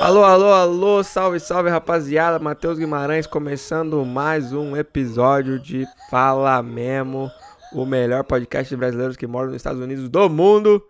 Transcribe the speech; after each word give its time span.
Alô, 0.00 0.22
alô, 0.24 0.52
alô, 0.52 1.02
salve, 1.02 1.40
salve 1.40 1.70
rapaziada, 1.70 2.38
Matheus 2.38 2.78
Guimarães 2.78 3.26
começando 3.26 4.04
mais 4.04 4.52
um 4.52 4.76
episódio 4.76 5.58
de 5.58 5.86
Fala 6.10 6.62
Memo, 6.62 7.30
o 7.72 7.86
melhor 7.86 8.24
podcast 8.24 8.68
de 8.68 8.76
brasileiros 8.76 9.16
que 9.16 9.26
moram 9.26 9.46
nos 9.46 9.56
Estados 9.56 9.80
Unidos 9.80 10.08
do 10.10 10.28
mundo. 10.28 10.82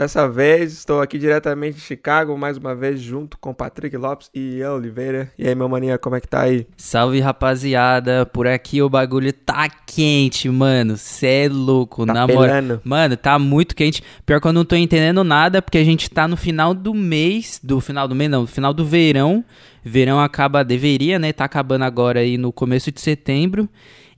Dessa 0.00 0.26
vez 0.26 0.72
estou 0.72 1.02
aqui 1.02 1.18
diretamente 1.18 1.74
de 1.74 1.82
Chicago, 1.82 2.34
mais 2.38 2.56
uma 2.56 2.74
vez 2.74 2.98
junto 2.98 3.36
com 3.36 3.52
Patrick 3.52 3.94
Lopes 3.98 4.30
e 4.34 4.56
Ian 4.56 4.72
Oliveira. 4.72 5.30
E 5.38 5.46
aí, 5.46 5.54
meu 5.54 5.68
maninha, 5.68 5.98
como 5.98 6.16
é 6.16 6.20
que 6.22 6.26
tá 6.26 6.40
aí? 6.40 6.66
Salve 6.74 7.20
rapaziada, 7.20 8.24
por 8.24 8.46
aqui 8.46 8.80
o 8.80 8.88
bagulho 8.88 9.30
tá 9.30 9.68
quente, 9.68 10.48
mano. 10.48 10.96
Cê 10.96 11.44
é 11.44 11.48
louco, 11.50 12.06
Tá 12.06 12.14
na 12.14 12.26
moral. 12.26 12.80
Mano, 12.82 13.14
tá 13.14 13.38
muito 13.38 13.76
quente. 13.76 14.02
Pior 14.24 14.40
que 14.40 14.46
eu 14.48 14.54
não 14.54 14.64
tô 14.64 14.74
entendendo 14.74 15.22
nada, 15.22 15.60
porque 15.60 15.76
a 15.76 15.84
gente 15.84 16.08
tá 16.08 16.26
no 16.26 16.34
final 16.34 16.72
do 16.72 16.94
mês, 16.94 17.60
do 17.62 17.78
final 17.78 18.08
do 18.08 18.14
mês 18.14 18.30
não, 18.30 18.40
no 18.40 18.46
final 18.46 18.72
do 18.72 18.86
verão. 18.86 19.44
Verão 19.84 20.18
acaba, 20.18 20.64
deveria, 20.64 21.18
né? 21.18 21.30
Tá 21.30 21.44
acabando 21.44 21.84
agora 21.84 22.20
aí 22.20 22.38
no 22.38 22.50
começo 22.50 22.90
de 22.90 23.02
setembro. 23.02 23.68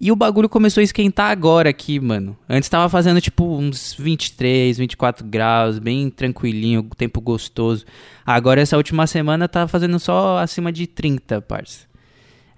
E 0.03 0.11
o 0.11 0.17
bagulho 0.17 0.49
começou 0.49 0.81
a 0.81 0.85
esquentar 0.85 1.31
agora 1.31 1.71
aqui, 1.71 2.01
mano. 2.01 2.37
Antes 2.49 2.69
tava 2.69 2.89
fazendo 2.89 3.21
tipo 3.21 3.45
uns 3.57 3.95
23, 3.97 4.77
24 4.77 5.25
graus, 5.25 5.79
bem 5.79 6.11
tranquilinho, 6.11 6.83
tempo 6.97 7.21
gostoso. 7.21 7.85
Agora 8.27 8.61
essa 8.61 8.77
última 8.77 9.07
semana 9.07 9.47
tá 9.47 9.69
fazendo 9.69 10.01
só 10.01 10.39
acima 10.39 10.73
de 10.73 10.89
30, 10.89 11.41
parça. 11.43 11.87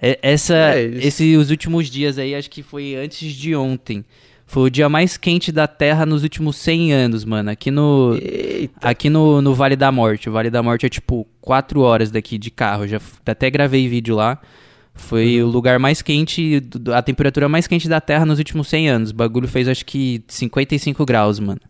Essa, 0.00 0.54
É 0.54 0.84
esse, 0.84 1.36
os 1.36 1.50
últimos 1.50 1.90
dias 1.90 2.16
aí, 2.16 2.34
acho 2.34 2.48
que 2.48 2.62
foi 2.62 2.94
antes 2.94 3.30
de 3.34 3.54
ontem. 3.54 4.06
Foi 4.46 4.62
o 4.62 4.70
dia 4.70 4.88
mais 4.88 5.18
quente 5.18 5.52
da 5.52 5.66
Terra 5.66 6.06
nos 6.06 6.22
últimos 6.22 6.56
100 6.56 6.94
anos, 6.94 7.26
mano. 7.26 7.50
Aqui 7.50 7.70
no, 7.70 8.18
Eita, 8.22 8.88
aqui 8.88 9.10
no, 9.10 9.42
no 9.42 9.54
Vale 9.54 9.76
da 9.76 9.92
Morte. 9.92 10.30
O 10.30 10.32
Vale 10.32 10.48
da 10.48 10.62
Morte 10.62 10.86
é 10.86 10.88
tipo 10.88 11.26
4 11.42 11.78
horas 11.82 12.10
daqui 12.10 12.38
de 12.38 12.50
carro. 12.50 12.88
Já 12.88 12.98
até 13.26 13.50
gravei 13.50 13.86
vídeo 13.86 14.16
lá. 14.16 14.40
Foi 14.94 15.42
Uhum. 15.42 15.48
o 15.48 15.50
lugar 15.50 15.78
mais 15.78 16.00
quente, 16.00 16.62
a 16.94 17.02
temperatura 17.02 17.48
mais 17.48 17.66
quente 17.66 17.88
da 17.88 18.00
Terra 18.00 18.24
nos 18.24 18.38
últimos 18.38 18.68
100 18.68 18.88
anos. 18.88 19.10
O 19.10 19.14
bagulho 19.14 19.48
fez 19.48 19.68
acho 19.68 19.84
que 19.84 20.22
55 20.28 21.04
graus, 21.04 21.38
mano. 21.40 21.60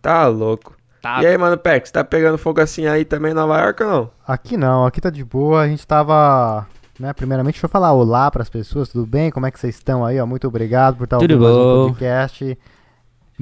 tá 0.00 0.26
louco. 0.26 0.76
Tá. 1.00 1.20
E 1.22 1.26
aí, 1.26 1.36
mano, 1.36 1.58
você 1.60 1.92
tá 1.92 2.04
pegando 2.04 2.38
fogo 2.38 2.60
assim 2.60 2.86
aí 2.86 3.04
também 3.04 3.32
em 3.32 3.34
Nova 3.34 3.58
York 3.60 3.82
ou 3.82 3.90
não? 3.90 4.10
Aqui 4.26 4.56
não, 4.56 4.86
aqui 4.86 5.00
tá 5.00 5.10
de 5.10 5.24
boa. 5.24 5.62
A 5.62 5.68
gente 5.68 5.84
tava, 5.86 6.64
né, 6.98 7.12
primeiramente 7.12 7.54
deixa 7.54 7.66
eu 7.66 7.70
falar 7.70 7.92
olá 7.92 8.30
pras 8.30 8.48
pessoas, 8.48 8.88
tudo 8.88 9.04
bem? 9.04 9.30
Como 9.30 9.44
é 9.46 9.50
que 9.50 9.58
vocês 9.58 9.74
estão 9.74 10.04
aí? 10.04 10.20
Ó, 10.20 10.26
muito 10.26 10.46
obrigado 10.46 10.96
por 10.96 11.04
estar 11.04 11.18
Tudo 11.18 11.32
ouvindo 11.34 11.44
mais 11.44 11.56
um 11.56 11.58
bom. 11.58 11.88
podcast. 11.88 12.58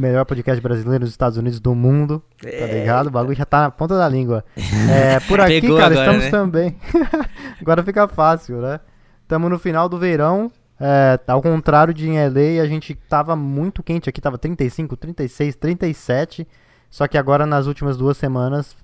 Melhor 0.01 0.25
podcast 0.25 0.62
brasileiro 0.62 1.05
nos 1.05 1.11
Estados 1.11 1.37
Unidos 1.37 1.61
do 1.61 1.75
mundo, 1.75 2.23
tá 2.41 2.67
ligado? 2.67 3.09
O 3.09 3.11
bagulho 3.11 3.37
já 3.37 3.45
tá 3.45 3.61
na 3.61 3.70
ponta 3.70 3.98
da 3.98 4.09
língua. 4.09 4.43
É, 4.91 5.20
por 5.20 5.39
aqui, 5.43 5.61
Pegou 5.61 5.77
cara, 5.77 5.93
agora, 5.93 6.06
estamos 6.06 6.25
né? 6.25 6.31
também. 6.31 6.77
agora 7.61 7.83
fica 7.83 8.09
fácil, 8.09 8.62
né? 8.62 8.81
Estamos 9.21 9.51
no 9.51 9.59
final 9.59 9.91
do 9.91 9.98
verão. 9.98 10.51
É, 10.81 11.21
ao 11.27 11.43
contrário 11.43 11.93
de 11.93 12.09
em 12.09 12.17
LA, 12.17 12.62
a 12.62 12.67
gente 12.67 12.95
tava 12.95 13.37
muito 13.37 13.83
quente 13.83 14.09
aqui, 14.09 14.23
tava 14.23 14.39
35, 14.39 14.97
36, 14.97 15.55
37. 15.56 16.48
Só 16.89 17.06
que 17.06 17.19
agora 17.19 17.45
nas 17.45 17.67
últimas 17.67 17.98
duas 17.98 18.17
semanas 18.17 18.75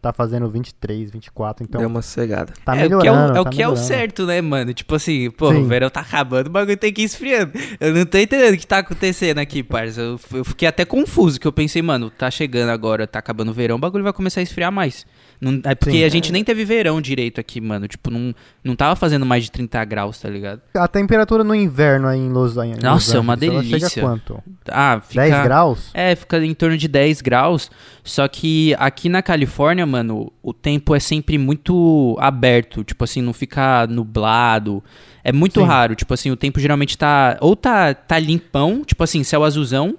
tá 0.00 0.12
fazendo 0.12 0.48
23, 0.48 1.10
24, 1.10 1.64
então 1.64 1.78
Deu 1.80 1.88
uma 1.88 2.02
cegada. 2.02 2.52
tá 2.64 2.76
é 2.76 2.86
o 2.86 2.98
que 3.00 3.06
é 3.06 3.12
o, 3.12 3.14
melhorando. 3.14 3.36
é 3.36 3.40
o 3.40 3.44
tá 3.44 3.50
que 3.50 3.62
é 3.62 3.66
o 3.68 3.70
melhorando. 3.72 3.86
certo, 3.86 4.26
né, 4.26 4.40
mano? 4.40 4.72
Tipo 4.72 4.94
assim, 4.94 5.30
pô, 5.30 5.50
Sim. 5.52 5.58
o 5.62 5.64
verão 5.66 5.90
tá 5.90 6.00
acabando, 6.00 6.46
o 6.46 6.50
bagulho 6.50 6.76
tem 6.76 6.92
que 6.92 7.02
ir 7.02 7.04
esfriando. 7.04 7.52
Eu 7.78 7.94
não 7.94 8.06
tô 8.06 8.18
entendendo 8.18 8.54
o 8.54 8.58
que 8.58 8.66
tá 8.66 8.78
acontecendo 8.78 9.38
aqui, 9.38 9.62
parça. 9.62 10.00
Eu, 10.00 10.18
eu 10.32 10.44
fiquei 10.44 10.66
até 10.66 10.84
confuso, 10.84 11.38
que 11.38 11.46
eu 11.46 11.52
pensei, 11.52 11.82
mano, 11.82 12.10
tá 12.10 12.30
chegando 12.30 12.70
agora, 12.70 13.06
tá 13.06 13.18
acabando 13.18 13.50
o 13.50 13.54
verão, 13.54 13.76
o 13.76 13.78
bagulho 13.78 14.04
vai 14.04 14.12
começar 14.12 14.40
a 14.40 14.42
esfriar 14.42 14.72
mais. 14.72 15.06
Não, 15.40 15.58
é 15.64 15.74
porque 15.74 15.98
Sim. 15.98 16.04
a 16.04 16.08
gente 16.10 16.30
nem 16.30 16.44
teve 16.44 16.66
verão 16.66 17.00
direito 17.00 17.40
aqui, 17.40 17.62
mano. 17.62 17.88
Tipo, 17.88 18.10
não, 18.10 18.34
não 18.62 18.76
tava 18.76 18.94
fazendo 18.94 19.24
mais 19.24 19.44
de 19.44 19.50
30 19.50 19.82
graus, 19.86 20.20
tá 20.20 20.28
ligado? 20.28 20.60
A 20.74 20.86
temperatura 20.86 21.42
no 21.42 21.54
inverno 21.54 22.08
aí 22.08 22.18
em 22.18 22.28
Los 22.28 22.58
Angeles. 22.58 22.82
Nossa, 22.82 23.16
é 23.16 23.20
uma 23.20 23.32
ela 23.32 23.62
delícia. 23.62 23.88
Chega 23.88 24.06
quanto? 24.06 24.42
Ah, 24.68 25.00
fica... 25.00 25.22
10 25.22 25.42
graus? 25.44 25.90
É, 25.94 26.14
fica 26.14 26.44
em 26.44 26.52
torno 26.52 26.76
de 26.76 26.86
10 26.86 27.22
graus. 27.22 27.70
Só 28.04 28.28
que 28.28 28.76
aqui 28.78 29.08
na 29.08 29.22
Califórnia, 29.22 29.86
mano, 29.86 30.30
o 30.42 30.52
tempo 30.52 30.94
é 30.94 31.00
sempre 31.00 31.38
muito 31.38 32.16
aberto. 32.20 32.84
Tipo 32.84 33.04
assim, 33.04 33.22
não 33.22 33.32
fica 33.32 33.86
nublado. 33.86 34.84
É 35.24 35.32
muito 35.32 35.60
Sim. 35.60 35.66
raro. 35.66 35.94
Tipo 35.94 36.12
assim, 36.12 36.30
o 36.30 36.36
tempo 36.36 36.60
geralmente 36.60 36.98
tá. 36.98 37.38
Ou 37.40 37.56
tá, 37.56 37.94
tá 37.94 38.18
limpão, 38.18 38.82
tipo 38.84 39.02
assim, 39.02 39.24
céu 39.24 39.42
azulzão. 39.42 39.96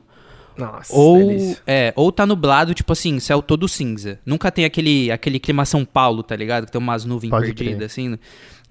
Nossa, 0.61 0.93
Ou, 0.95 1.17
delícia. 1.17 1.61
é, 1.65 1.93
ou 1.95 2.11
tá 2.11 2.25
nublado, 2.25 2.73
tipo 2.73 2.91
assim, 2.93 3.19
céu 3.19 3.41
todo 3.41 3.67
cinza. 3.67 4.19
Nunca 4.25 4.51
tem 4.51 4.63
aquele, 4.65 5.11
aquele 5.11 5.39
clima 5.39 5.65
São 5.65 5.83
Paulo, 5.83 6.21
tá 6.23 6.35
ligado? 6.35 6.65
Que 6.65 6.71
tem 6.71 6.79
umas 6.81 7.03
nuvens 7.05 7.29
Pode 7.29 7.45
perdidas, 7.47 7.75
crer. 7.77 7.85
assim. 7.85 8.09
né? 8.09 8.19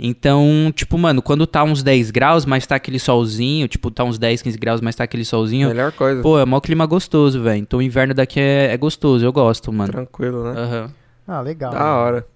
Então, 0.02 0.72
tipo, 0.74 0.96
mano, 0.96 1.20
quando 1.20 1.46
tá 1.46 1.62
uns 1.62 1.82
10 1.82 2.10
graus, 2.10 2.46
mas 2.46 2.66
tá 2.66 2.74
aquele 2.76 2.98
solzinho, 2.98 3.68
tipo, 3.68 3.90
tá 3.90 4.02
uns 4.02 4.18
10, 4.18 4.40
15 4.40 4.56
graus, 4.58 4.80
mas 4.80 4.94
tá 4.96 5.04
aquele 5.04 5.24
solzinho. 5.26 5.68
Melhor 5.68 5.92
coisa. 5.92 6.22
Pô, 6.22 6.38
é 6.38 6.44
mó 6.46 6.58
clima 6.58 6.86
gostoso, 6.86 7.42
velho. 7.42 7.58
Então 7.60 7.80
o 7.80 7.82
inverno 7.82 8.14
daqui 8.14 8.40
é, 8.40 8.72
é 8.72 8.76
gostoso, 8.78 9.24
eu 9.26 9.32
gosto, 9.32 9.70
mano. 9.70 9.92
Tranquilo, 9.92 10.44
né? 10.44 10.58
Aham. 10.58 10.90
Ah, 11.28 11.40
legal. 11.42 11.70
Da 11.72 11.94
hora. 11.96 12.26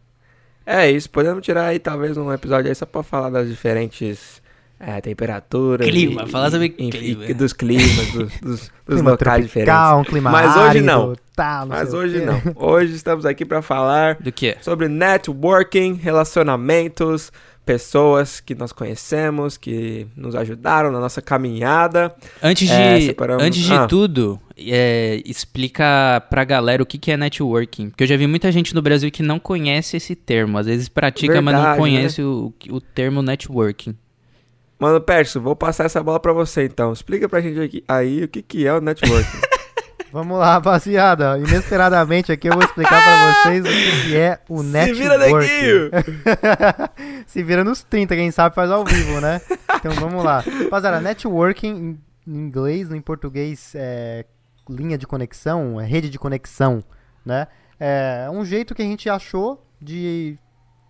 É 0.67 0.91
isso, 0.91 1.09
podemos 1.11 1.43
tirar 1.45 1.67
aí 1.67 1.79
talvez 1.79 2.17
um 2.19 2.31
episódio 2.33 2.69
aí 2.71 2.75
só 2.75 2.85
pra 2.87 3.03
falar 3.03 3.31
das 3.31 3.49
diferentes 3.49 4.43
é, 4.81 5.01
temperaturas. 5.01 5.89
Clima, 5.89 6.25
e- 6.25 6.29
falar 6.29 6.51
sobre 6.51 6.69
clima. 6.71 7.25
e 7.27 7.35
dos 7.35 7.53
climas, 7.53 8.07
dos, 8.13 8.33
dos, 8.41 8.61
dos 8.61 8.71
Clima 8.87 9.11
locais 9.13 9.51
tropical, 9.51 10.01
diferentes. 10.01 10.01
um 10.01 10.05
clima 10.05 10.31
Mas 10.31 10.57
hoje 10.57 10.69
árido, 10.69 10.85
não. 10.87 11.17
Tá, 11.35 11.65
Mas 11.67 11.89
sei 11.91 11.99
o 11.99 12.03
hoje 12.03 12.21
não. 12.25 12.41
Hoje 12.57 12.95
estamos 12.95 13.25
aqui 13.27 13.45
pra 13.45 13.61
falar 13.63 14.17
Do 14.21 14.31
que? 14.31 14.57
sobre 14.61 14.89
networking, 14.89 15.95
relacionamentos, 15.95 17.33
pessoas 17.67 18.41
que 18.41 18.55
nós 18.55 18.73
conhecemos, 18.73 19.57
que 19.57 20.07
nos 20.17 20.35
ajudaram 20.35 20.93
na 20.93 21.01
nossa 21.01 21.23
caminhada. 21.23 22.15
Antes 22.43 22.69
de, 22.69 22.75
É, 22.75 23.01
separamos- 23.01 23.43
antes 23.43 23.63
de 23.63 23.73
Ah. 23.73 23.87
tudo, 23.87 24.39
é, 24.57 25.21
explica 25.25 26.23
pra 26.29 26.45
galera 26.45 26.83
o 26.83 26.87
que, 26.87 26.99
que 26.99 27.11
é 27.11 27.17
networking. 27.17 27.89
Porque 27.91 28.05
eu 28.05 28.09
já 28.09 28.17
vi 28.17 28.27
muita 28.27 28.53
gente 28.53 28.75
no 28.75 28.83
Brasil 28.83 29.11
que 29.11 29.23
não 29.23 29.39
conhece 29.39 29.97
esse 29.97 30.15
termo. 30.15 30.59
Às 30.59 30.67
vezes 30.67 30.89
pratica, 30.89 31.41
mas 31.41 31.55
não 31.55 31.63
Verdade, 31.63 31.79
conhece 31.81 32.23
o, 32.23 32.53
o 32.71 32.81
termo 32.81 33.23
networking. 33.23 33.97
Mano, 34.79 35.01
Pércio, 35.01 35.41
vou 35.41 35.55
passar 35.57 35.85
essa 35.85 36.03
bola 36.03 36.19
pra 36.21 36.33
você 36.33 36.65
então. 36.65 36.93
Explica 36.93 37.29
pra 37.29 37.41
gente 37.41 37.61
aqui, 37.61 37.85
aí 37.89 38.25
o 38.25 38.29
que, 38.29 38.43
que 38.43 38.67
é 38.67 38.73
o 38.75 38.81
networking. 38.81 39.39
Vamos 40.13 40.39
lá, 40.39 40.53
rapaziada. 40.55 41.37
Inesperadamente 41.39 42.31
aqui 42.31 42.49
eu 42.49 42.53
vou 42.53 42.63
explicar 42.63 43.03
pra 43.03 43.33
vocês 43.43 43.65
o 43.65 43.69
que 44.09 44.17
é 44.17 44.39
o 44.49 44.59
Se 44.63 44.65
networking. 44.69 45.03
vira, 45.03 45.19
neguinho! 45.19 45.91
Se 47.27 47.43
vira 47.43 47.65
nos 47.65 47.83
30, 47.83 48.15
quem 48.15 48.31
sabe 48.31 48.55
faz 48.55 48.71
ao 48.71 48.85
vivo, 48.85 49.21
né? 49.21 49.41
Então 49.75 49.93
vamos 49.93 50.23
lá. 50.25 50.39
Rapaziada, 50.41 51.01
networking 51.01 51.99
em 52.27 52.37
inglês, 52.37 52.93
em 52.93 53.01
português 53.01 53.73
é 53.75 54.25
linha 54.71 54.97
de 54.97 55.07
conexão, 55.07 55.81
é 55.81 55.85
rede 55.85 56.09
de 56.09 56.19
conexão, 56.19 56.83
né? 57.25 57.49
É 57.79 58.29
um 58.31 58.45
jeito 58.45 58.75
que 58.75 58.83
a 58.83 58.85
gente 58.85 59.11
achou 59.11 59.67
de... 59.81 60.39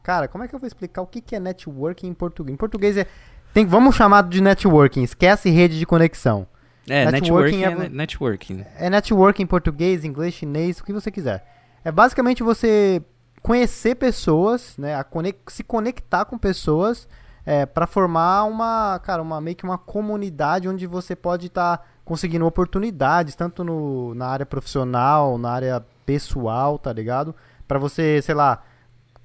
Cara, 0.03 0.29
como 0.29 0.45
é 0.45 0.49
que 0.49 0.55
eu 0.55 0.59
vou 0.59 0.67
explicar 0.67 1.01
o 1.01 1.07
que 1.07 1.35
é 1.35 1.41
networking 1.41 2.09
em 2.09 2.15
português? 2.15 2.53
Em 2.53 2.59
português 2.59 2.97
é... 2.99 3.07
Tem, 3.55 3.65
vamos 3.65 3.95
chamar 3.95 4.25
de 4.25 4.41
networking, 4.41 5.05
esquece 5.05 5.49
rede 5.49 5.79
de 5.79 5.87
conexão. 5.87 6.45
É, 6.89 7.11
Networking 7.11 7.59
networking, 7.59 7.83
é 7.83 7.87
é, 7.87 7.89
networking. 7.89 8.65
É 8.77 8.91
networking 8.91 9.43
em 9.45 9.47
português, 9.47 10.05
inglês, 10.05 10.35
chinês, 10.35 10.81
o 10.81 10.85
que 10.85 10.93
você 10.93 11.09
quiser. 11.09 11.47
É 11.85 11.93
basicamente 11.93 12.43
você 12.43 13.01
conhecer 13.41 13.95
pessoas, 13.95 14.77
né, 14.77 14.97
a 14.97 15.05
conex- 15.05 15.39
se 15.49 15.63
conectar 15.63 16.25
com 16.25 16.37
pessoas 16.37 17.07
é, 17.47 17.65
para 17.65 17.87
formar 17.87 18.45
uma, 18.45 18.99
cara, 18.99 19.23
uma 19.23 19.41
meio 19.41 19.57
que 19.57 19.65
uma 19.65 19.79
comunidade 19.79 20.69
onde 20.69 20.87
você 20.87 21.15
pode 21.15 21.47
estar 21.47 21.87
conseguindo 22.05 22.45
oportunidades 22.45 23.37
tanto 23.37 23.63
no, 23.63 24.15
na 24.15 24.27
área 24.27 24.45
profissional, 24.45 25.39
na 25.39 25.51
área 25.51 25.85
pessoal, 26.05 26.77
tá 26.79 26.93
ligado? 26.93 27.35
Para 27.69 27.79
você, 27.79 28.21
sei 28.21 28.35
lá, 28.35 28.63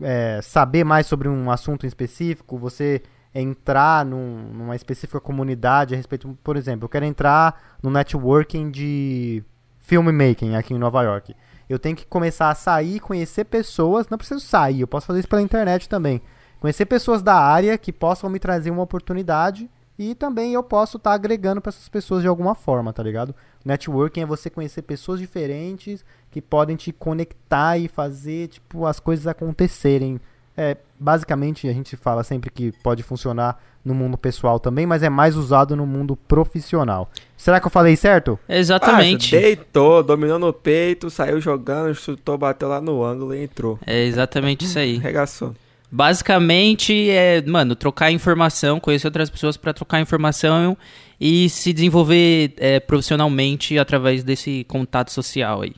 é, 0.02 0.40
saber 0.44 0.84
mais 0.84 1.08
sobre 1.08 1.28
um 1.28 1.50
assunto 1.50 1.86
em 1.86 1.88
específico, 1.88 2.58
você 2.58 3.02
entrar 3.34 4.06
num- 4.06 4.52
numa 4.54 4.76
específica 4.76 5.20
comunidade 5.20 5.94
a 5.94 5.98
respeito, 5.98 6.38
por 6.44 6.58
exemplo, 6.58 6.86
eu 6.86 6.90
quero 6.90 7.06
entrar 7.06 7.78
no 7.82 7.90
networking 7.90 8.72
de 8.72 9.44
filmmaking 9.78 10.56
aqui 10.56 10.74
em 10.74 10.80
Nova 10.80 11.02
York. 11.04 11.36
Eu 11.70 11.78
tenho 11.78 11.96
que 11.96 12.06
começar 12.06 12.50
a 12.50 12.56
sair, 12.56 13.00
conhecer 13.00 13.46
pessoas, 13.46 14.08
não 14.10 14.18
preciso 14.18 14.40
sair, 14.40 14.82
eu 14.82 14.88
posso 14.88 15.06
fazer 15.08 15.20
isso 15.20 15.28
pela 15.28 15.42
internet 15.42 15.88
também. 15.88 16.22
Conhecer 16.60 16.86
pessoas 16.86 17.22
da 17.22 17.36
área 17.36 17.78
que 17.78 17.94
possam 17.94 18.30
me 18.30 18.40
trazer 18.40 18.72
uma 18.72 18.82
oportunidade 18.82 19.70
e 19.98 20.16
também 20.16 20.54
eu 20.54 20.64
posso 20.64 20.98
estar 20.98 21.14
agregando 21.14 21.62
para 21.62 21.70
essas 21.70 21.88
pessoas 21.88 22.22
de 22.22 22.28
alguma 22.28 22.56
forma, 22.56 22.92
tá 22.92 23.04
ligado? 23.04 23.36
Networking 23.64 24.22
é 24.22 24.26
você 24.26 24.50
conhecer 24.50 24.82
pessoas 24.82 25.20
diferentes 25.20 26.04
que 26.32 26.42
podem 26.42 26.76
te 26.76 26.92
conectar 26.92 27.78
e 27.78 27.88
fazer, 27.88 28.48
tipo, 28.48 28.86
as 28.86 29.00
coisas 29.00 29.28
acontecerem. 29.28 30.20
É, 30.60 30.76
basicamente 31.00 31.70
a 31.70 31.74
gente 31.74 31.96
fala 31.96 32.22
sempre 32.22 32.52
que 32.52 32.74
pode 32.84 33.02
funcionar 33.02 33.58
no 33.84 33.96
mundo 33.96 34.18
pessoal 34.18 34.60
também, 34.60 34.86
mas 34.86 35.02
é 35.02 35.10
mais 35.10 35.38
usado 35.38 35.74
no 35.74 35.86
mundo 35.88 36.18
profissional. 36.18 37.10
Será 37.38 37.62
que 37.62 37.68
eu 37.68 37.72
falei 37.72 37.96
certo? 37.96 38.38
Exatamente. 38.48 39.38
Ah, 39.38 39.40
deitou, 39.40 40.04
dominou 40.04 40.38
no 40.38 40.52
peito, 40.52 41.10
saiu 41.10 41.40
jogando, 41.40 41.96
chutou, 41.96 42.38
bateu 42.38 42.68
lá 42.68 42.82
no 42.82 43.02
ângulo 43.02 43.34
e 43.34 43.44
entrou. 43.44 43.80
É 43.88 44.04
exatamente 44.04 44.66
isso 44.66 44.78
aí. 44.78 44.98
Regaçou. 44.98 45.56
Basicamente 45.90 47.10
é, 47.10 47.42
mano, 47.42 47.74
trocar 47.74 48.12
informação, 48.12 48.82
conhecer 48.82 49.08
outras 49.08 49.30
pessoas 49.30 49.56
para 49.56 49.74
trocar 49.74 50.02
informação 50.02 50.78
e 51.20 51.50
se 51.50 51.72
desenvolver 51.72 52.54
é, 52.58 52.82
profissionalmente 52.82 53.80
através 53.80 54.26
desse 54.26 54.66
contato 54.66 55.10
social 55.10 55.62
aí. 55.62 55.74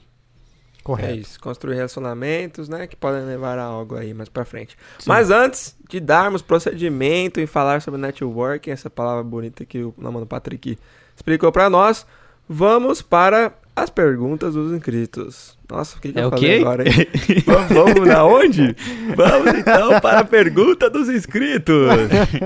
Correto. 0.92 1.14
É 1.14 1.16
isso, 1.16 1.40
construir 1.40 1.76
relacionamentos, 1.76 2.68
né, 2.68 2.86
que 2.86 2.98
podem 2.98 3.24
levar 3.24 3.58
a 3.58 3.64
algo 3.64 3.96
aí 3.96 4.14
mais 4.14 4.28
pra 4.28 4.44
frente. 4.44 4.78
Sim. 5.00 5.06
Mas 5.08 5.32
antes 5.32 5.74
de 5.90 6.02
darmos 6.02 6.42
procedimento 6.42 7.40
e 7.40 7.48
falar 7.48 7.82
sobre 7.82 8.00
networking, 8.00 8.72
essa 8.72 8.90
palavra 8.90 9.24
bonita 9.24 9.64
que 9.64 9.84
o 9.84 9.94
Namano 9.98 10.26
Patrick 10.26 10.78
explicou 11.16 11.50
para 11.50 11.70
nós, 11.70 12.06
vamos 12.48 13.02
para 13.02 13.54
as 13.74 13.90
perguntas 13.90 14.54
dos 14.54 14.74
inscritos. 14.74 15.58
Nossa, 15.70 15.98
o 15.98 16.02
que, 16.02 16.12
que 16.12 16.20
é 16.20 16.24
eu 16.26 16.30
falei 16.30 16.58
quê? 16.58 16.62
agora, 16.62 16.84
hein? 16.86 17.08
vamos, 17.46 17.70
vamos 17.70 18.08
na 18.08 18.26
onde? 18.26 18.76
Vamos 19.16 19.54
então 19.60 20.00
para 20.02 20.20
a 20.20 20.26
pergunta 20.26 20.90
dos 20.90 21.08
inscritos. 21.08 21.88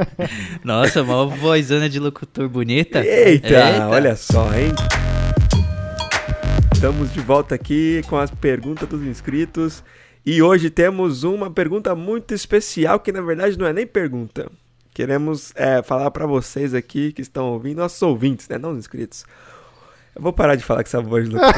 Nossa, 0.63 1.01
uma 1.01 1.25
vozona 1.25 1.89
de 1.89 2.00
locutor 2.00 2.47
bonita. 2.47 3.03
Eita, 3.03 3.47
Eita, 3.47 3.88
olha 3.88 4.15
só, 4.15 4.53
hein? 4.53 4.71
Estamos 6.75 7.12
de 7.13 7.22
volta 7.22 7.56
aqui 7.56 8.04
com 8.10 8.18
as 8.18 8.30
perguntas 8.30 8.88
dos 8.88 9.01
inscritos. 9.01 9.81
E 10.25 10.42
hoje 10.42 10.69
temos 10.69 11.24
uma 11.24 11.50
pergunta 11.50 11.95
muito 11.95 12.33
especial, 12.33 13.00
que 13.00 13.13
na 13.13 13.22
verdade 13.22 13.57
não 13.57 13.66
é 13.66 13.72
nem 13.72 13.88
pergunta. 13.88 14.51
Queremos 14.94 15.54
é, 15.56 15.81
falar 15.81 16.12
para 16.12 16.27
vocês 16.27 16.74
aqui 16.74 17.13
que 17.13 17.22
estão 17.22 17.45
ouvindo, 17.54 17.77
nossos 17.77 18.01
ouvintes, 18.01 18.50
né? 18.50 18.57
Não 18.57 18.72
os 18.72 18.77
inscritos. 18.77 19.25
Eu 20.13 20.22
vou 20.22 20.33
parar 20.33 20.56
de 20.56 20.66
falar 20.66 20.83
com 20.83 20.89
essa 20.89 21.01
voz 21.01 21.30
do 21.30 21.38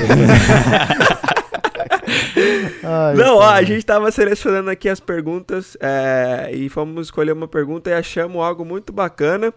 Não, 3.17 3.37
ó, 3.37 3.49
a 3.49 3.63
gente 3.63 3.79
estava 3.79 4.11
selecionando 4.11 4.69
aqui 4.69 4.87
as 4.87 4.99
perguntas 4.99 5.75
é, 5.81 6.51
e 6.53 6.69
fomos 6.69 7.07
escolher 7.07 7.31
uma 7.31 7.47
pergunta 7.47 7.89
e 7.89 7.93
achamos 7.93 8.39
algo 8.41 8.63
muito 8.63 8.93
bacana. 8.93 9.51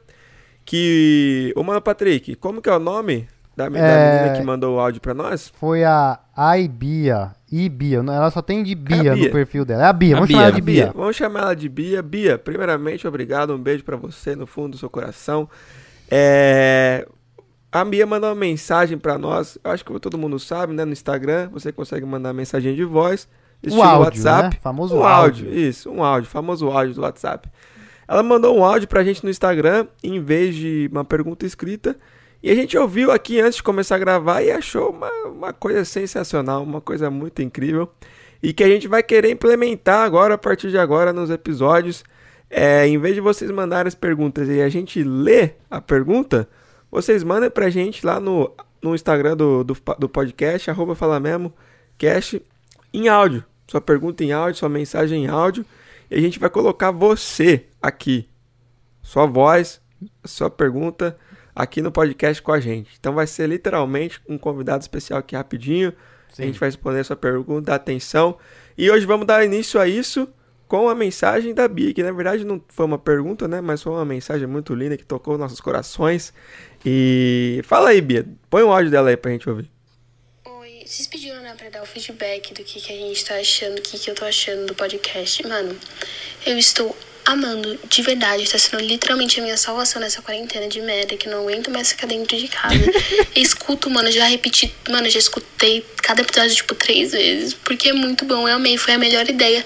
Que. 0.64 1.52
Ô, 1.54 1.62
mano, 1.62 1.82
Patrick, 1.82 2.34
como 2.36 2.62
que 2.62 2.70
é 2.70 2.72
o 2.74 2.80
nome 2.80 3.28
da, 3.60 3.68
da 3.68 3.78
é... 3.78 4.22
menina 4.22 4.38
que 4.38 4.44
mandou 4.44 4.76
o 4.76 4.80
áudio 4.80 5.00
pra 5.00 5.12
nós? 5.12 5.52
Foi 5.58 5.84
a 5.84 6.18
Aibia. 6.34 7.32
Ibia. 7.52 7.98
Ela 7.98 8.30
só 8.30 8.40
tem 8.40 8.62
de 8.62 8.74
Bia, 8.74 9.12
é 9.12 9.14
Bia. 9.14 9.26
no 9.26 9.30
perfil 9.30 9.64
dela. 9.64 9.82
É 9.82 9.86
a 9.86 9.92
Bia. 9.92 10.14
A 10.14 10.20
Vamos 10.20 10.28
Bia, 10.28 10.36
chamar 10.36 10.46
ela 10.46 10.52
de 10.52 10.60
Bia. 10.62 10.84
Bia. 10.84 10.92
Vamos 10.94 11.16
chamar 11.16 11.40
ela 11.40 11.56
de 11.56 11.68
Bia. 11.68 12.02
Bia, 12.02 12.38
primeiramente, 12.38 13.06
obrigado. 13.06 13.54
Um 13.54 13.58
beijo 13.58 13.84
para 13.84 13.96
você 13.96 14.34
no 14.34 14.46
fundo 14.46 14.70
do 14.70 14.78
seu 14.78 14.88
coração. 14.88 15.48
É... 16.10 17.06
A 17.72 17.84
Bia 17.84 18.06
mandou 18.06 18.30
uma 18.30 18.36
mensagem 18.36 18.96
para 18.96 19.18
nós. 19.18 19.58
Eu 19.62 19.70
acho 19.70 19.84
que 19.84 20.00
todo 20.00 20.16
mundo 20.16 20.38
sabe, 20.38 20.72
né? 20.72 20.84
No 20.84 20.92
Instagram, 20.92 21.50
você 21.52 21.70
consegue 21.70 22.06
mandar 22.06 22.32
mensagem 22.32 22.74
de 22.74 22.84
voz. 22.84 23.28
O 23.70 23.82
áudio, 23.82 24.00
WhatsApp. 24.04 24.56
Né? 24.56 24.60
Famoso 24.62 24.96
um 24.96 25.04
áudio. 25.04 25.46
áudio. 25.46 25.58
Isso, 25.58 25.90
um 25.90 26.02
áudio. 26.02 26.30
Famoso 26.30 26.68
áudio 26.68 26.94
do 26.94 27.02
WhatsApp. 27.02 27.48
Ela 28.08 28.22
mandou 28.24 28.56
um 28.56 28.64
áudio 28.64 28.88
pra 28.88 29.04
gente 29.04 29.22
no 29.22 29.30
Instagram, 29.30 29.86
em 30.02 30.18
vez 30.20 30.56
de 30.56 30.88
uma 30.90 31.04
pergunta 31.04 31.46
escrita. 31.46 31.96
E 32.42 32.50
a 32.50 32.54
gente 32.54 32.76
ouviu 32.76 33.10
aqui 33.10 33.38
antes 33.38 33.56
de 33.56 33.62
começar 33.62 33.96
a 33.96 33.98
gravar 33.98 34.42
e 34.42 34.50
achou 34.50 34.90
uma, 34.90 35.10
uma 35.26 35.52
coisa 35.52 35.84
sensacional, 35.84 36.62
uma 36.62 36.80
coisa 36.80 37.10
muito 37.10 37.42
incrível. 37.42 37.92
E 38.42 38.54
que 38.54 38.64
a 38.64 38.68
gente 38.68 38.88
vai 38.88 39.02
querer 39.02 39.30
implementar 39.30 40.02
agora, 40.02 40.34
a 40.34 40.38
partir 40.38 40.70
de 40.70 40.78
agora, 40.78 41.12
nos 41.12 41.28
episódios. 41.28 42.02
É, 42.48 42.86
em 42.86 42.98
vez 42.98 43.14
de 43.14 43.20
vocês 43.20 43.50
mandarem 43.50 43.88
as 43.88 43.94
perguntas 43.94 44.48
e 44.48 44.62
a 44.62 44.68
gente 44.68 45.02
ler 45.02 45.58
a 45.70 45.80
pergunta, 45.80 46.48
vocês 46.90 47.22
mandem 47.22 47.50
pra 47.50 47.68
gente 47.68 48.04
lá 48.04 48.18
no, 48.18 48.50
no 48.82 48.94
Instagram 48.94 49.36
do, 49.36 49.62
do, 49.62 49.76
do 49.98 50.08
podcast, 50.08 50.70
arroba 50.70 50.94
Fala 50.94 51.20
Mesmo, 51.20 51.52
cast, 51.98 52.42
em 52.92 53.08
áudio. 53.08 53.44
Sua 53.68 53.80
pergunta 53.80 54.24
em 54.24 54.32
áudio, 54.32 54.58
sua 54.58 54.68
mensagem 54.68 55.24
em 55.24 55.28
áudio. 55.28 55.64
E 56.10 56.14
a 56.16 56.20
gente 56.20 56.38
vai 56.38 56.48
colocar 56.48 56.90
você 56.90 57.66
aqui. 57.80 58.26
Sua 59.02 59.26
voz, 59.26 59.80
sua 60.24 60.50
pergunta 60.50 61.16
aqui 61.62 61.82
no 61.82 61.92
podcast 61.92 62.42
com 62.42 62.52
a 62.52 62.60
gente. 62.60 62.90
Então 62.98 63.14
vai 63.14 63.26
ser 63.26 63.48
literalmente 63.48 64.20
um 64.28 64.38
convidado 64.38 64.80
especial 64.80 65.18
aqui 65.18 65.36
rapidinho. 65.36 65.92
Sim. 66.32 66.42
A 66.42 66.46
gente 66.46 66.58
vai 66.58 66.68
responder 66.68 67.00
a 67.00 67.04
sua 67.04 67.16
pergunta, 67.16 67.74
atenção. 67.74 68.38
E 68.76 68.90
hoje 68.90 69.04
vamos 69.04 69.26
dar 69.26 69.44
início 69.44 69.80
a 69.80 69.86
isso 69.86 70.28
com 70.66 70.88
a 70.88 70.94
mensagem 70.94 71.52
da 71.52 71.66
Bia, 71.66 71.92
que 71.92 72.02
na 72.02 72.12
verdade 72.12 72.44
não 72.44 72.62
foi 72.68 72.86
uma 72.86 72.98
pergunta, 72.98 73.48
né? 73.48 73.60
Mas 73.60 73.82
foi 73.82 73.92
uma 73.92 74.04
mensagem 74.04 74.46
muito 74.46 74.74
linda 74.74 74.96
que 74.96 75.04
tocou 75.04 75.36
nossos 75.36 75.60
corações. 75.60 76.32
E 76.86 77.60
fala 77.64 77.90
aí, 77.90 78.00
Bia, 78.00 78.26
põe 78.48 78.62
um 78.62 78.72
áudio 78.72 78.90
dela 78.90 79.10
aí 79.10 79.16
pra 79.16 79.32
gente 79.32 79.48
ouvir. 79.50 79.68
Oi, 80.46 80.82
vocês 80.86 81.08
pediram, 81.08 81.42
né, 81.42 81.54
pra 81.58 81.68
dar 81.70 81.82
o 81.82 81.86
feedback 81.86 82.54
do 82.54 82.62
que, 82.62 82.80
que 82.80 82.92
a 82.92 82.96
gente 82.96 83.24
tá 83.24 83.34
achando, 83.34 83.78
o 83.78 83.82
que, 83.82 83.98
que 83.98 84.10
eu 84.10 84.14
tô 84.14 84.24
achando 84.24 84.66
do 84.66 84.74
podcast. 84.74 85.46
Mano, 85.46 85.76
eu 86.46 86.56
estou 86.56 86.96
amando, 87.30 87.78
de 87.88 88.02
verdade. 88.02 88.48
Tá 88.48 88.58
sendo 88.58 88.82
literalmente 88.82 89.40
a 89.40 89.42
minha 89.42 89.56
salvação 89.56 90.00
nessa 90.00 90.22
quarentena 90.22 90.68
de 90.68 90.80
merda, 90.80 91.16
que 91.16 91.28
não 91.28 91.42
aguento 91.42 91.70
mais 91.70 91.90
ficar 91.90 92.06
dentro 92.06 92.36
de 92.36 92.48
casa. 92.48 92.76
escuto, 93.34 93.90
mano, 93.90 94.10
já 94.10 94.26
repeti, 94.26 94.72
mano, 94.88 95.08
já 95.08 95.18
escutei 95.18 95.84
cada 96.02 96.22
episódio, 96.22 96.54
tipo, 96.54 96.74
três 96.74 97.12
vezes, 97.12 97.54
porque 97.54 97.90
é 97.90 97.92
muito 97.92 98.24
bom, 98.24 98.48
eu 98.48 98.56
amei, 98.56 98.76
foi 98.76 98.94
a 98.94 98.98
melhor 98.98 99.28
ideia 99.28 99.64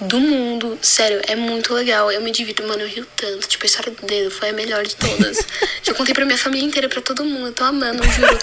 do 0.00 0.20
mundo. 0.20 0.78
Sério, 0.80 1.20
é 1.26 1.34
muito 1.34 1.74
legal. 1.74 2.10
Eu 2.12 2.20
me 2.20 2.30
divido, 2.30 2.66
mano, 2.66 2.82
eu 2.82 2.88
rio 2.88 3.06
tanto. 3.16 3.48
Tipo, 3.48 3.64
a 3.64 3.66
história 3.66 3.92
do 3.92 4.06
dedo 4.06 4.30
foi 4.30 4.50
a 4.50 4.52
melhor 4.52 4.84
de 4.84 4.94
todas. 4.96 5.38
Já 5.82 5.94
contei 5.94 6.14
pra 6.14 6.24
minha 6.24 6.38
família 6.38 6.66
inteira, 6.66 6.88
pra 6.88 7.00
todo 7.00 7.24
mundo. 7.24 7.48
Eu 7.48 7.52
tô 7.52 7.64
amando, 7.64 8.02
eu 8.02 8.10
juro. 8.10 8.38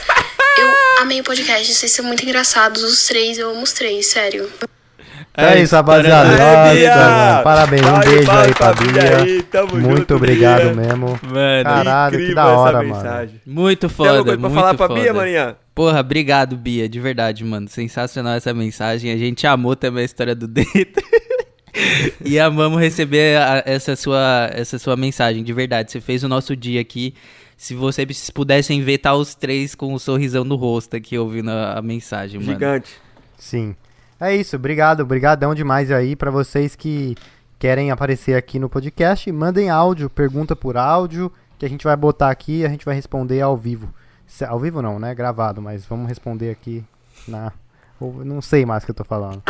Eu 0.58 1.02
amei 1.02 1.20
o 1.20 1.24
podcast, 1.24 1.74
vocês 1.74 1.92
são 1.92 2.06
muito 2.06 2.24
engraçados, 2.24 2.82
os 2.84 3.06
três, 3.06 3.38
eu 3.38 3.50
amo 3.50 3.64
os 3.64 3.74
três, 3.74 4.08
sério. 4.08 4.50
É, 5.38 5.56
é 5.56 5.62
isso, 5.62 5.76
rapaziada. 5.76 6.30
Nossa, 6.30 7.42
parabéns. 7.44 7.82
Um 7.82 8.00
beijo 8.00 8.32
aí 8.32 8.54
pra 8.54 8.74
Bia. 8.74 9.18
Aí, 9.18 9.46
Muito 9.82 9.98
junto, 9.98 10.16
obrigado 10.16 10.62
Bia. 10.62 10.74
mesmo. 10.74 11.08
Mano, 11.08 11.64
Caralho, 11.64 12.18
que 12.18 12.34
da 12.34 12.48
hora, 12.48 12.82
mano. 12.82 13.30
Muito 13.46 13.90
foda. 13.90 14.10
Tem 14.10 14.18
alguma 14.20 14.38
coisa 14.38 14.54
pra 14.54 14.62
falar 14.62 14.74
pra 14.76 14.96
Bia, 14.96 15.14
Marinha? 15.14 15.58
Porra, 15.74 16.00
obrigado, 16.00 16.56
Bia. 16.56 16.88
De 16.88 17.00
verdade, 17.02 17.44
mano. 17.44 17.68
Sensacional 17.68 18.36
essa 18.36 18.54
mensagem. 18.54 19.12
A 19.12 19.18
gente 19.18 19.46
amou 19.46 19.76
também 19.76 20.04
a 20.04 20.06
história 20.06 20.34
do 20.34 20.48
dedo. 20.48 21.04
e 22.24 22.40
amamos 22.40 22.80
receber 22.80 23.38
a, 23.38 23.62
essa, 23.66 23.96
sua, 23.96 24.50
essa 24.54 24.80
sua 24.80 24.96
mensagem. 24.96 25.44
De 25.44 25.52
verdade, 25.52 25.92
você 25.92 26.00
fez 26.00 26.24
o 26.24 26.30
nosso 26.30 26.56
dia 26.56 26.80
aqui. 26.80 27.14
Se 27.58 27.74
vocês 27.74 28.30
pudessem 28.30 28.82
ver, 28.82 29.00
tá 29.00 29.14
os 29.14 29.36
três 29.36 29.76
com 29.76 29.94
um 29.94 30.00
sorrisão 30.00 30.44
no 30.46 30.56
rosto 30.56 30.96
aqui 30.96 31.18
ouvindo 31.18 31.52
a, 31.52 31.78
a 31.78 31.82
mensagem, 31.82 32.40
mano. 32.40 32.54
Gigante. 32.54 32.92
Sim. 33.38 33.76
É 34.20 34.34
isso, 34.34 34.56
obrigado, 34.56 35.02
obrigadão 35.02 35.54
demais 35.54 35.92
aí 35.92 36.16
para 36.16 36.32
vocês 36.32 36.74
que 36.74 37.16
querem 37.60 37.92
aparecer 37.92 38.36
aqui 38.36 38.58
no 38.58 38.70
podcast. 38.70 39.30
Mandem 39.30 39.70
áudio, 39.70 40.10
pergunta 40.10 40.56
por 40.56 40.78
áudio, 40.78 41.30
que 41.60 41.66
a 41.66 41.70
gente 41.70 41.84
vai 41.84 41.98
botar 41.98 42.30
aqui 42.30 42.60
e 42.60 42.66
a 42.66 42.70
gente 42.70 42.86
vai 42.86 42.96
responder 42.96 43.42
ao 43.42 43.58
vivo. 43.58 43.94
Ao 44.48 44.58
vivo 44.58 44.82
não, 44.82 45.00
né? 45.00 45.14
Gravado, 45.14 45.62
mas 45.62 45.86
vamos 45.86 46.08
responder 46.08 46.50
aqui 46.50 46.82
na. 47.28 47.52
Não 48.00 48.42
sei 48.42 48.66
mais 48.66 48.84
o 48.84 48.86
que 48.86 48.92
eu 48.92 48.96
tô 48.96 49.04
falando. 49.04 49.42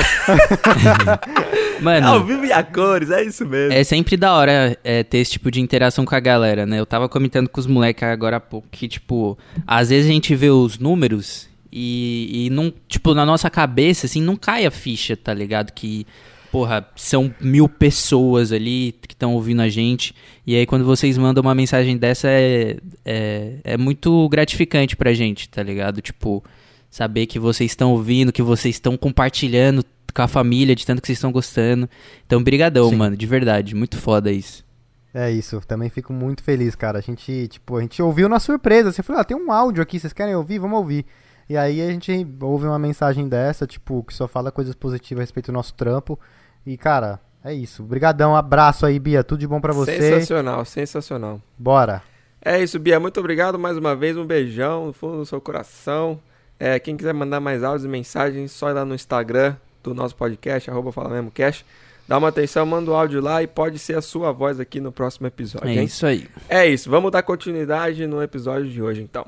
Mano, 1.81 2.07
ao 2.07 2.23
vivo 2.23 2.45
e 2.45 2.51
a 2.51 2.63
cores, 2.63 3.11
é 3.11 3.23
isso 3.23 3.45
mesmo. 3.45 3.73
É 3.73 3.83
sempre 3.83 4.17
da 4.17 4.33
hora 4.33 4.77
é, 4.83 5.03
ter 5.03 5.17
esse 5.19 5.31
tipo 5.31 5.51
de 5.51 5.61
interação 5.61 6.05
com 6.05 6.15
a 6.15 6.19
galera, 6.19 6.65
né? 6.65 6.79
Eu 6.79 6.85
tava 6.85 7.07
comentando 7.09 7.49
com 7.49 7.59
os 7.59 7.67
moleques 7.67 8.03
agora 8.03 8.37
há 8.37 8.39
pouco 8.39 8.67
que, 8.71 8.87
tipo, 8.87 9.37
às 9.65 9.89
vezes 9.89 10.09
a 10.09 10.13
gente 10.13 10.35
vê 10.35 10.49
os 10.49 10.79
números 10.79 11.49
e, 11.77 12.45
e 12.45 12.49
não, 12.49 12.73
tipo, 12.87 13.13
na 13.13 13.25
nossa 13.25 13.49
cabeça, 13.49 14.05
assim, 14.05 14.21
não 14.21 14.37
cai 14.37 14.65
a 14.65 14.71
ficha, 14.71 15.17
tá 15.17 15.33
ligado? 15.33 15.73
Que, 15.73 16.07
porra, 16.49 16.87
são 16.95 17.35
mil 17.41 17.67
pessoas 17.67 18.53
ali 18.53 18.95
que 19.05 19.13
estão 19.13 19.33
ouvindo 19.33 19.61
a 19.61 19.67
gente. 19.67 20.15
E 20.47 20.55
aí, 20.55 20.65
quando 20.65 20.85
vocês 20.85 21.17
mandam 21.17 21.41
uma 21.41 21.53
mensagem 21.53 21.97
dessa, 21.97 22.29
é, 22.29 22.77
é, 23.03 23.57
é 23.65 23.77
muito 23.77 24.29
gratificante 24.29 24.95
pra 24.95 25.13
gente, 25.13 25.49
tá 25.49 25.61
ligado? 25.61 25.99
Tipo, 25.99 26.41
saber 26.89 27.25
que 27.25 27.37
vocês 27.37 27.71
estão 27.71 27.91
ouvindo, 27.91 28.31
que 28.31 28.41
vocês 28.41 28.75
estão 28.75 28.95
compartilhando 28.95 29.83
com 30.13 30.21
a 30.21 30.29
família, 30.29 30.73
de 30.73 30.85
tanto 30.85 31.01
que 31.01 31.07
vocês 31.07 31.17
estão 31.17 31.31
gostando. 31.31 31.89
Então, 32.25 32.41
brigadão, 32.41 32.89
Sim. 32.89 32.95
mano, 32.95 33.17
de 33.17 33.25
verdade. 33.25 33.75
Muito 33.75 33.97
foda 33.97 34.31
isso. 34.31 34.63
É 35.13 35.29
isso, 35.29 35.61
também 35.67 35.89
fico 35.89 36.13
muito 36.13 36.41
feliz, 36.41 36.73
cara. 36.73 36.99
A 36.99 37.01
gente, 37.01 37.49
tipo, 37.49 37.75
a 37.75 37.81
gente 37.81 38.01
ouviu 38.01 38.29
na 38.29 38.39
surpresa. 38.39 38.93
Você 38.93 39.03
falou, 39.03 39.21
ah, 39.21 39.25
tem 39.25 39.35
um 39.35 39.51
áudio 39.51 39.83
aqui, 39.83 39.99
vocês 39.99 40.13
querem 40.13 40.35
ouvir? 40.35 40.59
Vamos 40.59 40.77
ouvir. 40.77 41.05
E 41.47 41.55
aí 41.55 41.81
a 41.81 41.91
gente 41.91 42.27
ouve 42.41 42.65
uma 42.65 42.79
mensagem 42.79 43.27
dessa, 43.27 43.67
tipo, 43.67 44.03
que 44.03 44.13
só 44.13 44.27
fala 44.27 44.51
coisas 44.51 44.73
positivas 44.75 45.21
a 45.21 45.23
respeito 45.23 45.47
do 45.47 45.53
nosso 45.53 45.73
trampo. 45.73 46.19
E, 46.65 46.75
cara, 46.75 47.19
é 47.43 47.53
isso. 47.53 47.83
Obrigadão, 47.83 48.35
abraço 48.35 48.85
aí, 48.85 48.97
Bia. 48.97 49.23
Tudo 49.23 49.39
de 49.39 49.47
bom 49.47 49.61
para 49.61 49.71
você. 49.71 49.99
Sensacional, 49.99 50.65
sensacional. 50.65 51.41
Bora. 51.57 52.01
É 52.41 52.61
isso, 52.61 52.79
Bia. 52.79 52.99
Muito 52.99 53.19
obrigado 53.19 53.59
mais 53.59 53.77
uma 53.77 53.95
vez. 53.95 54.17
Um 54.17 54.25
beijão 54.25 54.87
no 54.87 54.93
fundo 54.93 55.17
do 55.17 55.25
seu 55.25 55.39
coração. 55.39 56.19
É, 56.59 56.79
quem 56.79 56.97
quiser 56.97 57.13
mandar 57.13 57.39
mais 57.39 57.63
áudios 57.63 57.85
e 57.85 57.87
mensagens, 57.87 58.51
só 58.51 58.69
ir 58.69 58.73
lá 58.73 58.85
no 58.85 58.95
Instagram 58.95 59.55
do 59.83 59.93
nosso 59.93 60.15
podcast, 60.15 60.69
arroba 60.69 60.91
Fala 60.91 61.09
Mesmo 61.09 61.29
Cash. 61.29 61.63
dá 62.07 62.17
uma 62.17 62.29
atenção, 62.29 62.65
manda 62.65 62.89
o 62.89 62.93
um 62.93 62.97
áudio 62.97 63.21
lá 63.21 63.43
e 63.43 63.47
pode 63.47 63.77
ser 63.77 63.97
a 63.97 64.01
sua 64.01 64.31
voz 64.31 64.59
aqui 64.59 64.79
no 64.79 64.91
próximo 64.91 65.27
episódio. 65.27 65.67
É 65.67 65.75
hein? 65.75 65.83
isso 65.83 66.05
aí. 66.05 66.27
É 66.49 66.65
isso, 66.65 66.89
vamos 66.89 67.11
dar 67.11 67.21
continuidade 67.23 68.07
no 68.07 68.23
episódio 68.23 68.69
de 68.69 68.81
hoje 68.81 69.01
então. 69.01 69.25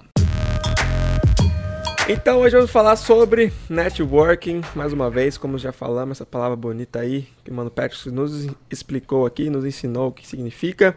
Então 2.10 2.40
hoje 2.40 2.56
vamos 2.56 2.72
falar 2.72 2.96
sobre 2.96 3.52
networking, 3.70 4.62
mais 4.74 4.94
uma 4.94 5.10
vez, 5.10 5.38
como 5.38 5.58
já 5.58 5.74
falamos, 5.74 6.18
essa 6.18 6.26
palavra 6.26 6.56
bonita 6.56 7.00
aí, 7.00 7.28
que 7.44 7.52
o 7.52 7.54
Mano 7.54 7.70
Patrick 7.70 8.10
nos 8.10 8.48
explicou 8.72 9.26
aqui, 9.26 9.50
nos 9.50 9.66
ensinou 9.66 10.08
o 10.08 10.12
que 10.14 10.26
significa. 10.26 10.96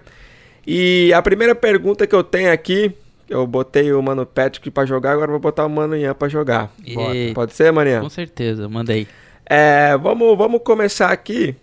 E 0.64 1.12
a 1.12 1.20
primeira 1.20 1.52
pergunta 1.52 2.06
que 2.06 2.14
eu 2.14 2.22
tenho 2.22 2.52
aqui, 2.52 2.92
eu 3.28 3.44
botei 3.44 3.92
o 3.92 4.00
Mano 4.00 4.24
Patrick 4.24 4.70
para 4.70 4.86
jogar, 4.86 5.10
agora 5.10 5.32
vou 5.32 5.40
botar 5.40 5.66
o 5.66 5.68
Mano 5.68 5.96
Ian 5.96 6.14
para 6.14 6.28
jogar. 6.28 6.70
E... 6.86 6.94
Pode 7.34 7.54
ser, 7.54 7.72
Mariana? 7.72 8.02
Com 8.02 8.08
certeza, 8.08 8.68
manda 8.68 8.92
aí. 8.92 9.08
É, 9.44 9.98
vamos, 9.98 10.38
vamos 10.38 10.62
começar 10.62 11.10
aqui 11.10 11.56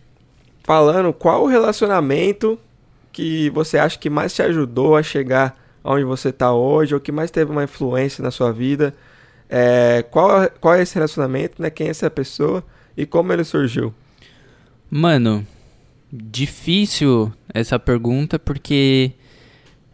falando 0.61 1.13
qual 1.13 1.43
o 1.43 1.47
relacionamento 1.47 2.59
que 3.13 3.49
você 3.51 3.77
acha 3.77 3.97
que 3.97 4.09
mais 4.09 4.35
te 4.35 4.41
ajudou 4.41 4.97
a 4.97 5.01
chegar 5.01 5.57
onde 5.85 6.03
você 6.03 6.29
está 6.29 6.51
hoje, 6.51 6.93
ou 6.93 6.99
que 6.99 7.13
mais 7.13 7.31
teve 7.31 7.49
uma 7.49 7.63
influência 7.63 8.21
na 8.21 8.29
sua 8.29 8.51
vida. 8.51 8.93
É, 9.49 10.03
qual, 10.09 10.49
qual 10.59 10.75
é 10.75 10.81
esse 10.81 10.95
relacionamento, 10.95 11.61
né? 11.61 11.69
Quem 11.69 11.87
é 11.87 11.89
essa 11.89 12.09
pessoa 12.09 12.63
e 12.95 13.05
como 13.05 13.31
ele 13.31 13.43
surgiu? 13.43 13.93
Mano, 14.89 15.45
difícil 16.11 17.31
essa 17.53 17.79
pergunta 17.79 18.37
porque. 18.37 19.11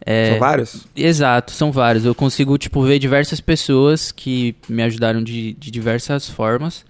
É, 0.04 0.30
são 0.30 0.38
vários? 0.38 0.86
Exato, 0.94 1.52
são 1.52 1.72
vários. 1.72 2.04
Eu 2.04 2.14
consigo, 2.14 2.58
tipo, 2.58 2.82
ver 2.82 2.98
diversas 2.98 3.40
pessoas 3.40 4.12
que 4.12 4.54
me 4.68 4.82
ajudaram 4.82 5.22
de, 5.22 5.54
de 5.54 5.70
diversas 5.70 6.28
formas. 6.28 6.84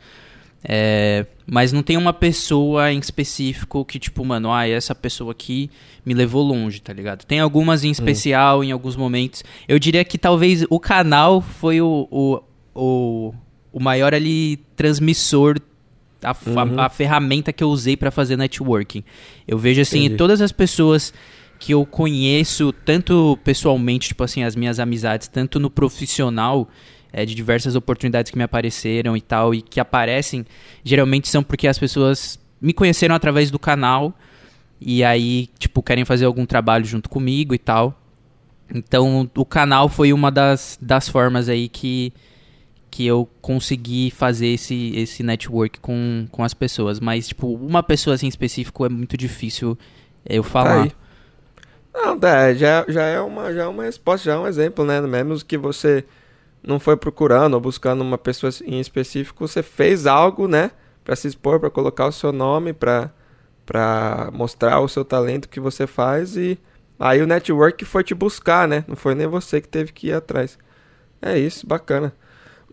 É, 0.67 1.27
mas 1.47 1.73
não 1.73 1.83
tem 1.83 1.99
uma 1.99 2.13
pessoa 2.13 2.91
em 2.91 2.99
específico 2.99 3.85
que, 3.85 3.99
tipo, 3.99 4.25
mano, 4.25 4.51
ah, 4.51 4.67
essa 4.67 4.95
pessoa 4.95 5.33
aqui 5.33 5.71
me 6.07 6.15
levou 6.15 6.43
longe, 6.43 6.81
tá 6.81 6.93
ligado? 6.93 7.25
Tem 7.25 7.39
algumas 7.39 7.85
em 7.85 7.91
especial, 7.91 8.61
hum. 8.61 8.65
em 8.65 8.73
alguns 8.73 8.97
momentos. 8.97 9.45
Eu 9.69 9.79
diria 9.79 10.05
que 10.05 10.17
talvez 10.17 10.65
o 10.71 10.81
canal 10.81 11.43
foi 11.43 11.83
o, 11.83 12.09
o, 12.11 12.41
o, 12.75 13.33
o 13.73 13.81
maior 13.81 14.15
ali 14.15 14.59
transmissor, 14.77 15.61
a, 16.23 16.35
uhum. 16.47 16.81
a, 16.81 16.87
a 16.87 16.89
ferramenta 16.89 17.53
que 17.53 17.63
eu 17.63 17.69
usei 17.69 17.97
para 17.97 18.11
fazer 18.11 18.37
networking. 18.37 19.05
Eu 19.47 19.59
vejo, 19.59 19.81
assim, 19.81 20.01
Entendi. 20.01 20.17
todas 20.17 20.41
as 20.41 20.53
pessoas 20.53 21.13
que 21.59 21.73
eu 21.73 21.87
conheço, 21.87 22.73
tanto 22.85 23.39
pessoalmente, 23.45 24.09
tipo 24.09 24.25
assim, 24.25 24.43
as 24.43 24.57
minhas 24.57 24.79
amizades, 24.79 25.29
tanto 25.29 25.59
no 25.61 25.71
profissional, 25.71 26.69
é, 27.13 27.25
de 27.25 27.35
diversas 27.35 27.77
oportunidades 27.77 28.31
que 28.31 28.37
me 28.37 28.45
apareceram 28.45 29.17
e 29.17 29.21
tal, 29.21 29.55
e 29.55 29.63
que 29.63 29.79
aparecem, 29.79 30.45
geralmente 30.83 31.29
são 31.29 31.43
porque 31.43 31.69
as 31.69 31.79
pessoas 31.79 32.39
me 32.61 32.73
conheceram 32.73 33.15
através 33.15 33.51
do 33.51 33.59
canal 33.59 34.13
e 34.81 35.05
aí, 35.05 35.49
tipo, 35.59 35.83
querem 35.83 36.05
fazer 36.05 36.25
algum 36.25 36.45
trabalho 36.45 36.85
junto 36.85 37.09
comigo 37.09 37.55
e 37.55 37.59
tal. 37.59 37.99
Então, 38.75 39.31
o 39.37 39.45
canal 39.45 39.89
foi 39.89 40.13
uma 40.13 40.31
das, 40.31 40.79
das 40.83 41.09
formas 41.09 41.49
aí 41.49 41.69
que, 41.69 42.13
que 42.95 43.05
eu 43.05 43.29
consegui 43.43 44.09
fazer 44.13 44.47
esse, 44.47 44.93
esse 44.95 45.25
network 45.25 45.81
com, 45.81 46.29
com 46.31 46.45
as 46.45 46.55
pessoas. 46.55 47.01
Mas, 47.01 47.27
tipo, 47.27 47.53
uma 47.53 47.83
pessoa 47.83 48.15
assim 48.15 48.29
específico 48.29 48.87
é 48.87 48.89
muito 48.89 49.17
difícil 49.17 49.77
eu 50.25 50.45
falar. 50.45 50.91
Tá 50.91 50.95
Não, 51.93 52.29
é, 52.29 52.55
já, 52.55 52.85
já, 52.87 53.03
é 53.03 53.21
uma, 53.21 53.53
já 53.53 53.65
é 53.65 53.67
uma 53.67 53.83
resposta, 53.83 54.27
já 54.27 54.35
é 54.35 54.39
um 54.39 54.47
exemplo, 54.47 54.85
né? 54.85 55.01
Mesmo 55.01 55.45
que 55.45 55.59
você 55.59 56.05
não 56.63 56.79
foi 56.79 56.97
procurando 56.97 57.55
ou 57.55 57.61
buscando 57.61 58.01
uma 58.01 58.17
pessoa 58.17 58.53
em 58.65 58.79
específico, 58.79 59.49
você 59.49 59.61
fez 59.61 60.07
algo, 60.07 60.47
né, 60.47 60.71
para 61.03 61.17
se 61.17 61.27
expor, 61.27 61.59
para 61.59 61.71
colocar 61.71 62.07
o 62.07 62.13
seu 62.13 62.31
nome, 62.31 62.73
para 62.73 63.11
para 63.67 64.31
mostrar 64.33 64.79
o 64.79 64.89
seu 64.89 65.05
talento 65.05 65.49
que 65.49 65.59
você 65.59 65.85
faz 65.87 66.37
e 66.37 66.57
aí 67.01 67.21
o 67.23 67.27
network 67.27 67.85
foi 67.85 68.05
te 68.05 68.15
buscar, 68.15 68.69
né? 68.69 68.85
Não 68.87 68.95
foi 68.95 69.17
nem 69.17 69.27
você 69.27 69.61
que 69.61 69.67
teve 69.67 69.91
que 69.91 70.09
ir 70.09 70.13
atrás. 70.13 70.59
É 71.21 71.37
isso, 71.39 71.67
bacana. 71.67 72.13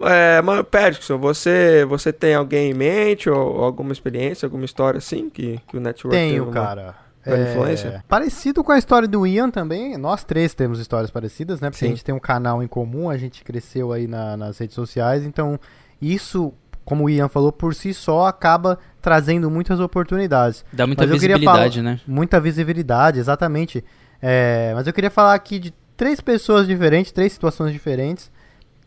É, 0.03 0.41
mas 0.41 0.63
Patterson, 0.63 1.17
você 1.17 1.85
você 1.85 2.11
tem 2.11 2.35
alguém 2.35 2.71
em 2.71 2.73
mente 2.73 3.29
ou, 3.29 3.57
ou, 3.57 3.63
alguma 3.63 3.91
experiência, 3.91 4.45
alguma 4.45 4.65
história 4.65 4.97
assim 4.97 5.29
que, 5.29 5.59
que 5.67 5.77
o 5.77 5.79
network 5.79 6.15
Tenho, 6.15 6.47
cara. 6.47 6.95
É, 7.25 7.51
influência? 7.51 8.03
Parecido 8.07 8.63
com 8.63 8.71
a 8.71 8.77
história 8.77 9.07
do 9.07 9.27
Ian 9.27 9.51
também, 9.51 9.95
nós 9.97 10.23
três 10.23 10.53
temos 10.55 10.79
histórias 10.79 11.11
parecidas, 11.11 11.61
né? 11.61 11.69
Porque 11.69 11.85
Sim. 11.85 11.91
a 11.91 11.95
gente 11.95 12.03
tem 12.03 12.15
um 12.15 12.19
canal 12.19 12.63
em 12.63 12.67
comum, 12.67 13.09
a 13.09 13.17
gente 13.17 13.43
cresceu 13.43 13.91
aí 13.91 14.07
na, 14.07 14.35
nas 14.35 14.57
redes 14.57 14.73
sociais, 14.73 15.23
então 15.23 15.59
isso, 16.01 16.51
como 16.83 17.03
o 17.03 17.09
Ian 17.09 17.29
falou, 17.29 17.51
por 17.51 17.75
si 17.75 17.93
só 17.93 18.25
acaba 18.25 18.79
trazendo 18.99 19.51
muitas 19.51 19.79
oportunidades. 19.79 20.65
Dá 20.73 20.87
muita 20.87 21.03
mas 21.03 21.11
visibilidade, 21.11 21.79
falar, 21.79 21.91
né? 21.91 22.01
Muita 22.07 22.39
visibilidade, 22.39 23.19
exatamente. 23.19 23.85
É, 24.19 24.71
mas 24.73 24.87
eu 24.87 24.93
queria 24.93 25.11
falar 25.11 25.35
aqui 25.35 25.59
de 25.59 25.71
três 25.95 26.19
pessoas 26.19 26.65
diferentes, 26.65 27.11
três 27.11 27.33
situações 27.33 27.71
diferentes 27.71 28.31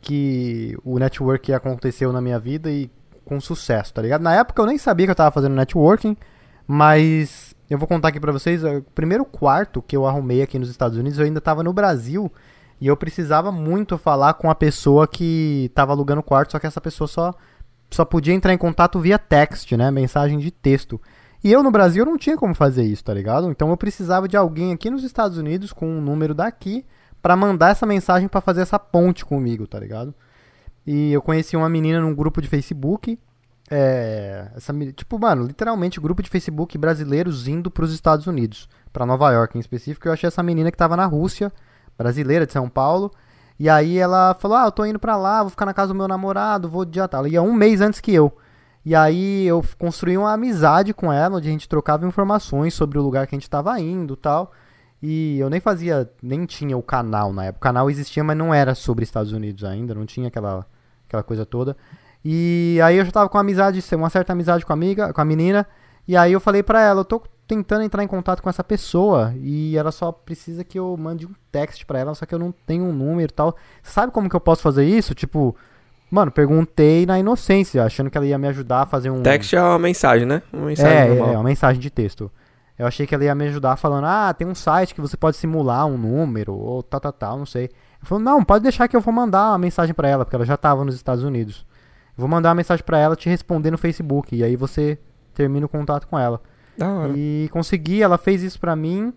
que 0.05 0.77
o 0.85 0.99
network 0.99 1.53
aconteceu 1.53 2.13
na 2.13 2.21
minha 2.21 2.39
vida 2.39 2.71
e 2.71 2.91
com 3.25 3.41
sucesso, 3.41 3.95
tá 3.95 4.03
ligado? 4.03 4.21
Na 4.21 4.35
época 4.35 4.61
eu 4.61 4.67
nem 4.67 4.77
sabia 4.77 5.07
que 5.07 5.11
eu 5.11 5.17
tava 5.17 5.31
fazendo 5.31 5.55
networking, 5.55 6.15
mas 6.67 7.55
eu 7.71 7.79
vou 7.79 7.89
contar 7.89 8.09
aqui 8.09 8.21
pra 8.21 8.31
vocês, 8.31 8.63
o 8.63 8.83
primeiro 8.95 9.25
quarto 9.25 9.81
que 9.81 9.97
eu 9.97 10.07
arrumei 10.07 10.43
aqui 10.43 10.59
nos 10.59 10.69
Estados 10.69 10.99
Unidos, 10.99 11.19
eu 11.19 11.25
ainda 11.25 11.41
tava 11.41 11.63
no 11.63 11.73
Brasil 11.73 12.31
e 12.81 12.87
eu 12.87 12.97
precisava 12.97 13.51
muito 13.51 13.97
falar 13.97 14.35
com 14.35 14.51
a 14.51 14.55
pessoa 14.55 15.09
que 15.09 15.71
tava 15.75 15.93
alugando 15.93 16.21
o 16.21 16.25
quarto, 16.25 16.53
só 16.53 16.59
que 16.59 16.67
essa 16.67 16.81
pessoa 16.81 17.09
só, 17.09 17.35
só 17.91 18.05
podia 18.05 18.35
entrar 18.35 18.53
em 18.53 18.59
contato 18.59 19.01
via 19.01 19.19
text, 19.19 19.73
né? 19.73 19.91
Mensagem 19.91 20.39
de 20.39 20.51
texto. 20.51 21.01
E 21.43 21.51
eu 21.51 21.63
no 21.63 21.71
Brasil 21.71 22.05
não 22.05 22.19
tinha 22.19 22.37
como 22.37 22.55
fazer 22.55 22.85
isso, 22.85 23.05
tá 23.05 23.15
ligado? 23.15 23.51
Então 23.51 23.71
eu 23.71 23.77
precisava 23.77 24.29
de 24.29 24.37
alguém 24.37 24.73
aqui 24.73 24.91
nos 24.91 25.03
Estados 25.03 25.39
Unidos 25.39 25.73
com 25.73 25.89
um 25.89 26.01
número 26.01 26.35
daqui 26.35 26.85
para 27.25 27.35
mandar 27.35 27.71
essa 27.71 27.87
mensagem 27.87 28.29
para 28.29 28.43
fazer 28.43 28.61
essa 28.61 28.79
ponte 28.79 29.25
comigo, 29.25 29.67
tá 29.67 29.81
ligado? 29.81 30.15
E 30.87 31.11
eu 31.11 31.23
conheci 31.23 31.57
uma 31.57 31.71
menina 31.71 31.99
num 31.99 32.15
grupo 32.15 32.43
de 32.43 32.49
Facebook 32.49 33.19
é, 33.71 34.51
essa, 34.55 34.75
tipo, 34.93 35.19
mano, 35.19 35.47
literalmente 35.47 35.99
grupo 35.99 36.23
de 36.23 36.29
Facebook 36.29 36.77
brasileiros 36.77 37.49
indo 37.49 37.71
para 37.71 37.87
os 37.87 37.95
Estados 37.95 38.27
Unidos, 38.27 38.69
para 38.93 39.07
Nova 39.07 39.33
York 39.33 39.57
em 39.57 39.61
específico. 39.61 40.07
Eu 40.07 40.13
achei 40.13 40.29
essa 40.29 40.43
menina 40.43 40.71
que 40.71 40.77
tava 40.77 40.99
na 40.99 41.07
Rússia, 41.07 41.51
brasileira 41.97 42.45
de 42.45 42.53
São 42.53 42.69
Paulo. 42.69 43.11
E 43.59 43.71
aí 43.71 43.97
ela 43.97 44.35
falou: 44.35 44.59
Ah, 44.59 44.67
eu 44.67 44.73
tô 44.73 44.85
indo 44.85 44.99
pra 44.99 45.17
lá, 45.17 45.41
vou 45.41 45.49
ficar 45.49 45.65
na 45.65 45.73
casa 45.73 45.95
do 45.95 45.97
meu 45.97 46.07
namorado, 46.07 46.69
vou 46.69 46.85
dia 46.85 47.09
tal. 47.09 47.21
Ela 47.21 47.29
ia 47.31 47.43
um 47.43 47.55
mês 47.55 47.81
antes 47.81 48.01
que 48.01 48.13
eu. 48.13 48.37
E 48.85 48.95
aí 48.95 49.47
eu 49.47 49.65
construí 49.79 50.19
uma 50.19 50.35
amizade 50.35 50.93
com 50.93 51.11
ela, 51.11 51.39
onde 51.39 51.49
a 51.49 51.51
gente 51.51 51.71
trocava 51.71 52.07
informações 52.07 52.75
sobre 52.75 52.99
o 52.99 53.03
lugar 53.03 53.27
que 53.27 53.35
a 53.35 53.39
gente 53.39 53.49
tava 53.49 53.81
indo 53.81 54.15
tal. 54.15 54.53
E 55.07 55.39
eu 55.39 55.51
nem 55.51 55.61
fazia, 55.61 56.11
nem 56.23 56.47
tinha 56.47 56.79
o 56.79 56.83
canal 56.83 57.31
na 57.31 57.45
época. 57.45 57.59
O 57.59 57.69
canal 57.69 57.91
existia, 57.91 58.25
mas 58.25 58.39
não 58.39 58.55
era 58.55 58.75
sobre 58.75 59.05
Estados 59.05 59.33
Unidos 59.33 59.63
ainda, 59.63 59.95
não 59.95 60.07
tinha 60.07 60.29
aquela, 60.29 60.65
aquela 61.07 61.23
coisa 61.23 61.45
toda. 61.45 61.77
E 62.25 62.79
aí 62.83 62.97
eu 62.97 63.05
já 63.05 63.13
tava 63.13 63.29
com 63.29 63.37
uma 63.37 63.43
amizade, 63.43 63.85
uma 63.95 64.09
certa 64.09 64.33
amizade 64.33 64.65
com 64.65 64.73
a 64.73 64.75
amiga, 64.75 65.13
com 65.13 65.21
a 65.21 65.25
menina, 65.27 65.67
e 66.09 66.17
aí 66.17 66.33
eu 66.33 66.41
falei 66.41 66.63
pra 66.63 66.81
ela, 66.81 67.01
eu 67.03 67.05
tô 67.05 67.23
tentando 67.47 67.83
entrar 67.83 68.03
em 68.03 68.07
contato 68.07 68.43
com 68.43 68.49
essa 68.49 68.65
pessoa 68.65 69.35
e 69.37 69.77
ela 69.77 69.93
só 69.93 70.11
precisa 70.11 70.65
que 70.65 70.79
eu 70.79 70.97
mande 70.97 71.27
um 71.27 71.35
text 71.53 71.85
pra 71.85 71.99
ela, 71.99 72.15
só 72.15 72.25
que 72.25 72.35
eu 72.35 72.39
não 72.39 72.51
tenho 72.67 72.85
um 72.85 72.93
número 72.95 73.31
e 73.31 73.35
tal. 73.35 73.55
Sabe 73.83 74.11
como 74.11 74.31
que 74.31 74.35
eu 74.35 74.41
posso 74.41 74.63
fazer 74.63 74.87
isso? 74.87 75.15
Tipo, 75.15 75.55
mano, 76.11 76.31
perguntei 76.31 77.05
na 77.05 77.19
inocência, 77.19 77.85
achando 77.85 78.09
que 78.09 78.17
ela 78.17 78.27
ia 78.27 78.39
me 78.39 78.49
ajudar 78.49 78.81
a 78.81 78.87
fazer 78.87 79.11
um 79.11 79.23
Text 79.23 79.53
é 79.53 79.61
uma 79.61 79.79
mensagem, 79.79 80.27
né? 80.27 80.41
Uma 80.51 80.65
mensagem 80.65 80.97
é, 80.97 81.09
normal. 81.09 81.29
é, 81.29 81.37
uma 81.37 81.45
mensagem 81.45 81.79
de 81.79 81.91
texto. 81.91 82.33
Eu 82.79 82.87
achei 82.87 83.07
que 83.07 83.15
ela 83.15 83.25
ia 83.25 83.35
me 83.35 83.47
ajudar 83.47 83.77
falando: 83.77 84.05
"Ah, 84.07 84.35
tem 84.35 84.47
um 84.47 84.55
site 84.55 84.95
que 84.95 85.01
você 85.01 85.17
pode 85.17 85.37
simular 85.37 85.87
um 85.87 85.97
número 85.97 86.55
ou 86.55 86.83
tal 86.83 87.01
tal 87.01 87.13
tal, 87.13 87.39
não 87.39 87.47
sei". 87.47 87.71
Eu 88.01 88.07
falei: 88.07 88.25
"Não, 88.25 88.45
pode 88.45 88.63
deixar 88.63 88.89
que 88.89 88.97
eu 88.97 89.01
vou 89.01 89.15
mandar 89.15 89.51
uma 89.51 89.59
mensagem 89.59 89.95
para 89.95 90.09
ela, 90.09 90.25
porque 90.25 90.37
ela 90.37 90.45
já 90.45 90.57
tava 90.57 90.85
nos 90.85 90.95
Estados 90.95 91.23
Unidos". 91.25 91.67
Vou 92.17 92.29
mandar 92.29 92.51
uma 92.51 92.55
mensagem 92.57 92.85
para 92.85 92.99
ela 92.99 93.17
te 93.17 93.29
responder 93.29 93.71
no 93.71 93.79
Facebook. 93.79 94.35
E 94.37 94.45
aí 94.45 94.57
você 94.57 94.99
termina 95.35 95.67
o 95.67 95.69
contato 95.69 96.07
com 96.07 96.19
ela. 96.19 96.41
Da 96.77 96.89
hora. 96.89 97.13
E 97.17 97.49
consegui, 97.53 98.03
ela 98.03 98.19
fez 98.19 98.43
isso 98.43 98.59
pra 98.61 98.77
mim. 98.77 99.13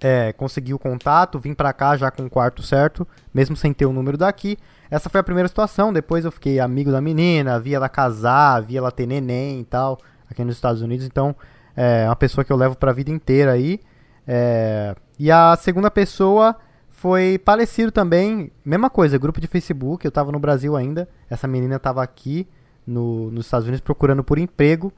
É, 0.00 0.32
consegui 0.32 0.72
o 0.72 0.78
contato, 0.78 1.38
vim 1.38 1.52
pra 1.52 1.72
cá 1.74 1.94
já 1.96 2.10
com 2.10 2.24
o 2.24 2.30
quarto 2.30 2.62
certo, 2.62 3.06
mesmo 3.34 3.54
sem 3.54 3.72
ter 3.72 3.84
o 3.84 3.92
número 3.92 4.16
daqui. 4.16 4.56
Essa 4.90 5.10
foi 5.10 5.20
a 5.20 5.24
primeira 5.24 5.48
situação. 5.48 5.92
Depois 5.92 6.24
eu 6.24 6.32
fiquei 6.32 6.58
amigo 6.58 6.90
da 6.90 7.00
menina, 7.00 7.60
vi 7.60 7.74
ela 7.74 7.88
casar, 7.88 8.62
vi 8.62 8.76
ela 8.76 8.90
ter 8.90 9.06
neném 9.06 9.60
e 9.60 9.64
tal, 9.64 9.98
aqui 10.30 10.42
nos 10.42 10.54
Estados 10.54 10.80
Unidos. 10.80 11.04
Então, 11.04 11.36
é 11.76 12.06
uma 12.06 12.16
pessoa 12.16 12.44
que 12.44 12.52
eu 12.52 12.56
levo 12.56 12.76
pra 12.76 12.92
vida 12.92 13.10
inteira 13.10 13.52
aí. 13.52 13.80
É... 14.26 14.94
E 15.18 15.30
a 15.30 15.56
segunda 15.56 15.90
pessoa 15.90 16.56
foi 17.00 17.38
parecido 17.38 17.90
também, 17.90 18.52
mesma 18.64 18.90
coisa, 18.90 19.16
grupo 19.16 19.40
de 19.40 19.46
Facebook, 19.46 20.04
eu 20.04 20.12
tava 20.12 20.30
no 20.30 20.38
Brasil 20.38 20.76
ainda, 20.76 21.08
essa 21.30 21.48
menina 21.48 21.78
tava 21.78 22.02
aqui 22.02 22.46
no, 22.86 23.30
nos 23.30 23.46
Estados 23.46 23.66
Unidos 23.66 23.80
procurando 23.80 24.22
por 24.22 24.38
emprego, 24.38 24.92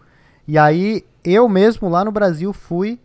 e 0.47 0.59
aí 0.59 1.05
eu 1.23 1.49
mesmo 1.49 1.88
lá 1.88 2.05
no 2.05 2.11
Brasil 2.11 2.52
fui 2.52 2.99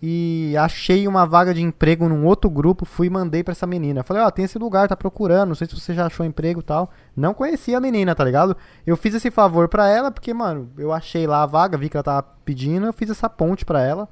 e 0.00 0.54
achei 0.56 1.08
uma 1.08 1.26
vaga 1.26 1.52
de 1.52 1.60
emprego 1.60 2.08
num 2.08 2.24
outro 2.24 2.48
grupo, 2.48 2.84
fui 2.84 3.08
e 3.08 3.10
mandei 3.10 3.42
pra 3.42 3.52
essa 3.52 3.66
menina. 3.66 4.04
Falei, 4.04 4.22
ó, 4.22 4.30
tem 4.30 4.44
esse 4.44 4.56
lugar, 4.56 4.86
tá 4.86 4.96
procurando, 4.96 5.48
não 5.48 5.54
sei 5.56 5.66
se 5.66 5.74
você 5.78 5.92
já 5.92 6.06
achou 6.06 6.24
emprego 6.24 6.60
e 6.60 6.62
tal. 6.62 6.90
Não 7.16 7.34
conhecia 7.34 7.76
a 7.78 7.80
menina, 7.80 8.14
tá 8.14 8.24
ligado? 8.24 8.56
Eu 8.86 8.96
fiz 8.96 9.14
esse 9.14 9.30
favor 9.30 9.68
pra 9.68 9.88
ela, 9.88 10.10
porque, 10.12 10.32
mano, 10.32 10.70
eu 10.78 10.92
achei 10.92 11.26
lá 11.26 11.42
a 11.42 11.46
vaga, 11.46 11.76
vi 11.76 11.88
que 11.88 11.96
ela 11.96 12.04
tava 12.04 12.22
pedindo, 12.44 12.86
eu 12.86 12.92
fiz 12.92 13.10
essa 13.10 13.28
ponte 13.28 13.64
pra 13.64 13.82
ela. 13.82 14.08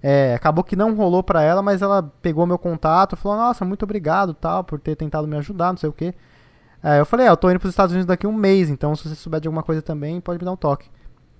É, 0.00 0.34
acabou 0.34 0.62
que 0.62 0.76
não 0.76 0.94
rolou 0.94 1.22
pra 1.22 1.42
ela, 1.42 1.62
mas 1.62 1.82
ela 1.82 2.02
pegou 2.22 2.46
meu 2.46 2.58
contato, 2.58 3.16
falou, 3.16 3.38
nossa, 3.38 3.64
muito 3.64 3.82
obrigado, 3.84 4.34
tal, 4.34 4.62
por 4.62 4.78
ter 4.78 4.94
tentado 4.94 5.26
me 5.26 5.36
ajudar, 5.38 5.72
não 5.72 5.78
sei 5.78 5.88
o 5.88 5.92
que. 5.92 6.14
É, 6.82 7.00
eu 7.00 7.06
falei, 7.06 7.26
é, 7.26 7.30
eu 7.30 7.36
tô 7.36 7.50
indo 7.50 7.58
pros 7.58 7.70
Estados 7.70 7.92
Unidos 7.92 8.06
daqui 8.06 8.26
um 8.26 8.32
mês, 8.32 8.68
então 8.70 8.94
se 8.94 9.08
você 9.08 9.14
souber 9.14 9.40
de 9.40 9.48
alguma 9.48 9.62
coisa 9.62 9.80
também, 9.82 10.20
pode 10.20 10.38
me 10.38 10.44
dar 10.44 10.52
um 10.52 10.56
toque. 10.56 10.90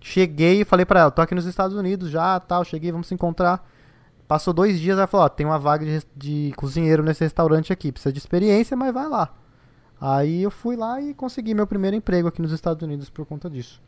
Cheguei 0.00 0.62
e 0.62 0.64
falei 0.64 0.86
pra 0.86 1.00
ela, 1.00 1.10
tô 1.10 1.20
aqui 1.22 1.34
nos 1.34 1.44
Estados 1.44 1.76
Unidos 1.76 2.10
já, 2.10 2.40
tal, 2.40 2.64
cheguei, 2.64 2.90
vamos 2.90 3.06
se 3.06 3.14
encontrar. 3.14 3.62
Passou 4.35 4.53
dois 4.53 4.81
dias, 4.81 4.99
ela 4.99 5.07
falou, 5.07 5.26
ó, 5.26 5.29
tem 5.29 5.47
uma 5.47 5.61
vaga 5.61 5.87
de, 5.87 6.03
de 6.17 6.53
cozinheiro 6.57 7.05
nesse 7.05 7.23
restaurante 7.23 7.73
aqui, 7.73 7.93
precisa 7.93 8.12
de 8.12 8.19
experiência, 8.19 8.76
mas 8.76 8.93
vai 8.93 9.09
lá. 9.09 9.33
Aí 10.00 10.43
eu 10.43 10.50
fui 10.50 10.75
lá 10.75 11.00
e 11.00 11.14
consegui 11.14 11.55
meu 11.55 11.69
primeiro 11.69 11.97
emprego 11.97 12.26
aqui 12.26 12.43
nos 12.43 12.50
Estados 12.50 12.83
Unidos 12.83 13.09
por 13.09 13.25
conta 13.25 13.49
disso. 13.49 13.81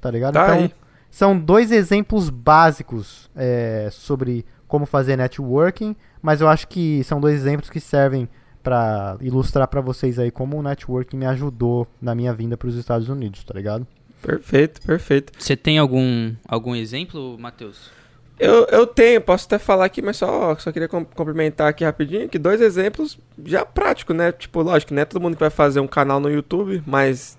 Tá 0.00 0.10
ligado? 0.10 0.32
Tá 0.32 0.44
então, 0.44 0.58
aí. 0.60 0.74
são 1.10 1.38
dois 1.38 1.70
exemplos 1.70 2.30
básicos 2.30 3.28
é, 3.36 3.90
sobre 3.92 4.46
como 4.66 4.86
fazer 4.86 5.16
networking, 5.16 5.94
mas 6.22 6.40
eu 6.40 6.48
acho 6.48 6.66
que 6.68 7.04
são 7.04 7.20
dois 7.20 7.34
exemplos 7.34 7.68
que 7.68 7.78
servem 7.78 8.26
pra 8.62 9.18
ilustrar 9.20 9.68
pra 9.68 9.82
vocês 9.82 10.18
aí 10.18 10.30
como 10.30 10.56
o 10.56 10.62
networking 10.62 11.18
me 11.18 11.26
ajudou 11.26 11.86
na 12.00 12.14
minha 12.14 12.32
vinda 12.32 12.56
pros 12.56 12.74
Estados 12.74 13.10
Unidos, 13.10 13.44
tá 13.44 13.52
ligado? 13.52 13.86
Perfeito, 14.22 14.80
perfeito. 14.80 15.30
Você 15.38 15.54
tem 15.54 15.76
algum, 15.76 16.34
algum 16.48 16.74
exemplo, 16.74 17.36
Matheus? 17.38 17.99
Eu, 18.40 18.64
eu 18.70 18.86
tenho, 18.86 19.20
posso 19.20 19.44
até 19.44 19.58
falar 19.58 19.84
aqui, 19.84 20.00
mas 20.00 20.16
só, 20.16 20.56
só 20.56 20.72
queria 20.72 20.88
com- 20.88 21.04
complementar 21.04 21.68
aqui 21.68 21.84
rapidinho, 21.84 22.26
que 22.26 22.38
dois 22.38 22.62
exemplos 22.62 23.18
já 23.44 23.66
práticos, 23.66 24.16
né? 24.16 24.32
Tipo, 24.32 24.62
lógico, 24.62 24.94
não 24.94 25.02
é 25.02 25.04
todo 25.04 25.20
mundo 25.20 25.34
que 25.34 25.40
vai 25.40 25.50
fazer 25.50 25.78
um 25.80 25.86
canal 25.86 26.18
no 26.18 26.30
YouTube, 26.30 26.82
mas 26.86 27.36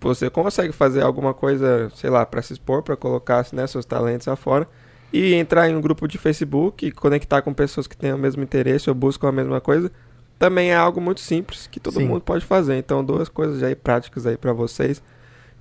você 0.00 0.30
consegue 0.30 0.72
fazer 0.72 1.02
alguma 1.02 1.34
coisa, 1.34 1.90
sei 1.96 2.10
lá, 2.10 2.24
pra 2.24 2.40
se 2.42 2.52
expor, 2.52 2.80
pra 2.80 2.96
colocar 2.96 3.44
né, 3.52 3.66
seus 3.66 3.84
talentos 3.84 4.28
afora. 4.28 4.68
E 5.12 5.34
entrar 5.34 5.68
em 5.68 5.74
um 5.74 5.80
grupo 5.80 6.06
de 6.06 6.16
Facebook 6.16 6.86
e 6.86 6.92
conectar 6.92 7.42
com 7.42 7.52
pessoas 7.52 7.88
que 7.88 7.96
têm 7.96 8.12
o 8.12 8.18
mesmo 8.18 8.40
interesse 8.44 8.88
ou 8.88 8.94
buscam 8.94 9.28
a 9.30 9.32
mesma 9.32 9.60
coisa, 9.60 9.90
também 10.38 10.70
é 10.70 10.76
algo 10.76 11.00
muito 11.00 11.20
simples 11.20 11.66
que 11.66 11.80
todo 11.80 11.94
Sim. 11.94 12.06
mundo 12.06 12.20
pode 12.20 12.46
fazer. 12.46 12.76
Então, 12.76 13.04
duas 13.04 13.28
coisas 13.28 13.60
aí 13.64 13.74
práticas 13.74 14.26
aí 14.26 14.36
pra 14.36 14.52
vocês 14.52 15.02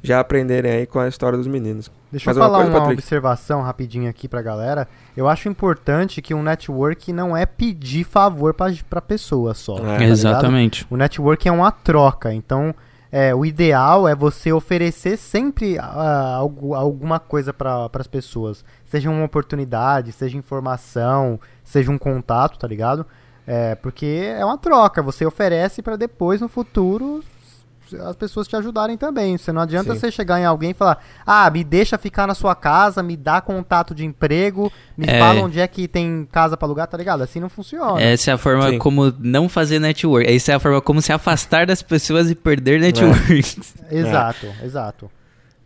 já 0.01 0.19
aprenderem 0.19 0.71
aí 0.71 0.85
com 0.85 0.99
a 0.99 1.07
história 1.07 1.37
dos 1.37 1.47
meninos. 1.47 1.91
Deixa 2.11 2.25
Mais 2.25 2.37
eu 2.37 2.43
uma 2.43 2.49
falar 2.49 2.63
coisa, 2.63 2.79
uma 2.79 2.91
observação 2.91 3.61
rapidinho 3.61 4.09
aqui 4.09 4.27
pra 4.27 4.41
galera. 4.41 4.87
Eu 5.15 5.27
acho 5.27 5.49
importante 5.49 6.21
que 6.21 6.33
um 6.33 6.41
network 6.41 7.11
não 7.13 7.35
é 7.35 7.45
pedir 7.45 8.03
favor 8.03 8.53
pra, 8.53 8.73
pra 8.89 9.01
pessoa 9.01 9.53
só. 9.53 9.75
É. 9.75 9.77
tá 9.77 9.83
ligado? 9.93 10.11
Exatamente. 10.11 10.87
O 10.89 10.97
network 10.97 11.47
é 11.47 11.51
uma 11.51 11.71
troca, 11.71 12.33
então 12.33 12.73
é, 13.11 13.33
o 13.33 13.43
ideal 13.43 14.07
é 14.07 14.15
você 14.15 14.51
oferecer 14.51 15.17
sempre 15.17 15.77
ah, 15.79 16.35
algo, 16.35 16.75
alguma 16.75 17.19
coisa 17.19 17.51
para 17.51 17.89
as 17.93 18.07
pessoas. 18.07 18.63
Seja 18.85 19.09
uma 19.09 19.25
oportunidade, 19.25 20.11
seja 20.11 20.37
informação, 20.37 21.39
seja 21.63 21.91
um 21.91 21.97
contato, 21.97 22.57
tá 22.57 22.67
ligado? 22.67 23.05
É, 23.47 23.73
porque 23.75 24.35
é 24.37 24.45
uma 24.45 24.59
troca, 24.59 25.01
você 25.01 25.25
oferece 25.25 25.81
para 25.81 25.95
depois, 25.95 26.39
no 26.39 26.47
futuro, 26.47 27.23
as 27.93 28.15
pessoas 28.15 28.47
te 28.47 28.55
ajudarem 28.55 28.97
também. 28.97 29.37
Você 29.37 29.51
não 29.51 29.61
adianta 29.61 29.93
Sim. 29.93 29.99
você 29.99 30.11
chegar 30.11 30.39
em 30.39 30.45
alguém 30.45 30.71
e 30.71 30.73
falar, 30.73 31.03
ah, 31.25 31.49
me 31.49 31.63
deixa 31.63 31.97
ficar 31.97 32.27
na 32.27 32.33
sua 32.35 32.55
casa, 32.55 33.01
me 33.03 33.15
dá 33.15 33.41
contato 33.41 33.93
de 33.95 34.05
emprego, 34.05 34.71
me 34.97 35.05
É. 35.07 35.19
fala 35.19 35.41
onde 35.41 35.59
é 35.59 35.67
que 35.67 35.87
tem 35.87 36.27
casa 36.31 36.55
para 36.57 36.67
alugar, 36.67 36.87
tá 36.87 36.97
ligado? 36.97 37.21
Assim 37.21 37.39
não 37.39 37.49
funciona. 37.49 38.01
Essa 38.01 38.31
é 38.31 38.33
a 38.33 38.37
forma 38.37 38.69
Sim. 38.69 38.77
como 38.77 39.13
não 39.19 39.47
fazer 39.49 39.79
network. 39.79 40.29
Essa 40.29 40.51
é 40.51 40.55
a 40.55 40.59
forma 40.59 40.81
como 40.81 41.01
se 41.01 41.11
afastar 41.11 41.65
das 41.65 41.81
pessoas 41.81 42.29
e 42.29 42.35
perder 42.35 42.79
network. 42.79 43.43
Exato, 43.91 44.47
exato. 44.63 45.11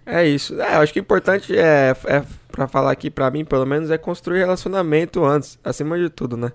É 0.06 0.28
isso. 0.28 0.60
É, 0.62 0.76
eu 0.76 0.82
acho 0.82 0.92
que 0.92 1.00
o 1.00 1.02
importante 1.02 1.58
é, 1.58 1.96
é 2.06 2.24
para 2.52 2.68
falar 2.68 2.92
aqui 2.92 3.10
pra 3.10 3.32
mim, 3.32 3.46
pelo 3.46 3.66
menos, 3.66 3.90
é 3.90 3.98
construir 3.98 4.40
relacionamento 4.40 5.24
antes, 5.26 5.58
acima 5.64 5.98
de 5.98 6.10
tudo, 6.10 6.36
né? 6.38 6.52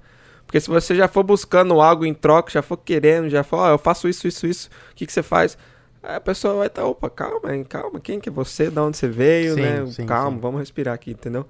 Porque 0.48 0.60
se 0.60 0.70
você 0.70 0.94
já 0.94 1.06
for 1.06 1.22
buscando 1.22 1.78
algo 1.78 2.06
em 2.06 2.14
troca, 2.14 2.50
já 2.50 2.62
for 2.62 2.78
querendo, 2.78 3.28
já 3.28 3.44
for, 3.44 3.58
ó, 3.58 3.68
eu 3.68 3.76
faço 3.76 4.08
isso, 4.08 4.26
isso, 4.26 4.46
isso, 4.46 4.70
o 4.90 4.94
que, 4.94 5.04
que 5.04 5.12
você 5.12 5.22
faz? 5.22 5.58
Aí 6.02 6.16
a 6.16 6.20
pessoa 6.20 6.54
vai 6.54 6.68
estar, 6.68 6.86
opa, 6.86 7.10
calma, 7.10 7.54
hein, 7.54 7.62
calma, 7.68 8.00
quem 8.00 8.18
que 8.18 8.30
é 8.30 8.32
você, 8.32 8.70
de 8.70 8.80
onde 8.80 8.96
você 8.96 9.08
veio, 9.08 9.56
Sim, 9.56 9.60
né? 9.60 9.86
sim, 9.88 10.06
calma, 10.06 10.36
sim. 10.36 10.40
vamos 10.40 10.60
respirar 10.60 10.94
aqui, 10.94 11.10
entendeu? 11.10 11.46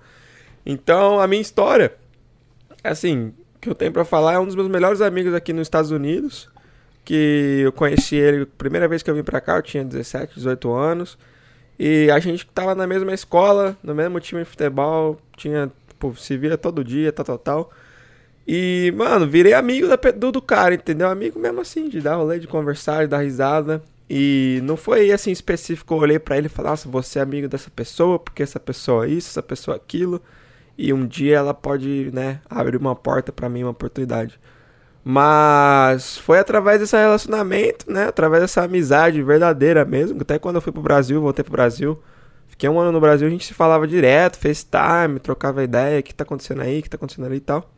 Então, 0.66 1.20
a 1.20 1.28
minha 1.28 1.40
história, 1.40 1.94
assim, 2.82 3.32
o 3.54 3.60
que 3.60 3.68
eu 3.68 3.74
tenho 3.76 3.92
pra 3.92 4.04
falar 4.04 4.32
é 4.32 4.38
um 4.40 4.46
dos 4.46 4.56
meus 4.56 4.66
melhores 4.66 5.00
amigos 5.00 5.32
aqui 5.32 5.52
nos 5.52 5.68
Estados 5.68 5.92
Unidos, 5.92 6.50
que 7.04 7.60
eu 7.62 7.70
conheci 7.70 8.16
ele, 8.16 8.46
primeira 8.46 8.88
vez 8.88 9.00
que 9.00 9.08
eu 9.08 9.14
vim 9.14 9.22
pra 9.22 9.40
cá, 9.40 9.58
eu 9.58 9.62
tinha 9.62 9.84
17, 9.84 10.34
18 10.34 10.72
anos, 10.72 11.16
e 11.78 12.10
a 12.10 12.18
gente 12.18 12.44
tava 12.48 12.74
na 12.74 12.84
mesma 12.84 13.14
escola, 13.14 13.76
no 13.80 13.94
mesmo 13.94 14.18
time 14.18 14.42
de 14.42 14.50
futebol, 14.50 15.20
tinha, 15.36 15.70
se 16.16 16.36
via 16.36 16.58
todo 16.58 16.82
dia, 16.82 17.12
tal, 17.12 17.24
tal, 17.24 17.38
tal. 17.38 17.72
E, 18.50 18.94
mano, 18.96 19.28
virei 19.28 19.52
amigo 19.52 19.86
da 19.86 19.96
do, 19.96 20.32
do 20.32 20.40
cara, 20.40 20.74
entendeu? 20.74 21.08
Amigo 21.08 21.38
mesmo 21.38 21.60
assim, 21.60 21.86
de 21.86 22.00
dar 22.00 22.14
rolê, 22.16 22.38
de 22.38 22.46
conversar, 22.46 23.02
de 23.02 23.08
dar 23.08 23.18
risada. 23.18 23.82
E 24.08 24.60
não 24.64 24.74
foi 24.74 25.12
assim 25.12 25.30
específico, 25.30 25.92
eu 25.92 25.98
olhei 25.98 26.18
pra 26.18 26.38
ele 26.38 26.46
e 26.46 26.48
falei, 26.48 26.70
nossa, 26.70 26.88
você 26.88 27.18
é 27.18 27.22
amigo 27.22 27.46
dessa 27.46 27.68
pessoa, 27.70 28.18
porque 28.18 28.42
essa 28.42 28.58
pessoa 28.58 29.04
é 29.04 29.10
isso, 29.10 29.28
essa 29.28 29.42
pessoa 29.42 29.74
é 29.74 29.76
aquilo. 29.76 30.22
E 30.78 30.94
um 30.94 31.06
dia 31.06 31.36
ela 31.36 31.52
pode, 31.52 32.10
né, 32.14 32.40
abrir 32.48 32.78
uma 32.78 32.96
porta 32.96 33.30
pra 33.30 33.50
mim, 33.50 33.64
uma 33.64 33.72
oportunidade. 33.72 34.40
Mas 35.04 36.16
foi 36.18 36.38
através 36.38 36.80
desse 36.80 36.96
relacionamento, 36.96 37.90
né? 37.90 38.08
Através 38.08 38.42
dessa 38.42 38.62
amizade 38.62 39.22
verdadeira 39.22 39.84
mesmo. 39.84 40.20
Até 40.22 40.38
quando 40.38 40.56
eu 40.56 40.62
fui 40.62 40.72
pro 40.72 40.82
Brasil, 40.82 41.20
voltei 41.20 41.44
pro 41.44 41.52
Brasil. 41.52 42.00
Fiquei 42.46 42.68
um 42.68 42.80
ano 42.80 42.92
no 42.92 43.00
Brasil, 43.00 43.26
a 43.26 43.30
gente 43.30 43.46
se 43.46 43.54
falava 43.54 43.86
direto, 43.86 44.38
FaceTime, 44.38 45.20
trocava 45.20 45.62
ideia, 45.62 46.00
o 46.00 46.02
que 46.02 46.14
tá 46.14 46.24
acontecendo 46.24 46.62
aí, 46.62 46.80
o 46.80 46.82
que 46.82 46.90
tá 46.90 46.96
acontecendo 46.96 47.26
ali 47.26 47.36
e 47.36 47.40
tal. 47.40 47.70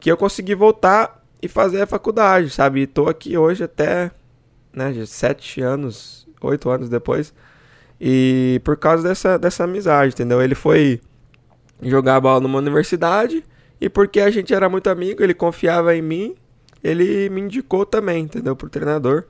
Que 0.00 0.10
eu 0.10 0.16
consegui 0.16 0.54
voltar 0.54 1.22
e 1.42 1.48
fazer 1.48 1.82
a 1.82 1.86
faculdade, 1.86 2.50
sabe? 2.50 2.80
E 2.80 2.86
tô 2.86 3.08
aqui 3.08 3.36
hoje 3.36 3.64
até, 3.64 4.10
né, 4.72 4.92
sete 5.06 5.60
anos, 5.60 6.26
oito 6.42 6.68
anos 6.68 6.88
depois. 6.88 7.32
E 8.00 8.60
por 8.64 8.76
causa 8.76 9.06
dessa, 9.06 9.38
dessa 9.38 9.64
amizade, 9.64 10.14
entendeu? 10.14 10.42
Ele 10.42 10.54
foi 10.54 11.00
jogar 11.82 12.20
bola 12.20 12.40
numa 12.40 12.58
universidade 12.58 13.44
e 13.80 13.88
porque 13.88 14.20
a 14.20 14.30
gente 14.30 14.52
era 14.52 14.68
muito 14.68 14.88
amigo, 14.90 15.22
ele 15.22 15.34
confiava 15.34 15.94
em 15.94 16.02
mim, 16.02 16.34
ele 16.82 17.28
me 17.30 17.40
indicou 17.40 17.86
também, 17.86 18.24
entendeu? 18.24 18.54
Pro 18.54 18.68
treinador. 18.68 19.24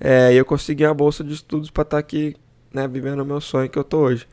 É, 0.00 0.32
e 0.32 0.36
eu 0.36 0.44
consegui 0.44 0.84
a 0.84 0.92
bolsa 0.92 1.22
de 1.22 1.34
estudos 1.34 1.70
pra 1.70 1.82
estar 1.82 1.98
aqui, 1.98 2.36
né, 2.72 2.88
vivendo 2.88 3.20
o 3.20 3.24
meu 3.24 3.40
sonho 3.40 3.68
que 3.68 3.78
eu 3.78 3.84
tô 3.84 3.98
hoje. 3.98 4.26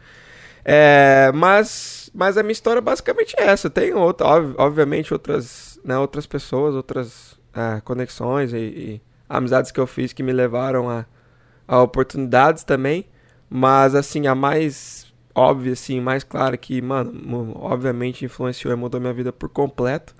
É, 0.64 1.32
mas, 1.34 2.01
mas 2.14 2.38
a 2.38 2.44
minha 2.44 2.52
história 2.52 2.82
basicamente 2.82 3.36
é 3.38 3.44
essa. 3.44 3.70
Tem 3.70 3.94
outra, 3.94 4.28
ob- 4.28 4.56
obviamente 4.58 5.14
outras, 5.14 5.80
né, 5.84 5.98
outras 5.98 6.26
pessoas, 6.26 6.76
outras 6.76 7.40
é, 7.54 7.82
conexões 7.82 8.54
e, 8.54 8.58
e 8.58 9.02
amizades 9.30 9.72
que 9.72 9.80
eu 9.80 9.88
fiz 9.88 10.14
que 10.14 10.24
me 10.24 10.34
levaram 10.34 10.90
a, 10.90 11.06
a 11.68 11.82
oportunidades 11.82 12.64
também. 12.64 13.06
Mas 13.50 13.96
assim, 13.96 14.28
a 14.28 14.36
mais 14.36 15.12
óbvia, 15.34 15.74
assim, 15.74 16.00
mais 16.00 16.24
clara 16.24 16.58
que, 16.58 16.82
mano, 16.82 17.54
obviamente 17.56 18.26
influenciou 18.26 18.74
e 18.74 18.78
mudou 18.78 19.00
minha 19.00 19.14
vida 19.14 19.32
por 19.32 19.50
completo. 19.50 20.14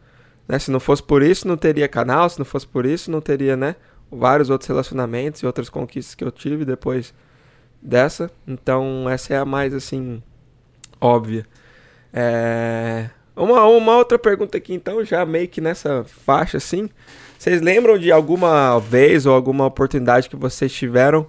Né? 0.48 0.60
Se 0.60 0.72
não 0.72 0.80
fosse 0.80 1.04
por 1.04 1.22
isso, 1.22 1.48
não 1.48 1.58
teria 1.58 1.88
canal. 1.88 2.30
Se 2.30 2.40
não 2.40 2.46
fosse 2.46 2.68
por 2.68 2.86
isso, 2.86 3.12
não 3.12 3.22
teria, 3.22 3.56
né? 3.56 3.76
Vários 4.10 4.50
outros 4.50 4.68
relacionamentos 4.68 5.42
e 5.42 5.46
outras 5.46 5.70
conquistas 5.70 6.16
que 6.16 6.24
eu 6.24 6.32
tive 6.32 6.66
depois 6.66 7.14
dessa. 7.82 8.30
Então, 8.46 9.10
essa 9.10 9.34
é 9.34 9.38
a 9.38 9.46
mais, 9.46 9.74
assim, 9.74 10.22
óbvia. 11.00 11.46
É... 12.14 13.10
Uma, 13.36 13.66
uma 13.66 13.98
outra 13.98 14.20
pergunta 14.20 14.58
aqui, 14.58 14.74
então, 14.74 15.04
já 15.04 15.26
meio 15.26 15.48
que 15.48 15.62
nessa 15.62 16.04
faixa, 16.04 16.58
assim. 16.58 16.90
Vocês 17.40 17.62
lembram 17.62 17.98
de 17.98 18.12
alguma 18.12 18.78
vez 18.78 19.26
ou 19.26 19.34
alguma 19.34 19.66
oportunidade 19.66 20.30
que 20.30 20.36
vocês 20.36 20.72
tiveram 20.72 21.26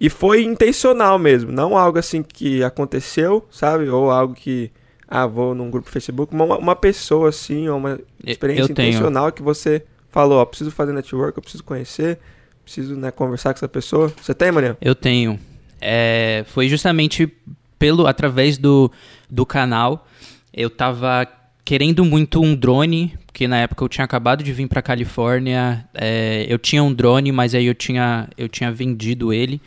e 0.00 0.08
foi 0.08 0.44
intencional 0.44 1.18
mesmo, 1.18 1.50
não 1.50 1.76
algo 1.76 1.98
assim 1.98 2.22
que 2.22 2.62
aconteceu, 2.62 3.44
sabe? 3.50 3.88
Ou 3.88 4.10
algo 4.10 4.34
que, 4.34 4.70
ah, 5.08 5.26
vou 5.26 5.56
num 5.56 5.70
grupo 5.70 5.90
Facebook, 5.90 6.32
uma, 6.32 6.56
uma 6.56 6.76
pessoa 6.76 7.30
assim, 7.30 7.68
ou 7.68 7.76
uma 7.76 7.98
experiência 8.24 8.70
intencional 8.70 9.32
que 9.32 9.42
você 9.42 9.84
falou, 10.10 10.38
ó, 10.38 10.44
preciso 10.44 10.70
fazer 10.70 10.92
network, 10.92 11.36
eu 11.36 11.42
preciso 11.42 11.64
conhecer, 11.64 12.18
preciso, 12.62 12.94
né, 12.94 13.10
conversar 13.10 13.52
com 13.52 13.58
essa 13.58 13.68
pessoa. 13.68 14.12
Você 14.22 14.32
tem, 14.32 14.52
Maria? 14.52 14.76
Eu 14.80 14.94
tenho. 14.94 15.38
É, 15.80 16.44
foi 16.46 16.68
justamente 16.68 17.32
pelo 17.76 18.06
através 18.06 18.58
do, 18.58 18.90
do 19.30 19.44
canal. 19.46 20.06
Eu 20.52 20.70
tava 20.70 21.26
querendo 21.64 22.04
muito 22.04 22.40
um 22.40 22.54
drone, 22.54 23.14
porque 23.26 23.46
na 23.46 23.58
época 23.58 23.84
eu 23.84 23.88
tinha 23.88 24.04
acabado 24.04 24.42
de 24.42 24.52
vir 24.52 24.66
pra 24.68 24.80
Califórnia. 24.80 25.86
é, 25.94 26.46
eu 26.48 26.58
tinha 26.58 26.82
um 26.82 26.92
drone, 26.92 27.30
mas 27.30 27.54
aí 27.54 27.66
eu 27.66 27.74
tinha, 27.74 28.28
eu 28.38 28.48
tinha 28.48 28.72
vendido 28.72 29.32
ele 29.32 29.60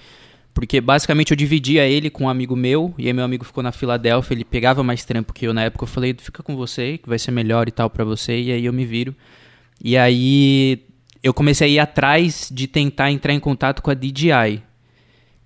Porque 0.54 0.82
basicamente 0.82 1.32
eu 1.32 1.38
dividia 1.38 1.88
ele 1.88 2.10
com 2.10 2.26
um 2.26 2.30
amigo 2.30 2.56
meu, 2.56 2.94
e 2.98 3.08
aí 3.08 3.14
meu 3.14 3.24
amigo 3.24 3.46
ficou 3.46 3.64
na 3.64 3.72
Filadélfia, 3.72 4.34
ele 4.34 4.44
pegava 4.44 4.84
mais 4.84 5.06
trampo 5.06 5.32
que 5.34 5.46
eu 5.46 5.54
na 5.54 5.64
época. 5.64 5.84
Eu 5.84 5.88
falei, 5.88 6.16
fica 6.20 6.44
com 6.44 6.56
você, 6.56 6.98
que 6.98 7.08
vai 7.08 7.20
ser 7.20 7.32
melhor 7.32 7.68
e 7.68 7.72
tal 7.72 7.90
pra 7.90 8.04
você, 8.04 8.40
e 8.40 8.52
aí 8.52 8.66
eu 8.66 8.74
me 8.74 8.86
viro. 8.86 9.16
E 9.84 9.98
aí 9.98 10.84
eu 11.24 11.34
comecei 11.34 11.68
a 11.68 11.72
ir 11.72 11.80
atrás 11.80 12.50
de 12.52 12.68
tentar 12.68 13.12
entrar 13.12 13.34
em 13.34 13.40
contato 13.40 13.82
com 13.82 13.92
a 13.92 13.94
DJI. 13.94 14.64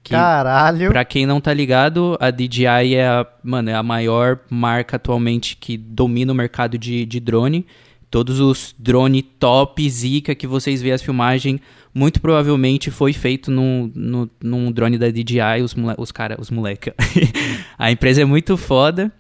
Que, 0.06 0.12
Caralho. 0.12 0.90
Pra 0.90 1.04
quem 1.04 1.26
não 1.26 1.42
tá 1.42 1.52
ligado, 1.52 2.16
a 2.22 2.30
DJI 2.30 2.94
é 2.94 3.08
a, 3.08 3.26
mano, 3.44 3.72
é 3.72 3.74
a 3.74 3.82
maior 3.82 4.40
marca 4.52 4.98
atualmente 4.98 5.58
que 5.58 5.76
domina 5.76 6.32
o 6.32 6.36
mercado 6.36 6.78
de, 6.78 7.08
de 7.08 7.20
drone. 7.20 7.66
Todos 8.12 8.40
os 8.40 8.76
drone 8.78 9.24
top, 9.24 9.90
zica 9.90 10.36
que 10.36 10.46
vocês 10.46 10.80
vê 10.80 10.92
as 10.92 11.02
filmagens, 11.02 11.60
muito 11.92 12.22
provavelmente 12.22 12.92
foi 12.92 13.14
feito 13.14 13.50
num, 13.50 13.92
num, 13.96 14.30
num 14.44 14.72
drone 14.72 15.00
da 15.00 15.10
DJI, 15.10 15.64
os, 15.64 15.74
mole, 15.74 15.96
os 15.98 16.12
cara, 16.12 16.38
os 16.40 16.52
moleca. 16.52 16.94
a 17.76 17.92
empresa 17.92 18.22
é 18.22 18.26
muito 18.26 18.56
foda. 18.58 19.12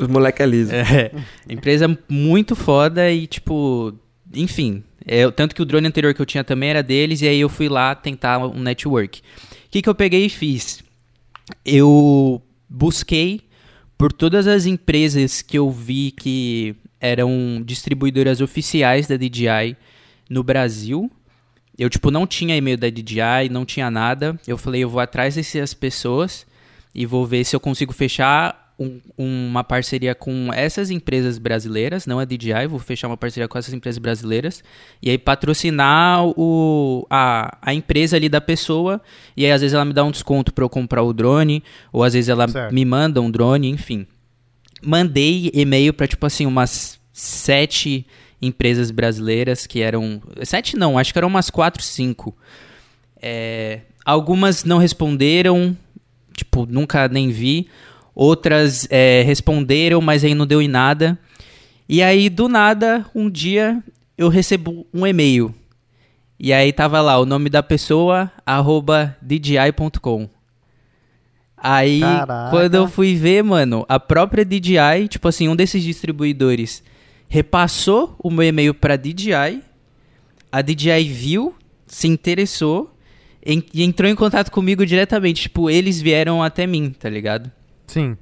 Os 0.00 0.08
moleque 0.08 0.42
é 0.42 0.46
liso. 0.46 0.74
É, 0.74 1.12
a 1.48 1.52
empresa 1.52 1.84
é 1.84 1.98
muito 2.12 2.56
foda 2.56 3.08
e, 3.12 3.28
tipo, 3.28 3.94
enfim. 4.34 4.82
É, 5.06 5.30
tanto 5.30 5.54
que 5.54 5.62
o 5.62 5.64
drone 5.64 5.86
anterior 5.86 6.12
que 6.12 6.20
eu 6.20 6.26
tinha 6.26 6.42
também 6.42 6.70
era 6.70 6.82
deles, 6.82 7.22
e 7.22 7.28
aí 7.28 7.38
eu 7.38 7.48
fui 7.48 7.68
lá 7.68 7.94
tentar 7.94 8.38
um 8.38 8.58
network. 8.58 9.22
O 9.66 9.68
que, 9.68 9.82
que 9.82 9.88
eu 9.88 9.94
peguei 9.94 10.26
e 10.26 10.30
fiz? 10.30 10.82
Eu 11.64 12.42
busquei 12.68 13.42
por 13.98 14.12
todas 14.12 14.46
as 14.46 14.66
empresas 14.66 15.42
que 15.42 15.58
eu 15.58 15.70
vi 15.70 16.10
que 16.10 16.74
eram 17.00 17.62
distribuidoras 17.64 18.40
oficiais 18.40 19.06
da 19.06 19.16
DJI 19.16 19.76
no 20.28 20.42
Brasil. 20.42 21.10
Eu, 21.78 21.90
tipo, 21.90 22.10
não 22.10 22.26
tinha 22.26 22.56
e-mail 22.56 22.78
da 22.78 22.88
DJI, 22.88 23.48
não 23.50 23.64
tinha 23.64 23.90
nada. 23.90 24.38
Eu 24.46 24.56
falei, 24.56 24.82
eu 24.82 24.88
vou 24.88 25.00
atrás 25.00 25.34
dessas 25.34 25.74
pessoas 25.74 26.46
e 26.94 27.04
vou 27.04 27.26
ver 27.26 27.44
se 27.44 27.54
eu 27.54 27.60
consigo 27.60 27.92
fechar 27.92 28.65
um, 28.78 29.00
uma 29.16 29.64
parceria 29.64 30.14
com 30.14 30.50
essas 30.52 30.90
empresas 30.90 31.38
brasileiras, 31.38 32.06
não 32.06 32.18
a 32.18 32.24
DJI, 32.24 32.66
vou 32.68 32.78
fechar 32.78 33.08
uma 33.08 33.16
parceria 33.16 33.48
com 33.48 33.56
essas 33.58 33.72
empresas 33.72 33.98
brasileiras, 33.98 34.62
e 35.00 35.10
aí 35.10 35.18
patrocinar 35.18 36.24
o, 36.24 37.06
a, 37.08 37.56
a 37.62 37.72
empresa 37.74 38.16
ali 38.16 38.28
da 38.28 38.40
pessoa, 38.40 39.00
e 39.36 39.44
aí 39.46 39.52
às 39.52 39.60
vezes 39.60 39.74
ela 39.74 39.84
me 39.84 39.92
dá 39.92 40.04
um 40.04 40.10
desconto 40.10 40.52
para 40.52 40.64
eu 40.64 40.68
comprar 40.68 41.02
o 41.02 41.12
drone, 41.12 41.62
ou 41.92 42.04
às 42.04 42.12
vezes 42.12 42.28
ela 42.28 42.46
Certo. 42.46 42.74
me 42.74 42.84
manda 42.84 43.20
um 43.20 43.30
drone, 43.30 43.68
enfim. 43.68 44.06
Mandei 44.82 45.50
e-mail 45.54 45.94
para 45.94 46.06
tipo 46.06 46.26
assim, 46.26 46.44
umas 46.44 47.00
sete 47.12 48.06
empresas 48.40 48.90
brasileiras 48.90 49.66
que 49.66 49.80
eram. 49.80 50.22
Sete 50.44 50.76
não, 50.76 50.98
acho 50.98 51.12
que 51.12 51.18
eram 51.18 51.28
umas 51.28 51.48
quatro, 51.48 51.82
cinco. 51.82 52.36
É, 53.20 53.80
algumas 54.04 54.64
não 54.64 54.76
responderam, 54.76 55.76
tipo, 56.36 56.66
nunca 56.66 57.08
nem 57.08 57.30
vi. 57.30 57.68
Outras 58.16 58.88
é, 58.90 59.22
responderam, 59.26 60.00
mas 60.00 60.24
aí 60.24 60.34
não 60.34 60.46
deu 60.46 60.62
em 60.62 60.68
nada. 60.68 61.18
E 61.86 62.02
aí, 62.02 62.30
do 62.30 62.48
nada, 62.48 63.04
um 63.14 63.28
dia 63.28 63.84
eu 64.16 64.30
recebo 64.30 64.86
um 64.92 65.06
e-mail. 65.06 65.54
E 66.40 66.50
aí 66.50 66.72
tava 66.72 67.02
lá 67.02 67.18
o 67.18 67.26
nome 67.26 67.50
da 67.50 67.62
pessoa, 67.62 68.32
arroba 68.46 69.14
dji.com. 69.20 70.30
Aí, 71.58 72.00
Caraca. 72.00 72.50
quando 72.50 72.74
eu 72.74 72.88
fui 72.88 73.14
ver, 73.14 73.42
mano, 73.42 73.84
a 73.88 74.00
própria 74.00 74.44
DJI, 74.44 75.08
tipo 75.08 75.28
assim, 75.28 75.48
um 75.48 75.56
desses 75.56 75.82
distribuidores 75.82 76.82
repassou 77.28 78.14
o 78.18 78.30
meu 78.30 78.46
e-mail 78.46 78.72
pra 78.72 78.96
DJI. 78.96 79.62
A 80.50 80.62
DJI 80.62 81.04
viu, 81.04 81.54
se 81.86 82.08
interessou 82.08 82.94
e 83.44 83.82
entrou 83.82 84.10
em 84.10 84.14
contato 84.14 84.50
comigo 84.50 84.86
diretamente. 84.86 85.42
Tipo, 85.42 85.68
eles 85.68 86.00
vieram 86.00 86.42
até 86.42 86.66
mim, 86.66 86.90
tá 86.90 87.10
ligado? 87.10 87.50
Sim. 87.86 88.16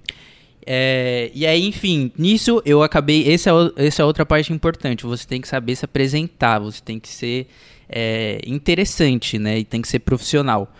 É, 0.66 1.30
e 1.34 1.46
aí, 1.46 1.66
enfim, 1.66 2.10
nisso 2.16 2.62
eu 2.64 2.82
acabei. 2.82 3.30
Essa 3.32 3.50
é, 3.50 3.86
essa 3.86 4.02
é 4.02 4.04
outra 4.04 4.24
parte 4.24 4.52
importante. 4.52 5.04
Você 5.04 5.26
tem 5.26 5.40
que 5.40 5.48
saber 5.48 5.76
se 5.76 5.84
apresentar, 5.84 6.58
você 6.58 6.80
tem 6.82 6.98
que 6.98 7.08
ser 7.08 7.46
é, 7.88 8.40
interessante, 8.46 9.38
né? 9.38 9.58
E 9.58 9.64
tem 9.64 9.82
que 9.82 9.88
ser 9.88 9.98
profissional. 10.00 10.72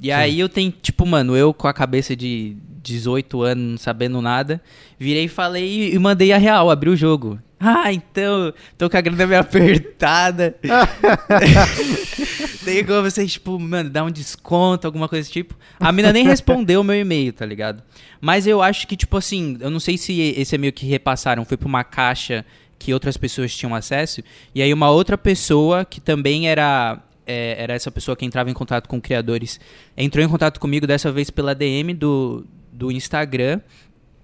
E 0.00 0.12
aí 0.12 0.38
eu 0.38 0.48
tenho, 0.48 0.70
tipo, 0.70 1.04
mano, 1.04 1.36
eu 1.36 1.52
com 1.52 1.66
a 1.66 1.72
cabeça 1.72 2.14
de 2.14 2.56
18 2.82 3.42
anos, 3.42 3.70
não 3.70 3.78
sabendo 3.78 4.22
nada, 4.22 4.62
virei 4.96 5.26
falei 5.26 5.92
e 5.92 5.98
mandei 5.98 6.32
a 6.32 6.38
real, 6.38 6.70
abri 6.70 6.88
o 6.88 6.96
jogo. 6.96 7.38
Ah, 7.60 7.92
então, 7.92 8.52
tô 8.76 8.88
com 8.88 8.96
a 8.96 9.00
grana 9.00 9.26
meio 9.26 9.40
apertada. 9.40 10.54
Tem 12.64 12.84
como 12.84 13.02
vocês, 13.02 13.32
tipo, 13.32 13.58
mano, 13.58 13.90
dar 13.90 14.04
um 14.04 14.10
desconto, 14.10 14.86
alguma 14.86 15.08
coisa 15.08 15.22
desse 15.22 15.32
tipo. 15.32 15.56
A 15.80 15.90
mina 15.90 16.12
nem 16.12 16.24
respondeu 16.24 16.82
o 16.82 16.84
meu 16.84 16.94
e-mail, 16.94 17.32
tá 17.32 17.44
ligado? 17.44 17.82
Mas 18.20 18.46
eu 18.46 18.62
acho 18.62 18.86
que, 18.86 18.96
tipo 18.96 19.16
assim, 19.16 19.56
eu 19.60 19.70
não 19.70 19.80
sei 19.80 19.98
se 19.98 20.20
esse 20.20 20.54
e-mail 20.54 20.72
que 20.72 20.86
repassaram 20.86 21.44
foi 21.44 21.56
pra 21.56 21.66
uma 21.66 21.82
caixa 21.82 22.44
que 22.78 22.94
outras 22.94 23.16
pessoas 23.16 23.54
tinham 23.54 23.74
acesso. 23.74 24.22
E 24.54 24.62
aí 24.62 24.72
uma 24.72 24.90
outra 24.90 25.18
pessoa, 25.18 25.84
que 25.84 26.00
também 26.00 26.48
era, 26.48 27.02
é, 27.26 27.56
era 27.58 27.74
essa 27.74 27.90
pessoa 27.90 28.16
que 28.16 28.24
entrava 28.24 28.50
em 28.50 28.54
contato 28.54 28.88
com 28.88 29.00
criadores, 29.00 29.58
entrou 29.96 30.24
em 30.24 30.28
contato 30.28 30.60
comigo 30.60 30.86
dessa 30.86 31.10
vez 31.10 31.28
pela 31.28 31.54
DM 31.54 31.92
do, 31.94 32.46
do 32.72 32.92
Instagram. 32.92 33.60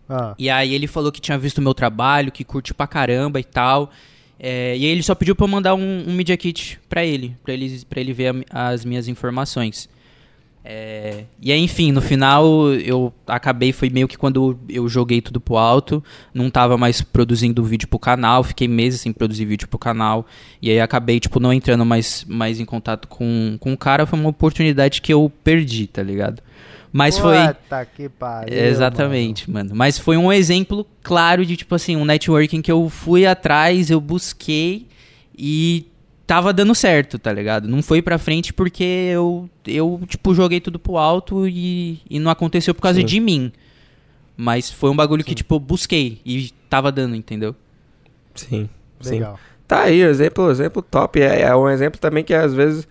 Ah, 0.08 0.34
E 0.38 0.50
aí 0.50 0.74
ele 0.74 0.86
falou 0.86 1.10
que 1.10 1.20
tinha 1.20 1.38
visto 1.38 1.58
o 1.58 1.62
meu 1.62 1.74
trabalho, 1.74 2.32
que 2.32 2.44
curte 2.44 2.74
pra 2.74 2.86
caramba 2.86 3.40
e 3.40 3.44
tal. 3.44 3.90
É, 4.38 4.76
e 4.76 4.84
aí 4.84 4.90
ele 4.90 5.02
só 5.02 5.14
pediu 5.14 5.34
pra 5.34 5.44
eu 5.44 5.50
mandar 5.50 5.74
um, 5.74 6.04
um 6.08 6.12
Media 6.12 6.36
Kit 6.36 6.80
pra 6.88 7.04
ele, 7.04 7.36
pra 7.42 7.54
ele, 7.54 7.80
pra 7.88 8.00
ele 8.00 8.12
ver 8.12 8.44
a 8.50 8.68
as 8.68 8.84
minhas 8.84 9.08
informações. 9.08 9.88
É, 10.66 11.24
e 11.42 11.52
aí, 11.52 11.60
enfim, 11.60 11.92
no 11.92 12.00
final 12.00 12.72
eu 12.72 13.12
acabei, 13.26 13.70
foi 13.70 13.90
meio 13.90 14.08
que 14.08 14.16
quando 14.16 14.58
eu 14.66 14.88
joguei 14.88 15.20
tudo 15.20 15.38
pro 15.38 15.58
alto, 15.58 16.02
não 16.32 16.48
tava 16.48 16.78
mais 16.78 17.02
produzindo 17.02 17.62
vídeo 17.62 17.86
pro 17.86 17.98
canal, 17.98 18.42
fiquei 18.42 18.66
meses 18.66 19.02
sem 19.02 19.12
produzir 19.12 19.44
vídeo 19.44 19.68
pro 19.68 19.78
canal, 19.78 20.26
e 20.62 20.70
aí 20.70 20.80
acabei, 20.80 21.20
tipo, 21.20 21.38
não 21.38 21.52
entrando 21.52 21.84
mais, 21.84 22.24
mais 22.26 22.58
em 22.58 22.64
contato 22.64 23.06
com, 23.08 23.58
com 23.60 23.74
o 23.74 23.76
cara, 23.76 24.06
foi 24.06 24.18
uma 24.18 24.30
oportunidade 24.30 25.02
que 25.02 25.12
eu 25.12 25.30
perdi, 25.42 25.86
tá 25.86 26.02
ligado? 26.02 26.42
Mas 26.96 27.18
foi... 27.18 27.36
Puta 27.48 27.84
que 27.86 28.08
pariu. 28.08 28.56
Exatamente, 28.56 29.50
mano. 29.50 29.72
Mas 29.74 29.98
foi 29.98 30.16
um 30.16 30.32
exemplo 30.32 30.86
claro 31.02 31.44
de, 31.44 31.56
tipo 31.56 31.74
assim, 31.74 31.96
um 31.96 32.04
networking 32.04 32.62
que 32.62 32.70
eu 32.70 32.88
fui 32.88 33.26
atrás, 33.26 33.90
eu 33.90 34.00
busquei 34.00 34.86
e 35.36 35.88
tava 36.24 36.52
dando 36.52 36.72
certo, 36.72 37.18
tá 37.18 37.32
ligado? 37.32 37.66
Não 37.66 37.82
foi 37.82 38.00
pra 38.00 38.16
frente 38.16 38.52
porque 38.52 38.84
eu, 39.12 39.50
eu 39.66 40.00
tipo, 40.06 40.32
joguei 40.36 40.60
tudo 40.60 40.78
pro 40.78 40.96
alto 40.96 41.48
e, 41.48 42.00
e 42.08 42.20
não 42.20 42.30
aconteceu 42.30 42.72
por 42.72 42.82
causa 42.82 43.00
Sim. 43.00 43.06
de 43.06 43.18
mim. 43.18 43.50
Mas 44.36 44.70
foi 44.70 44.88
um 44.88 44.94
bagulho 44.94 45.24
que, 45.24 45.34
tipo, 45.34 45.56
eu 45.56 45.58
busquei 45.58 46.20
e 46.24 46.52
tava 46.70 46.92
dando, 46.92 47.16
entendeu? 47.16 47.56
Sim, 48.36 48.68
sim. 49.00 49.14
Legal. 49.14 49.36
Tá 49.66 49.82
aí, 49.82 50.00
exemplo, 50.00 50.48
exemplo 50.48 50.80
top. 50.80 51.20
É, 51.20 51.40
é 51.40 51.56
um 51.56 51.68
exemplo 51.68 51.98
também 51.98 52.22
que 52.22 52.34
às 52.34 52.54
vezes 52.54 52.86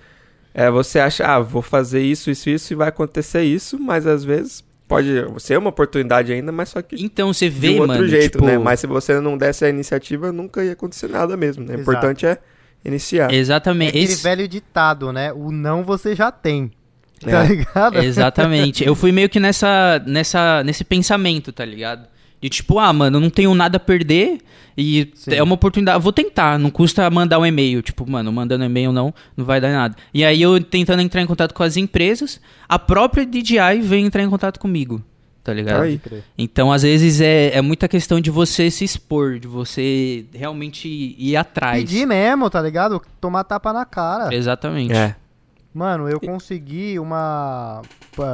é, 0.54 0.70
você 0.70 1.00
acha, 1.00 1.26
ah, 1.26 1.40
vou 1.40 1.62
fazer 1.62 2.02
isso, 2.02 2.30
isso, 2.30 2.50
isso 2.50 2.74
e 2.74 2.76
vai 2.76 2.90
acontecer 2.90 3.44
isso, 3.44 3.80
mas 3.80 4.06
às 4.06 4.24
vezes 4.24 4.64
pode 4.88 5.10
ser 5.40 5.58
uma 5.58 5.70
oportunidade 5.70 6.32
ainda, 6.32 6.52
mas 6.52 6.70
só 6.70 6.82
que 6.82 6.96
Então 7.04 7.34
você 7.34 7.50
de 7.50 7.60
vê, 7.60 7.70
um 7.72 7.80
outro 7.82 7.96
mano, 7.96 8.08
jeito, 8.08 8.34
tipo... 8.34 8.46
né? 8.46 8.58
Mas 8.58 8.80
se 8.80 8.88
você 8.88 9.20
não 9.20 9.38
desse 9.38 9.66
a 9.66 9.70
iniciativa, 9.70 10.32
nunca 10.32 10.64
ia 10.64 10.74
acontecer 10.74 11.08
nada 11.10 11.36
mesmo, 11.36 11.64
né? 11.66 11.76
O 11.76 11.82
importante 11.82 12.26
é 12.26 12.38
iniciar. 12.86 13.32
É 13.32 13.36
Exatamente. 13.36 13.90
aquele 13.90 14.04
Esse- 14.04 14.22
velho 14.24 14.48
ditado, 14.48 15.12
né? 15.12 15.34
O 15.34 15.52
não 15.52 15.84
você 15.84 16.16
já 16.16 16.32
tem. 16.32 16.72
É. 17.26 17.32
Tá 17.32 17.44
ligado? 17.44 17.98
Exatamente. 18.04 18.86
Eu 18.86 18.94
fui 18.96 19.12
meio 19.12 19.30
que 19.30 19.40
nessa, 19.40 20.04
nessa, 20.06 20.62
nesse 20.64 20.84
pensamento, 20.84 21.52
tá 21.54 21.64
ligado? 21.64 22.08
De 22.44 22.50
tipo, 22.50 22.78
ah, 22.78 22.92
mano, 22.92 23.16
eu 23.16 23.22
não 23.22 23.30
tenho 23.30 23.56
nada 23.56 23.78
a 23.78 23.80
perder 23.80 24.42
e 24.78 25.10
Sim. 25.16 25.36
é 25.36 25.42
uma 25.42 25.56
oportunidade. 25.56 26.04
Vou 26.04 26.12
tentar, 26.12 26.60
não 26.60 26.70
custa 26.70 27.10
mandar 27.10 27.40
um 27.40 27.46
e-mail. 27.46 27.82
Tipo, 27.82 28.06
mano, 28.06 28.34
mandando 28.34 28.66
e-mail 28.66 28.92
não, 28.92 29.14
não 29.38 29.46
vai 29.46 29.62
dar 29.62 29.72
nada. 29.72 29.96
E 30.14 30.26
aí 30.26 30.42
eu 30.42 30.62
tentando 30.62 31.02
entrar 31.02 31.22
em 31.22 31.26
contato 31.26 31.54
com 31.54 31.64
as 31.64 31.78
empresas, 31.78 32.42
a 32.68 32.78
própria 32.78 33.26
DJI 33.26 33.80
vem 33.82 34.08
entrar 34.08 34.22
em 34.22 34.30
contato 34.30 34.60
comigo, 34.60 35.02
tá 35.42 35.54
ligado? 35.54 35.84
Aí. 35.84 36.02
Então, 36.38 36.70
às 36.70 36.82
vezes, 36.82 37.22
é, 37.22 37.56
é 37.56 37.62
muita 37.62 37.88
questão 37.88 38.20
de 38.20 38.30
você 38.30 38.70
se 38.70 38.84
expor, 38.84 39.40
de 39.40 39.48
você 39.48 40.26
realmente 40.34 41.16
ir 41.18 41.38
atrás. 41.38 41.82
Pedir 41.82 42.06
mesmo, 42.06 42.50
tá 42.50 42.62
ligado? 42.62 43.02
Tomar 43.22 43.46
tapa 43.46 43.72
na 43.72 43.86
cara. 43.86 44.36
Exatamente. 44.36 44.92
É. 44.92 45.16
Mano, 45.74 46.10
eu 46.10 46.20
consegui 46.20 47.00
uma. 47.00 47.82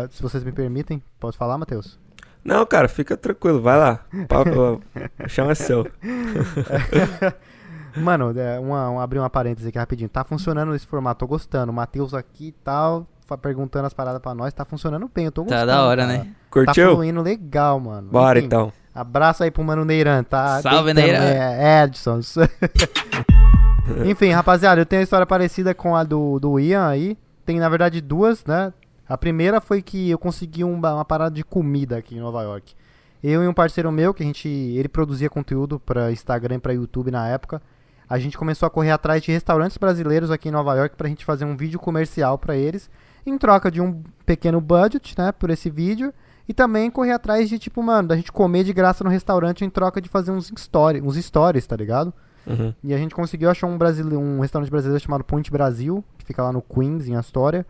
Se 0.10 0.20
vocês 0.20 0.44
me 0.44 0.52
permitem, 0.52 1.00
posso 1.20 1.38
falar, 1.38 1.60
Matheus? 1.60 2.00
Não, 2.44 2.66
cara, 2.66 2.88
fica 2.88 3.16
tranquilo, 3.18 3.62
vai 3.62 3.78
lá. 3.78 4.00
Papo- 4.28 4.82
é 5.50 5.56
seu. 5.56 5.86
Mano, 7.98 8.34
é, 8.38 8.60
uma, 8.60 8.90
uma- 8.90 9.04
abrir 9.04 9.20
uma 9.20 9.30
parêntese 9.30 9.68
aqui 9.70 9.78
rapidinho. 9.78 10.10
Tá 10.10 10.24
funcionando 10.24 10.74
esse 10.76 10.86
formato, 10.86 11.20
tô 11.20 11.28
gostando. 11.28 11.72
O 11.72 11.76
Matheus 11.76 12.14
aqui 12.14 12.48
e 12.48 12.52
tal, 12.52 13.06
fa- 13.26 13.38
perguntando 13.38 13.88
as 13.88 13.94
paradas 13.94 14.22
pra 14.22 14.34
nós. 14.34 14.54
Tá 14.54 14.64
funcionando 14.64 15.10
bem, 15.14 15.26
eu 15.26 15.32
tô 15.32 15.42
Tá 15.44 15.50
gostando. 15.56 15.68
da 15.72 15.84
hora, 15.84 16.06
cara. 16.06 16.18
né? 16.20 16.24
Tá 16.24 16.30
Curtiu? 16.52 16.96
fluindo 16.96 17.22
legal, 17.22 17.80
mano. 17.80 18.10
Bora 18.12 18.40
Enfim, 18.40 18.46
então. 18.48 18.72
Abraço 18.94 19.44
aí 19.44 19.52
pro 19.52 19.64
Mano 19.64 19.84
Neiran, 19.86 20.24
tá? 20.24 20.62
Salve, 20.62 20.94
Neiran. 20.94 21.20
É, 21.24 21.84
Edson. 21.84 22.20
Enfim, 24.06 24.32
rapaziada, 24.32 24.82
eu 24.82 24.86
tenho 24.86 25.00
uma 25.00 25.04
história 25.04 25.26
parecida 25.26 25.74
com 25.74 25.96
a 25.96 26.04
do, 26.04 26.40
do 26.40 26.60
Ian 26.60 26.88
aí. 26.88 27.18
Tem, 27.46 27.60
na 27.60 27.70
verdade, 27.70 28.02
duas, 28.02 28.46
né? 28.46 28.72
A 29.10 29.18
primeira 29.18 29.60
foi 29.60 29.82
que 29.82 30.10
eu 30.10 30.20
consegui 30.20 30.64
um, 30.64 30.76
uma 30.76 31.04
parada 31.04 31.34
de 31.34 31.44
comida 31.44 31.98
aqui 31.98 32.16
em 32.16 32.20
Nova 32.20 32.44
York. 32.44 32.76
Eu 33.24 33.44
e 33.44 33.48
um 33.48 33.54
parceiro 33.54 33.92
meu, 33.92 34.14
que 34.14 34.22
a 34.22 34.26
gente. 34.26 34.48
Ele 34.48 34.88
produzia 34.88 35.30
conteúdo 35.30 35.80
para 35.80 36.12
Instagram 36.12 36.56
e 36.56 36.60
pra 36.60 36.74
YouTube 36.74 37.10
na 37.10 37.28
época. 37.28 37.60
A 38.08 38.18
gente 38.20 38.38
começou 38.38 38.68
a 38.68 38.70
correr 38.70 38.92
atrás 38.92 39.22
de 39.22 39.32
restaurantes 39.32 39.78
brasileiros 39.78 40.32
aqui 40.32 40.50
em 40.50 40.52
Nova 40.52 40.76
York 40.76 40.96
pra 40.96 41.10
gente 41.10 41.26
fazer 41.26 41.44
um 41.44 41.58
vídeo 41.58 41.80
comercial 41.80 42.38
para 42.38 42.56
eles. 42.56 42.90
Em 43.26 43.38
troca 43.38 43.70
de 43.70 43.82
um 43.82 44.02
pequeno 44.26 44.62
budget, 44.62 45.16
né? 45.18 45.32
Por 45.32 45.50
esse 45.50 45.70
vídeo. 45.70 46.14
E 46.48 46.54
também 46.54 46.90
correr 46.90 47.12
atrás 47.12 47.50
de, 47.50 47.60
tipo, 47.60 47.84
mano, 47.84 48.08
da 48.08 48.16
gente 48.16 48.32
comer 48.32 48.64
de 48.64 48.74
graça 48.74 49.04
no 49.04 49.10
restaurante 49.10 49.66
em 49.66 49.70
troca 49.70 50.02
de 50.02 50.10
fazer 50.10 50.32
uns, 50.32 50.52
story, 50.58 51.02
uns 51.02 51.16
stories, 51.16 51.68
tá 51.68 51.76
ligado? 51.76 52.14
Uhum. 52.48 52.74
E 52.84 52.94
a 52.94 52.98
gente 52.98 53.14
conseguiu 53.14 53.50
achar 53.50 53.68
um, 53.68 53.78
brasileiro, 53.78 54.20
um 54.20 54.40
restaurante 54.40 54.72
brasileiro 54.72 55.04
chamado 55.04 55.24
Ponte 55.24 55.52
Brasil, 55.52 56.04
que 56.18 56.26
fica 56.26 56.42
lá 56.42 56.52
no 56.52 56.62
Queens, 56.62 57.08
em 57.08 57.16
Astoria. 57.16 57.66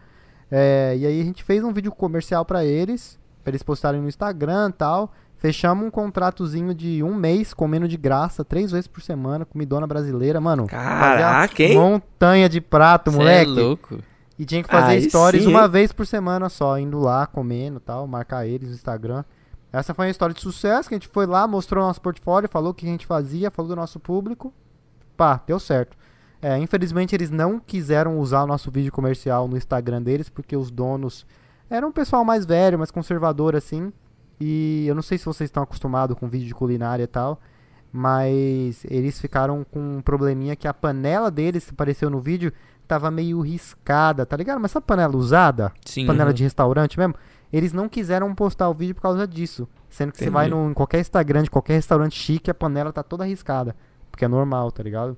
É, 0.52 0.96
e 0.98 1.06
aí 1.06 1.22
a 1.22 1.24
gente 1.24 1.44
fez 1.44 1.64
um 1.64 1.72
vídeo 1.72 1.92
comercial 1.92 2.44
para 2.44 2.66
eles, 2.66 3.20
pra 3.44 3.52
eles 3.52 3.64
postarem 3.64 4.02
no 4.02 4.08
Instagram 4.08 4.70
e 4.70 4.74
tal. 4.74 5.14
Fechamos 5.38 5.86
um 5.86 5.90
contratozinho 5.90 6.74
de 6.74 7.02
um 7.02 7.16
mês, 7.16 7.54
comendo 7.54 7.88
de 7.88 7.96
graça, 7.96 8.44
três 8.44 8.72
vezes 8.72 8.88
por 8.88 9.02
semana, 9.02 9.46
comidona 9.46 9.88
brasileira, 9.88 10.42
mano. 10.42 10.68
Caraca, 10.68 11.64
hein? 11.64 11.76
montanha 11.76 12.50
de 12.50 12.60
prato, 12.60 13.10
Cê 13.10 13.18
moleque. 13.18 13.52
é 13.52 13.62
louco. 13.62 14.00
E 14.38 14.46
tinha 14.46 14.62
que 14.62 14.70
fazer 14.70 14.94
Aí 14.94 15.10
stories 15.10 15.44
sim, 15.44 15.50
uma 15.50 15.64
hein? 15.64 15.70
vez 15.70 15.92
por 15.94 16.06
semana 16.06 16.50
só, 16.50 16.78
indo 16.78 17.00
lá, 17.00 17.26
comendo 17.26 17.78
e 17.78 17.82
tal, 17.82 18.06
marcar 18.06 18.46
eles 18.46 18.70
no 18.70 18.76
Instagram. 18.76 19.24
Essa 19.72 19.94
foi 19.94 20.08
uma 20.08 20.12
história 20.12 20.34
de 20.34 20.42
sucesso, 20.42 20.90
que 20.90 20.96
a 20.96 20.98
gente 20.98 21.08
foi 21.08 21.26
lá, 21.26 21.48
mostrou 21.48 21.86
nosso 21.86 22.02
portfólio, 22.02 22.50
falou 22.50 22.72
o 22.72 22.74
que 22.74 22.86
a 22.86 22.90
gente 22.90 23.06
fazia, 23.06 23.52
falou 23.52 23.70
do 23.70 23.76
nosso 23.76 24.00
público. 24.00 24.54
Pá, 25.16 25.42
deu 25.46 25.60
certo. 25.60 25.96
É, 26.42 26.58
infelizmente 26.58 27.14
eles 27.16 27.30
não 27.30 27.60
quiseram 27.60 28.18
usar 28.20 28.44
o 28.44 28.48
nosso 28.48 28.72
vídeo 28.72 28.92
comercial 28.92 29.48
no 29.48 29.58
Instagram 29.58 30.02
deles, 30.02 30.30
porque 30.30 30.56
os 30.56 30.72
donos 30.72 31.26
eram 31.70 31.90
um 31.90 31.92
pessoal 31.92 32.24
mais 32.24 32.46
velho, 32.46 32.78
mais 32.78 32.92
conservador 32.92 33.56
assim. 33.56 33.92
E 34.40 34.86
eu 34.88 34.96
não 34.96 35.02
sei 35.02 35.18
se 35.18 35.26
vocês 35.26 35.50
estão 35.50 35.62
acostumados 35.64 36.18
com 36.18 36.30
vídeo 36.30 36.48
de 36.48 36.56
culinária 36.56 37.04
e 37.04 37.08
tal, 37.08 37.42
mas 37.92 38.86
eles 38.86 39.20
ficaram 39.20 39.66
com 39.70 39.98
um 39.98 40.02
probleminha 40.02 40.56
que 40.56 40.68
a 40.68 40.74
panela 40.74 41.30
deles, 41.30 41.66
que 41.66 41.72
apareceu 41.72 42.10
no 42.10 42.20
vídeo, 42.20 42.54
tava 42.88 43.12
meio 43.12 43.42
riscada, 43.42 44.26
tá 44.26 44.38
ligado? 44.38 44.60
Mas 44.60 44.72
essa 44.72 44.80
panela 44.82 45.16
usada, 45.18 45.72
Sim. 45.86 46.06
panela 46.06 46.30
Uhum. 46.30 46.34
de 46.36 46.44
restaurante 46.44 46.98
mesmo, 46.98 47.16
eles 47.52 47.74
não 47.74 47.90
quiseram 47.90 48.34
postar 48.34 48.70
o 48.70 48.74
vídeo 48.74 48.96
por 48.96 49.02
causa 49.02 49.28
disso. 49.28 49.68
Sendo 49.90 50.12
que 50.12 50.18
você 50.20 50.26
Entendi. 50.26 50.34
vai 50.34 50.48
no, 50.48 50.70
em 50.70 50.74
qualquer 50.74 51.00
Instagram 51.00 51.44
de 51.44 51.50
qualquer 51.50 51.74
restaurante 51.74 52.18
chique, 52.18 52.50
a 52.50 52.54
panela 52.54 52.94
tá 52.94 53.04
toda 53.04 53.26
riscada. 53.26 53.76
Porque 54.10 54.24
é 54.24 54.28
normal, 54.28 54.72
tá 54.72 54.82
ligado? 54.84 55.18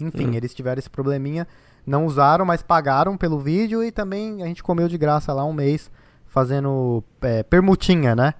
Enfim, 0.00 0.28
Hum. 0.28 0.34
eles 0.34 0.54
tiveram 0.54 0.78
esse 0.78 0.90
probleminha, 0.90 1.46
não 1.86 2.06
usaram, 2.06 2.44
mas 2.44 2.62
pagaram 2.62 3.16
pelo 3.16 3.38
vídeo 3.38 3.82
e 3.82 3.90
também 3.92 4.42
a 4.42 4.46
gente 4.46 4.62
comeu 4.62 4.88
de 4.88 4.98
graça 4.98 5.32
lá 5.32 5.44
um 5.44 5.52
mês 5.52 5.90
fazendo 6.26 7.02
é, 7.22 7.42
permutinha, 7.42 8.14
né? 8.14 8.34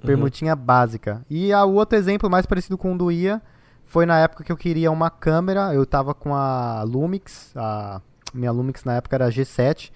Uhum. 0.00 0.06
Permutinha 0.06 0.54
básica. 0.54 1.24
E 1.30 1.52
o 1.54 1.72
outro 1.74 1.96
exemplo 1.98 2.28
mais 2.30 2.46
parecido 2.46 2.76
com 2.78 2.94
o 2.94 2.98
do 2.98 3.10
Ia 3.10 3.40
foi 3.84 4.04
na 4.04 4.18
época 4.18 4.44
que 4.44 4.52
eu 4.52 4.56
queria 4.56 4.90
uma 4.90 5.10
câmera. 5.10 5.72
Eu 5.74 5.86
tava 5.86 6.12
com 6.14 6.34
a 6.34 6.82
Lumix, 6.82 7.52
a 7.56 8.00
minha 8.34 8.50
Lumix 8.52 8.84
na 8.84 8.94
época 8.96 9.16
era 9.16 9.26
a 9.26 9.30
G7, 9.30 9.90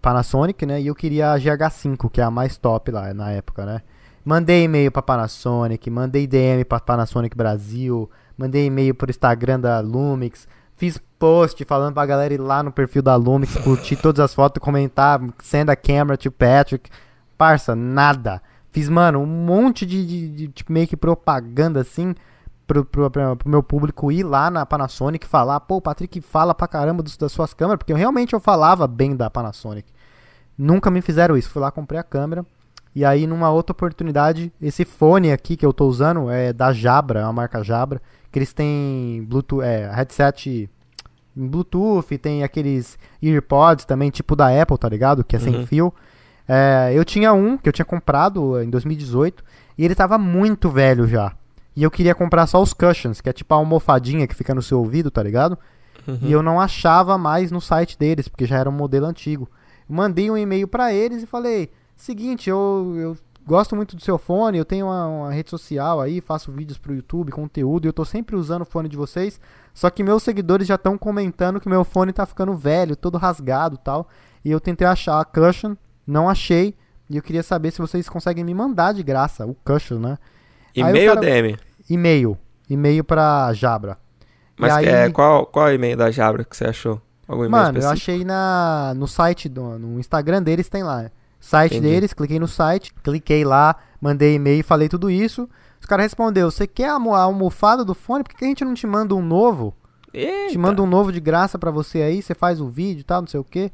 Panasonic, 0.00 0.64
né? 0.64 0.80
E 0.80 0.86
eu 0.86 0.94
queria 0.94 1.32
a 1.32 1.38
GH5, 1.38 2.08
que 2.10 2.20
é 2.20 2.24
a 2.24 2.30
mais 2.30 2.56
top 2.56 2.90
lá 2.90 3.12
na 3.12 3.30
época, 3.30 3.64
né? 3.66 3.80
Mandei 4.24 4.64
e-mail 4.64 4.90
pra 4.90 5.02
Panasonic, 5.02 5.88
mandei 5.90 6.26
DM 6.26 6.64
pra 6.64 6.80
Panasonic 6.80 7.36
Brasil, 7.36 8.10
mandei 8.36 8.66
e-mail 8.66 8.94
pro 8.94 9.10
Instagram 9.10 9.60
da 9.60 9.80
Lumix, 9.80 10.46
fiz 10.76 11.00
post 11.18 11.64
falando 11.64 11.94
pra 11.94 12.06
galera 12.06 12.34
ir 12.34 12.40
lá 12.40 12.62
no 12.62 12.72
perfil 12.72 13.02
da 13.02 13.16
Lumix, 13.16 13.56
curtir 13.56 13.96
todas 14.02 14.20
as 14.20 14.34
fotos, 14.34 14.62
comentar, 14.62 15.20
send 15.42 15.70
a 15.70 15.76
camera 15.76 16.16
to 16.16 16.30
Patrick. 16.30 16.90
Parça, 17.36 17.74
nada. 17.74 18.42
Fiz, 18.70 18.88
mano, 18.88 19.20
um 19.20 19.26
monte 19.26 19.86
de, 19.86 20.06
de, 20.06 20.28
de, 20.28 20.48
tipo, 20.48 20.72
meio 20.72 20.86
que 20.86 20.96
propaganda 20.96 21.80
assim 21.80 22.14
pro, 22.66 22.84
pro, 22.84 23.10
pro, 23.10 23.38
meu 23.46 23.62
público 23.62 24.10
ir 24.10 24.22
lá 24.22 24.50
na 24.50 24.66
Panasonic 24.66 25.24
e 25.24 25.28
falar, 25.28 25.60
pô, 25.60 25.76
o 25.76 25.80
Patrick 25.80 26.20
fala 26.20 26.54
pra 26.54 26.68
caramba 26.68 27.02
dos, 27.02 27.16
das 27.16 27.32
suas 27.32 27.54
câmeras, 27.54 27.78
porque 27.78 27.92
eu, 27.92 27.96
realmente 27.96 28.34
eu 28.34 28.40
falava 28.40 28.86
bem 28.86 29.16
da 29.16 29.30
Panasonic. 29.30 29.90
Nunca 30.58 30.90
me 30.90 31.02
fizeram 31.02 31.36
isso. 31.36 31.50
Fui 31.50 31.60
lá, 31.60 31.70
comprei 31.70 32.00
a 32.00 32.02
câmera. 32.02 32.44
E 32.94 33.04
aí, 33.04 33.26
numa 33.26 33.50
outra 33.50 33.72
oportunidade, 33.72 34.50
esse 34.60 34.84
fone 34.84 35.30
aqui 35.30 35.54
que 35.54 35.66
eu 35.66 35.72
tô 35.72 35.86
usando 35.86 36.30
é 36.30 36.50
da 36.52 36.72
Jabra, 36.72 37.20
é 37.20 37.24
uma 37.24 37.32
marca 37.32 37.62
Jabra, 37.62 38.00
que 38.36 38.38
eles 38.40 38.52
têm 38.52 39.24
Bluetooth, 39.26 39.62
é, 39.64 39.90
headset 39.94 40.68
Bluetooth, 41.34 42.18
tem 42.18 42.42
aqueles 42.44 42.98
EarPods 43.22 43.86
também, 43.86 44.10
tipo 44.10 44.36
da 44.36 44.48
Apple, 44.60 44.76
tá 44.76 44.90
ligado? 44.90 45.24
Que 45.24 45.36
é 45.36 45.38
sem 45.38 45.56
Uhum. 45.56 45.66
fio. 45.66 45.94
É, 46.46 46.92
eu 46.94 47.02
tinha 47.02 47.32
um 47.32 47.56
que 47.56 47.66
eu 47.66 47.72
tinha 47.72 47.84
comprado 47.86 48.60
em 48.62 48.68
2018 48.68 49.42
e 49.78 49.86
ele 49.86 49.94
tava 49.94 50.18
muito 50.18 50.68
velho 50.68 51.08
já. 51.08 51.32
E 51.74 51.82
eu 51.82 51.90
queria 51.90 52.14
comprar 52.14 52.46
só 52.46 52.60
os 52.60 52.74
cushions, 52.74 53.22
que 53.22 53.30
é 53.30 53.32
tipo 53.32 53.54
a 53.54 53.56
almofadinha 53.56 54.26
que 54.26 54.34
fica 54.34 54.54
no 54.54 54.60
seu 54.60 54.80
ouvido, 54.80 55.10
tá 55.10 55.22
ligado? 55.22 55.56
Uhum. 56.06 56.18
E 56.20 56.30
eu 56.30 56.42
não 56.42 56.60
achava 56.60 57.16
mais 57.16 57.50
no 57.50 57.60
site 57.62 57.98
deles, 57.98 58.28
porque 58.28 58.44
já 58.44 58.58
era 58.58 58.68
um 58.68 58.72
modelo 58.72 59.06
antigo. 59.06 59.48
Mandei 59.88 60.30
um 60.30 60.36
e-mail 60.36 60.68
pra 60.68 60.92
eles 60.92 61.22
e 61.22 61.26
falei: 61.26 61.70
seguinte, 61.96 62.50
eu, 62.50 62.92
eu 62.98 63.16
gosto 63.46 63.76
muito 63.76 63.94
do 63.94 64.02
seu 64.02 64.18
fone, 64.18 64.58
eu 64.58 64.64
tenho 64.64 64.86
uma, 64.86 65.06
uma 65.06 65.32
rede 65.32 65.50
social 65.50 66.00
aí, 66.00 66.20
faço 66.20 66.50
vídeos 66.50 66.78
pro 66.78 66.94
YouTube, 66.94 67.30
conteúdo, 67.30 67.86
e 67.86 67.88
eu 67.88 67.92
tô 67.92 68.04
sempre 68.04 68.34
usando 68.34 68.62
o 68.62 68.66
fone 68.66 68.88
de 68.88 68.96
vocês. 68.96 69.40
Só 69.72 69.88
que 69.90 70.02
meus 70.02 70.22
seguidores 70.22 70.66
já 70.66 70.74
estão 70.74 70.98
comentando 70.98 71.60
que 71.60 71.68
meu 71.68 71.84
fone 71.84 72.12
tá 72.12 72.26
ficando 72.26 72.54
velho, 72.56 72.96
todo 72.96 73.18
rasgado 73.18 73.76
e 73.76 73.78
tal. 73.78 74.08
E 74.44 74.50
eu 74.50 74.58
tentei 74.60 74.86
achar 74.86 75.20
a 75.20 75.24
cushion, 75.24 75.74
não 76.06 76.28
achei. 76.28 76.74
E 77.08 77.16
eu 77.16 77.22
queria 77.22 77.42
saber 77.42 77.70
se 77.70 77.78
vocês 77.78 78.08
conseguem 78.08 78.42
me 78.44 78.52
mandar 78.54 78.92
de 78.92 79.02
graça 79.02 79.46
o 79.46 79.54
cushion, 79.54 79.98
né? 79.98 80.18
O 80.76 80.80
E-mail 80.80 81.14
cara- 81.14 81.20
DM? 81.20 81.56
E-mail. 81.88 82.38
E-mail 82.68 83.04
pra 83.04 83.52
Jabra. 83.52 83.96
Mas 84.58 84.72
aí- 84.74 84.86
é, 84.86 85.10
qual, 85.10 85.46
qual 85.46 85.72
e-mail 85.72 85.96
da 85.96 86.10
Jabra 86.10 86.44
que 86.44 86.56
você 86.56 86.64
achou? 86.64 87.00
Algum 87.28 87.48
Mano, 87.48 87.78
eu 87.80 87.88
achei 87.88 88.24
na, 88.24 88.94
no 88.96 89.06
site, 89.08 89.48
do, 89.48 89.78
no 89.78 89.98
Instagram 89.98 90.42
deles 90.42 90.68
tem 90.68 90.82
lá. 90.82 91.10
Site 91.40 91.76
Entendi. 91.76 91.92
deles, 91.94 92.12
cliquei 92.12 92.38
no 92.38 92.48
site, 92.48 92.92
cliquei 93.02 93.44
lá, 93.44 93.76
mandei 94.00 94.34
e-mail, 94.34 94.64
falei 94.64 94.88
tudo 94.88 95.10
isso. 95.10 95.48
Os 95.80 95.86
caras 95.86 96.04
respondeu, 96.06 96.50
você 96.50 96.66
quer 96.66 96.88
a 96.88 96.94
almo- 96.94 97.14
a 97.14 97.20
almofada 97.22 97.84
do 97.84 97.94
fone? 97.94 98.24
Por 98.24 98.34
que 98.34 98.44
a 98.44 98.48
gente 98.48 98.64
não 98.64 98.74
te 98.74 98.86
manda 98.86 99.14
um 99.14 99.22
novo? 99.22 99.74
Eita. 100.12 100.52
Te 100.52 100.58
manda 100.58 100.82
um 100.82 100.86
novo 100.86 101.12
de 101.12 101.20
graça 101.20 101.58
pra 101.58 101.70
você 101.70 102.00
aí, 102.02 102.22
você 102.22 102.34
faz 102.34 102.60
o 102.60 102.68
vídeo 102.68 103.00
e 103.00 103.04
tal, 103.04 103.20
não 103.20 103.28
sei 103.28 103.38
o 103.38 103.44
que. 103.44 103.70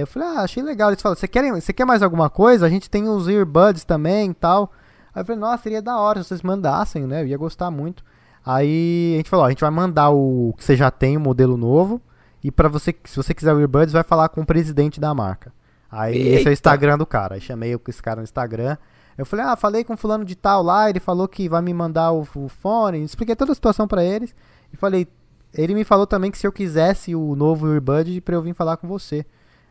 eu 0.00 0.06
falei, 0.06 0.28
ah, 0.28 0.40
achei 0.42 0.62
legal. 0.62 0.90
Eles 0.90 1.02
falaram, 1.02 1.18
você 1.18 1.26
quer, 1.26 1.50
você 1.52 1.72
quer 1.72 1.84
mais 1.84 2.02
alguma 2.02 2.30
coisa? 2.30 2.66
A 2.66 2.68
gente 2.68 2.88
tem 2.88 3.08
os 3.08 3.26
earbuds 3.26 3.84
também 3.84 4.30
e 4.30 4.34
tal. 4.34 4.70
Aí 5.14 5.22
eu 5.22 5.24
falei, 5.26 5.40
nossa, 5.40 5.62
seria 5.64 5.82
da 5.82 5.98
hora 5.98 6.22
se 6.22 6.28
vocês 6.28 6.42
mandassem, 6.42 7.06
né? 7.06 7.22
Eu 7.22 7.26
ia 7.26 7.36
gostar 7.38 7.70
muito. 7.70 8.04
Aí 8.44 9.14
a 9.14 9.16
gente 9.16 9.30
falou, 9.30 9.44
ó, 9.44 9.46
a 9.48 9.50
gente 9.50 9.62
vai 9.62 9.70
mandar 9.70 10.10
o 10.10 10.54
que 10.56 10.62
você 10.62 10.76
já 10.76 10.90
tem, 10.90 11.16
o 11.16 11.20
modelo 11.20 11.56
novo. 11.56 12.00
E 12.44 12.50
para 12.52 12.68
você, 12.68 12.94
se 13.04 13.16
você 13.16 13.34
quiser 13.34 13.52
o 13.54 13.58
earbuds, 13.58 13.92
vai 13.92 14.04
falar 14.04 14.28
com 14.28 14.42
o 14.42 14.46
presidente 14.46 15.00
da 15.00 15.12
marca. 15.14 15.52
Aí 15.90 16.16
esse 16.16 16.28
é 16.28 16.38
Eita. 16.38 16.50
o 16.50 16.52
Instagram 16.52 16.98
do 16.98 17.06
cara. 17.06 17.34
Aí 17.34 17.40
chamei 17.40 17.78
esse 17.88 18.02
cara 18.02 18.16
no 18.16 18.24
Instagram. 18.24 18.76
Eu 19.16 19.24
falei, 19.24 19.46
ah, 19.46 19.56
falei 19.56 19.82
com 19.82 19.96
fulano 19.96 20.24
de 20.24 20.36
tal 20.36 20.62
lá, 20.62 20.90
ele 20.90 21.00
falou 21.00 21.26
que 21.26 21.48
vai 21.48 21.62
me 21.62 21.72
mandar 21.72 22.12
o, 22.12 22.26
o 22.34 22.48
fone. 22.48 23.02
Expliquei 23.02 23.34
toda 23.34 23.52
a 23.52 23.54
situação 23.54 23.88
pra 23.88 24.04
eles. 24.04 24.34
E 24.72 24.76
falei, 24.76 25.08
ele 25.54 25.74
me 25.74 25.84
falou 25.84 26.06
também 26.06 26.30
que 26.30 26.36
se 26.36 26.46
eu 26.46 26.52
quisesse 26.52 27.14
o 27.14 27.34
novo 27.34 27.72
earbud, 27.72 28.20
pra 28.20 28.34
eu 28.34 28.42
vir 28.42 28.54
falar 28.54 28.76
com 28.76 28.86
você. 28.86 29.24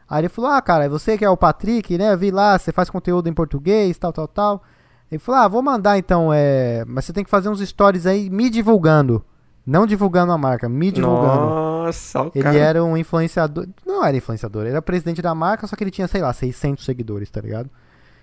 Aí 0.09 0.21
ele 0.21 0.29
falou, 0.29 0.51
ah, 0.51 0.61
cara, 0.61 0.89
você 0.89 1.17
que 1.17 1.25
é 1.25 1.29
o 1.29 1.37
Patrick, 1.37 1.97
né? 1.97 2.13
Eu 2.13 2.17
vi 2.17 2.31
lá, 2.31 2.57
você 2.57 2.71
faz 2.71 2.89
conteúdo 2.89 3.27
em 3.27 3.33
português, 3.33 3.97
tal, 3.97 4.11
tal, 4.11 4.27
tal. 4.27 4.63
Ele 5.11 5.19
falou, 5.19 5.41
ah, 5.41 5.47
vou 5.47 5.61
mandar 5.61 5.97
então, 5.97 6.31
é... 6.33 6.83
mas 6.87 7.05
você 7.05 7.13
tem 7.13 7.23
que 7.23 7.29
fazer 7.29 7.49
uns 7.49 7.59
stories 7.59 8.05
aí 8.05 8.29
me 8.29 8.49
divulgando. 8.49 9.23
Não 9.65 9.85
divulgando 9.85 10.31
a 10.31 10.37
marca, 10.37 10.69
me 10.69 10.91
divulgando. 10.91 11.45
Nossa, 11.45 11.64
o 12.23 12.31
Ele 12.33 12.43
cara. 12.43 12.57
era 12.57 12.83
um 12.83 12.95
influenciador. 12.95 13.67
Não 13.85 14.03
era 14.03 14.15
influenciador, 14.15 14.63
ele 14.63 14.71
era 14.71 14.81
presidente 14.81 15.21
da 15.21 15.33
marca, 15.35 15.67
só 15.67 15.75
que 15.75 15.83
ele 15.83 15.91
tinha, 15.91 16.07
sei 16.07 16.21
lá, 16.21 16.31
600 16.33 16.83
seguidores, 16.83 17.29
tá 17.29 17.41
ligado? 17.41 17.69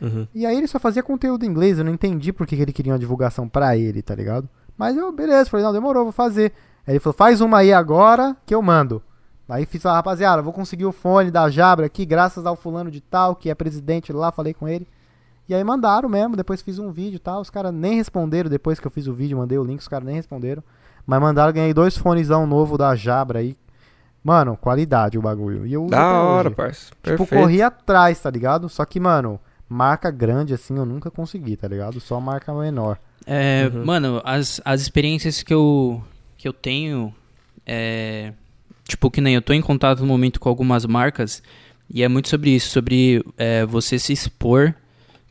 Uhum. 0.00 0.26
E 0.34 0.44
aí 0.44 0.56
ele 0.56 0.66
só 0.66 0.78
fazia 0.78 1.02
conteúdo 1.02 1.44
em 1.44 1.48
inglês, 1.48 1.78
eu 1.78 1.84
não 1.84 1.92
entendi 1.92 2.32
por 2.32 2.46
que 2.46 2.56
que 2.56 2.62
ele 2.62 2.72
queria 2.72 2.92
uma 2.92 2.98
divulgação 2.98 3.48
pra 3.48 3.76
ele, 3.76 4.02
tá 4.02 4.14
ligado? 4.14 4.48
Mas 4.76 4.96
eu, 4.96 5.12
beleza, 5.12 5.48
falei, 5.48 5.64
não, 5.64 5.72
demorou, 5.72 6.04
vou 6.04 6.12
fazer. 6.12 6.52
Aí 6.86 6.94
ele 6.94 7.00
falou, 7.00 7.14
faz 7.14 7.40
uma 7.40 7.58
aí 7.58 7.72
agora 7.72 8.36
que 8.44 8.54
eu 8.54 8.60
mando. 8.60 9.02
Aí 9.48 9.66
fiz, 9.66 9.84
ah, 9.86 9.92
rapaziada, 9.92 10.40
vou 10.40 10.52
conseguir 10.52 10.86
o 10.86 10.92
fone 10.92 11.30
da 11.30 11.48
Jabra 11.50 11.86
aqui, 11.86 12.04
graças 12.06 12.46
ao 12.46 12.56
fulano 12.56 12.90
de 12.90 13.00
tal, 13.00 13.36
que 13.36 13.50
é 13.50 13.54
presidente 13.54 14.12
lá, 14.12 14.32
falei 14.32 14.54
com 14.54 14.68
ele. 14.68 14.88
E 15.48 15.54
aí 15.54 15.62
mandaram 15.62 16.08
mesmo, 16.08 16.36
depois 16.36 16.62
fiz 16.62 16.78
um 16.78 16.90
vídeo 16.90 17.16
e 17.16 17.20
tal, 17.20 17.40
os 17.40 17.50
caras 17.50 17.72
nem 17.72 17.96
responderam 17.96 18.48
depois 18.48 18.80
que 18.80 18.86
eu 18.86 18.90
fiz 18.90 19.06
o 19.06 19.12
vídeo, 19.12 19.36
mandei 19.36 19.58
o 19.58 19.64
link, 19.64 19.80
os 19.80 19.88
caras 19.88 20.06
nem 20.06 20.14
responderam. 20.14 20.62
Mas 21.06 21.20
mandaram, 21.20 21.52
ganhei 21.52 21.74
dois 21.74 21.96
fonesão 21.96 22.46
novo 22.46 22.78
da 22.78 22.94
Jabra 22.94 23.40
aí. 23.40 23.56
Mano, 24.22 24.56
qualidade 24.56 25.18
o 25.18 25.22
bagulho. 25.22 25.66
E 25.66 25.72
eu 25.72 25.82
uso 25.82 25.90
Da 25.90 26.22
hora, 26.22 26.50
parça. 26.50 26.90
Tipo, 27.02 27.18
Perfeito. 27.26 27.34
corri 27.42 27.60
atrás, 27.60 28.20
tá 28.20 28.30
ligado? 28.30 28.68
Só 28.68 28.84
que, 28.84 29.00
mano, 29.00 29.38
marca 29.68 30.10
grande 30.10 30.54
assim 30.54 30.76
eu 30.76 30.86
nunca 30.86 31.10
consegui, 31.10 31.56
tá 31.56 31.66
ligado? 31.66 31.98
Só 32.00 32.20
marca 32.20 32.52
menor. 32.54 32.98
É, 33.26 33.70
Uhum. 33.72 33.84
Mano, 33.84 34.22
as, 34.24 34.60
as 34.64 34.80
experiências 34.80 35.42
que 35.42 35.52
eu, 35.52 36.02
que 36.38 36.46
eu 36.46 36.52
tenho, 36.52 37.12
é, 37.66 38.32
tipo, 38.86 39.10
que 39.10 39.20
nem 39.20 39.34
eu 39.34 39.42
tô 39.42 39.52
em 39.52 39.60
contato 39.60 40.00
no 40.00 40.06
momento 40.06 40.38
com 40.38 40.48
algumas 40.48 40.86
marcas, 40.86 41.42
E 41.94 42.02
é 42.02 42.08
muito 42.08 42.28
sobre 42.28 42.50
isso, 42.50 42.70
sobre 42.70 43.22
é, 43.36 43.66
você 43.66 43.98
se 43.98 44.12
expor, 44.14 44.74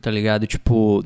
tá 0.00 0.10
ligado? 0.10 0.46
Tipo, 0.46 1.02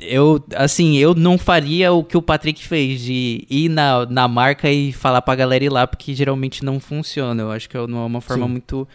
eu, 0.00 0.44
assim, 0.54 0.96
eu 0.96 1.14
não 1.14 1.36
faria 1.36 1.92
o 1.92 2.04
que 2.04 2.16
o 2.16 2.22
Patrick 2.22 2.66
fez, 2.66 3.00
de 3.00 3.44
ir 3.50 3.68
na, 3.68 4.06
na 4.06 4.28
marca 4.28 4.70
e 4.70 4.92
falar 4.92 5.20
pra 5.22 5.34
galera 5.34 5.64
ir 5.64 5.70
lá, 5.70 5.86
porque 5.86 6.14
geralmente 6.14 6.64
não 6.64 6.78
funciona. 6.78 7.42
Eu 7.42 7.50
acho 7.50 7.68
que 7.68 7.76
não 7.86 8.02
é 8.02 8.06
uma 8.06 8.20
forma 8.20 8.46
Sim. 8.46 8.52
muito. 8.52 8.88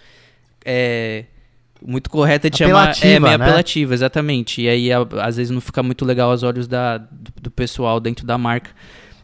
É, 0.66 1.26
muito 1.86 2.10
correta 2.10 2.50
de 2.50 2.58
chamar. 2.58 2.96
É, 3.02 3.20
meio 3.20 3.38
né? 3.38 3.46
apelativa, 3.46 3.94
exatamente. 3.94 4.62
E 4.62 4.70
aí, 4.70 4.90
às 4.94 5.36
vezes, 5.36 5.52
não 5.52 5.60
fica 5.60 5.84
muito 5.84 6.06
legal 6.06 6.32
aos 6.32 6.42
olhos 6.42 6.68
da, 6.68 6.98
do, 6.98 7.34
do 7.42 7.52
pessoal 7.52 8.00
dentro 8.00 8.26
da 8.26 8.38
marca. 8.38 8.72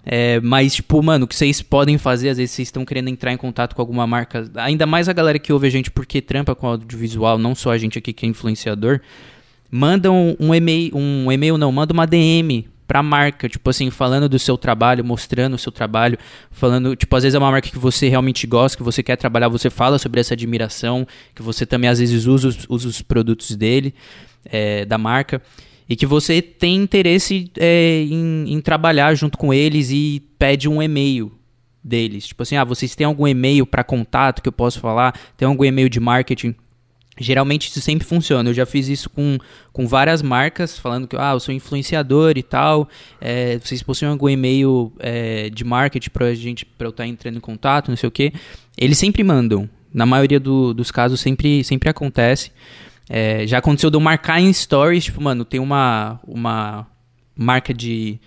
É, 0.06 0.40
mas, 0.42 0.76
tipo, 0.76 1.02
mano, 1.02 1.26
o 1.26 1.28
que 1.28 1.36
vocês 1.36 1.62
podem 1.62 1.98
fazer, 1.98 2.30
às 2.30 2.38
vezes 2.38 2.52
vocês 2.52 2.68
estão 2.68 2.84
querendo 2.84 3.10
entrar 3.10 3.32
em 3.32 3.38
contato 3.38 3.76
com 3.76 3.82
alguma 3.82 4.08
marca, 4.08 4.50
ainda 4.56 4.86
mais 4.86 5.08
a 5.08 5.14
galera 5.14 5.38
que 5.38 5.54
ouve 5.54 5.68
a 5.68 5.70
gente 5.70 5.92
porque 5.92 6.22
trampa 6.22 6.56
com 6.56 6.68
audiovisual, 6.68 7.38
não 7.38 7.54
só 7.54 7.72
a 7.72 7.78
gente 7.78 7.98
aqui 7.98 8.12
que 8.12 8.26
é 8.26 8.30
influenciador, 8.30 9.02
manda 9.72 10.12
um, 10.12 10.36
um 10.40 10.54
e-mail, 10.54 10.96
um 10.96 11.32
e-mail 11.32 11.58
não, 11.58 11.72
manda 11.72 11.94
uma 11.94 12.06
DM 12.06 12.68
pra 12.90 13.04
marca, 13.04 13.48
tipo 13.48 13.70
assim, 13.70 13.92
falando 13.92 14.28
do 14.28 14.40
seu 14.40 14.58
trabalho, 14.58 15.06
mostrando 15.06 15.54
o 15.54 15.60
seu 15.60 15.72
trabalho, 15.72 16.18
falando, 16.50 16.96
tipo, 16.96 17.16
às 17.16 17.22
vezes 17.22 17.36
é 17.36 17.38
uma 17.38 17.52
marca 17.52 17.70
que 17.70 17.78
você 17.78 18.10
realmente 18.10 18.48
gosta, 18.48 18.76
que 18.76 18.84
você 18.84 19.04
quer 19.04 19.16
trabalhar, 19.16 19.48
você 19.48 19.70
fala 19.70 20.00
sobre 20.00 20.20
essa 20.20 20.34
admiração, 20.34 21.08
que 21.36 21.44
você 21.44 21.68
também 21.68 21.88
às 21.88 22.00
vezes 22.00 22.26
usa 22.26 22.48
os, 22.48 22.66
usa 22.68 22.88
os 22.88 23.02
produtos 23.04 23.56
dele, 23.56 23.94
é, 24.44 24.86
da 24.86 24.98
marca, 24.98 25.40
e 25.88 25.96
que 25.96 26.08
você 26.08 26.42
tem 26.42 26.78
interesse 26.78 27.52
é, 27.60 28.06
em, 28.10 28.54
em 28.54 28.60
trabalhar 28.60 29.14
junto 29.14 29.38
com 29.38 29.54
eles 29.54 29.92
e 29.92 30.24
pede 30.40 30.68
um 30.68 30.82
e-mail 30.82 31.32
deles. 31.84 32.28
Tipo 32.28 32.42
assim, 32.42 32.56
ah, 32.56 32.64
vocês 32.64 32.96
têm 32.96 33.06
algum 33.06 33.28
e-mail 33.28 33.68
para 33.68 33.84
contato 33.84 34.42
que 34.42 34.50
eu 34.50 34.54
posso 34.54 34.80
falar? 34.80 35.14
Tem 35.38 35.48
algum 35.48 35.64
e-mail 35.64 35.90
de 35.90 36.00
marketing? 36.00 36.56
Geralmente 37.20 37.68
isso 37.68 37.82
sempre 37.82 38.08
funciona. 38.08 38.50
Eu 38.50 38.54
já 38.54 38.66
fiz 38.66 38.88
isso 38.88 39.10
com, 39.10 39.38
com 39.74 39.86
várias 39.88 40.22
marcas, 40.22 40.80
falando 40.80 41.08
que 41.08 41.18
ah, 41.18 41.34
eu 41.34 41.40
sou 41.40 41.54
influenciador 41.54 42.38
e 42.38 42.44
tal. 42.44 42.88
É, 43.20 43.60
vocês 43.60 43.84
possuem 43.84 44.10
algum 44.10 44.30
e-mail 44.30 44.92
é, 45.00 45.50
de 45.50 45.64
marketing 45.64 46.10
pra 46.10 46.34
gente 46.34 46.66
para 46.66 46.88
eu 46.88 46.92
estar 46.92 47.04
tá 47.04 47.08
entrando 47.08 47.38
em 47.38 47.42
contato, 47.42 47.90
não 47.90 47.98
sei 47.98 48.08
o 48.08 48.12
que. 48.12 48.32
Eles 48.78 48.98
sempre 48.98 49.24
mandam. 49.24 49.70
Na 49.94 50.06
maioria 50.06 50.40
do, 50.40 50.74
dos 50.74 50.92
casos 50.92 51.20
sempre, 51.20 51.64
sempre 51.64 51.90
acontece. 51.90 52.52
É, 53.10 53.46
já 53.46 53.58
aconteceu 53.58 53.90
de 53.90 53.98
eu 53.98 54.02
marcar 54.02 54.40
em 54.40 54.54
stories, 54.54 55.06
tipo, 55.06 55.22
mano, 55.22 55.44
tem 55.44 55.60
uma, 55.60 56.20
uma 56.26 56.88
marca 57.36 57.74
de, 57.74 58.20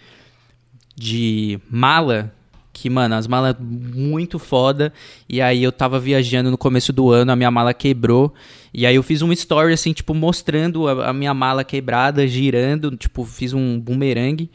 de 0.97 1.59
mala 1.71 2.35
que, 2.73 2.89
mano, 2.89 3.15
as 3.15 3.27
malas 3.27 3.55
muito 3.61 4.39
foda. 4.39 4.93
E 5.29 5.41
aí 5.41 5.63
eu 5.63 5.71
tava 5.71 6.01
viajando 6.01 6.51
no 6.51 6.59
começo 6.59 6.93
do 6.93 7.11
ano, 7.11 7.31
a 7.33 7.37
minha 7.37 7.51
mala 7.51 7.75
quebrou. 7.75 8.33
E 8.73 8.87
aí 8.87 8.95
eu 8.95 9.03
fiz 9.03 9.21
um 9.23 9.33
story, 9.33 9.75
assim, 9.75 9.93
tipo, 9.93 10.15
mostrando 10.15 10.89
a, 10.89 11.11
a 11.11 11.13
minha 11.13 11.35
mala 11.35 11.63
quebrada, 11.63 12.27
girando, 12.27 12.97
tipo, 12.97 13.25
fiz 13.25 13.53
um 13.53 13.79
bumerangue. 13.79 14.51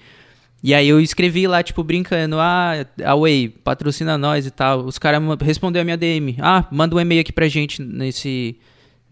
E 0.63 0.73
aí 0.73 0.89
eu 0.89 0.99
escrevi 0.99 1.47
lá, 1.47 1.61
tipo, 1.61 1.83
brincando, 1.83 2.39
ah, 2.39 2.85
Away, 3.05 3.49
patrocina 3.49 4.17
nós 4.17 4.45
e 4.45 4.51
tal. 4.51 4.85
Os 4.85 4.97
caras 4.97 5.21
responderam 5.39 5.83
a 5.83 5.85
minha 5.85 5.97
DM. 5.97 6.35
Ah, 6.39 6.65
manda 6.71 6.95
um 6.95 6.99
e-mail 6.99 7.21
aqui 7.21 7.31
pra 7.31 7.47
gente 7.47 7.81
nesse 7.81 8.57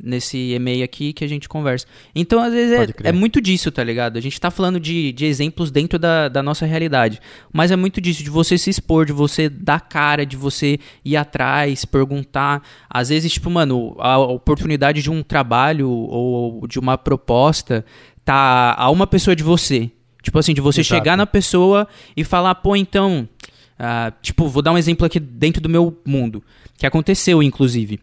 nesse 0.02 0.54
e-mail 0.54 0.84
aqui 0.84 1.14
que 1.14 1.24
a 1.24 1.28
gente 1.28 1.48
conversa. 1.48 1.86
Então, 2.14 2.42
às 2.42 2.54
vezes, 2.54 2.94
é, 3.04 3.10
é, 3.10 3.12
muito 3.12 3.42
disso, 3.42 3.72
tá 3.72 3.84
ligado? 3.84 4.18
A 4.18 4.22
gente 4.22 4.40
tá 4.40 4.52
falando 4.52 4.80
de, 4.80 5.12
de 5.14 5.26
exemplos 5.26 5.72
dentro 5.72 5.98
da, 5.98 6.28
da 6.28 6.44
nossa 6.44 6.66
realidade. 6.66 7.20
Mas 7.52 7.72
é 7.72 7.76
muito 7.76 8.02
disso, 8.02 8.24
de 8.24 8.30
você 8.30 8.58
se 8.58 8.70
expor, 8.70 9.06
de 9.06 9.14
você 9.14 9.50
dar 9.50 9.80
cara, 9.82 10.26
de 10.26 10.36
você 10.36 10.78
ir 11.04 11.16
atrás, 11.16 11.86
perguntar. 11.86 12.62
Às 12.90 13.10
vezes, 13.10 13.32
tipo, 13.34 13.50
mano, 13.50 13.96
a 14.00 14.18
oportunidade 14.18 15.02
de 15.02 15.10
um 15.10 15.24
trabalho 15.24 15.90
ou 15.90 16.68
de 16.68 16.80
uma 16.80 16.98
proposta 16.98 17.86
tá 18.24 18.76
a 18.78 18.90
uma 18.90 19.08
pessoa 19.08 19.36
de 19.36 19.44
você. 19.44 19.92
Tipo 20.22 20.40
assim, 20.40 20.54
de 20.54 20.62
você 20.62 20.82
Exato. 20.82 20.96
chegar 20.96 21.16
na 21.16 21.28
pessoa 21.28 21.88
e 22.18 22.24
falar, 22.24 22.56
pô, 22.56 22.76
então. 22.76 23.30
Uh, 23.78 24.12
tipo, 24.22 24.48
vou 24.48 24.62
dar 24.64 24.72
um 24.72 24.78
exemplo 24.78 25.06
aqui 25.06 25.20
dentro 25.20 25.62
do 25.62 25.70
meu 25.70 26.02
mundo. 26.06 26.44
Que 26.78 26.88
aconteceu, 26.88 27.44
inclusive. 27.44 28.00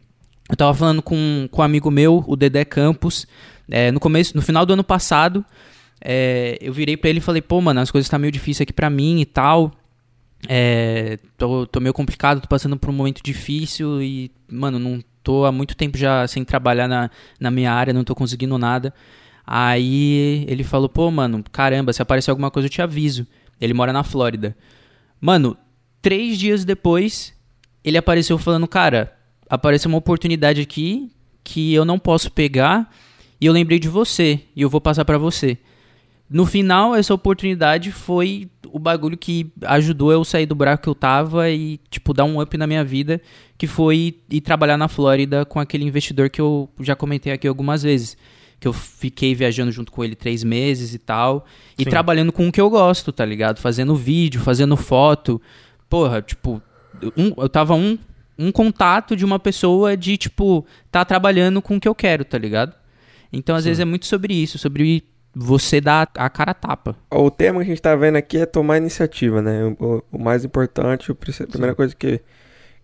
Eu 0.49 0.57
tava 0.57 0.75
falando 0.75 1.03
com, 1.03 1.49
com 1.51 1.63
um 1.63 1.65
amigo 1.65 1.91
meu, 1.91 2.25
o 2.27 2.37
Dedé 2.37 2.65
Campos, 2.65 3.27
é, 3.71 3.91
no 3.91 4.01
começo, 4.01 4.37
no 4.37 4.43
final 4.43 4.67
do 4.67 4.73
ano 4.73 4.85
passado, 4.85 5.45
é, 6.01 6.59
eu 6.61 6.73
virei 6.73 6.97
para 6.97 7.11
ele 7.11 7.19
e 7.19 7.23
falei, 7.23 7.41
pô, 7.41 7.61
mano, 7.61 7.81
as 7.81 7.91
coisas 7.91 8.09
tá 8.09 8.19
meio 8.19 8.33
difíceis 8.33 8.63
aqui 8.63 8.73
pra 8.73 8.91
mim 8.91 9.21
e 9.21 9.25
tal. 9.25 9.73
É, 10.49 11.19
tô, 11.39 11.67
tô 11.67 11.81
meio 11.81 11.95
complicado, 11.95 12.41
tô 12.41 12.49
passando 12.49 12.77
por 12.77 12.91
um 12.91 12.93
momento 12.93 13.23
difícil 13.23 14.03
e, 14.03 14.31
mano, 14.51 14.79
não 14.79 15.03
tô 15.23 15.45
há 15.45 15.53
muito 15.53 15.77
tempo 15.77 15.97
já 15.97 16.27
sem 16.27 16.45
trabalhar 16.45 16.89
na, 16.89 17.11
na 17.39 17.51
minha 17.51 17.73
área, 17.73 17.93
não 17.93 18.03
tô 18.03 18.15
conseguindo 18.15 18.59
nada. 18.59 18.93
Aí 19.47 20.45
ele 20.49 20.65
falou, 20.65 20.89
pô, 20.89 21.11
mano, 21.11 21.45
caramba, 21.53 21.93
se 21.93 22.03
aparecer 22.03 22.31
alguma 22.31 22.51
coisa 22.51 22.67
eu 22.67 22.71
te 22.71 22.83
aviso. 22.83 23.27
Ele 23.61 23.73
mora 23.73 23.93
na 23.93 24.03
Flórida. 24.03 24.57
Mano, 25.21 25.57
três 26.01 26.37
dias 26.37 26.65
depois, 26.65 27.33
ele 27.85 27.97
apareceu 27.97 28.37
falando, 28.39 28.67
cara, 28.67 29.17
apareceu 29.53 29.91
uma 29.91 29.99
oportunidade 29.99 30.63
aqui 30.63 31.11
que 31.45 31.75
eu 31.75 31.85
não 31.85 31.99
posso 31.99 32.33
pegar 32.33 32.91
e 33.39 33.45
eu 33.45 33.53
lembrei 33.53 33.79
de 33.79 33.87
você 33.87 34.41
e 34.57 34.63
eu 34.63 34.71
vou 34.71 34.81
passar 34.81 35.05
para 35.05 35.19
você. 35.19 35.59
No 36.31 36.47
final, 36.47 36.95
essa 36.95 37.13
oportunidade 37.13 37.93
foi 37.93 38.49
o 38.69 38.79
bagulho 38.79 39.19
que 39.19 39.53
ajudou 39.67 40.11
eu 40.11 40.25
sair 40.25 40.47
do 40.47 40.55
buraco 40.55 40.85
que 40.85 40.89
eu 40.89 40.95
tava 40.95 41.51
e, 41.51 41.79
tipo, 41.91 42.15
dar 42.15 42.25
um 42.25 42.41
up 42.41 42.57
na 42.57 42.67
minha 42.67 42.83
vida, 42.83 43.21
que 43.59 43.67
foi 43.67 44.17
ir 44.31 44.41
trabalhar 44.41 44.79
na 44.79 44.89
Flórida 44.89 45.45
com 45.45 45.61
aquele 45.61 45.85
investidor 45.85 46.31
que 46.31 46.41
eu 46.41 46.67
já 46.81 46.97
comentei 46.97 47.31
aqui 47.31 47.47
algumas 47.47 47.83
vezes. 47.83 48.17
Que 48.59 48.67
eu 48.67 48.73
fiquei 48.73 49.35
viajando 49.35 49.71
junto 49.71 49.93
com 49.93 50.03
ele 50.03 50.15
três 50.15 50.43
meses 50.43 50.95
e 50.95 50.99
tal. 50.99 51.45
E 51.79 51.85
Sim. 51.85 51.91
trabalhando 51.91 52.33
com 52.33 52.49
o 52.49 52.53
que 52.53 52.61
eu 52.61 52.71
gosto, 52.71 53.13
tá 53.13 53.27
ligado? 53.27 53.59
Fazendo 53.59 53.95
vídeo, 53.95 54.41
fazendo 54.41 54.79
foto. 54.79 55.43
Porra, 55.91 56.23
tipo, 56.23 56.63
um, 57.15 57.35
eu 57.37 57.49
tava 57.51 57.75
um 57.75 57.99
um 58.39 58.51
contato 58.51 59.17
de 59.17 59.25
uma 59.25 59.39
pessoa 59.39 59.97
de, 59.97 60.17
tipo, 60.17 60.67
tá 60.91 61.05
trabalhando 61.05 61.61
com 61.61 61.77
o 61.77 61.81
que 61.81 61.89
eu 61.89 61.95
quero, 61.95 62.25
tá 62.25 62.39
ligado? 62.39 62.75
Então, 63.33 63.57
às 63.57 63.63
Sim. 63.63 63.71
vezes, 63.71 63.81
é 63.81 63.85
muito 63.85 64.07
sobre 64.07 64.35
isso, 64.35 64.59
sobre 64.59 65.05
você 65.35 65.81
dar 65.81 66.11
a 66.17 66.29
cara 66.29 66.51
a 66.51 66.55
tapa. 66.55 66.97
O 67.11 67.31
tema 67.31 67.61
que 67.61 67.65
a 67.65 67.69
gente 67.69 67.83
tá 67.83 67.97
vendo 67.97 68.17
aqui 68.17 68.39
é 68.39 68.47
tomar 68.47 68.77
iniciativa, 68.77 69.41
né? 69.41 69.65
O, 69.79 70.03
o 70.13 70.19
mais 70.19 70.45
importante, 70.45 71.11
a 71.11 71.15
primeira 71.15 71.73
Sim. 71.73 71.77
coisa 71.77 71.95
que, 71.95 72.21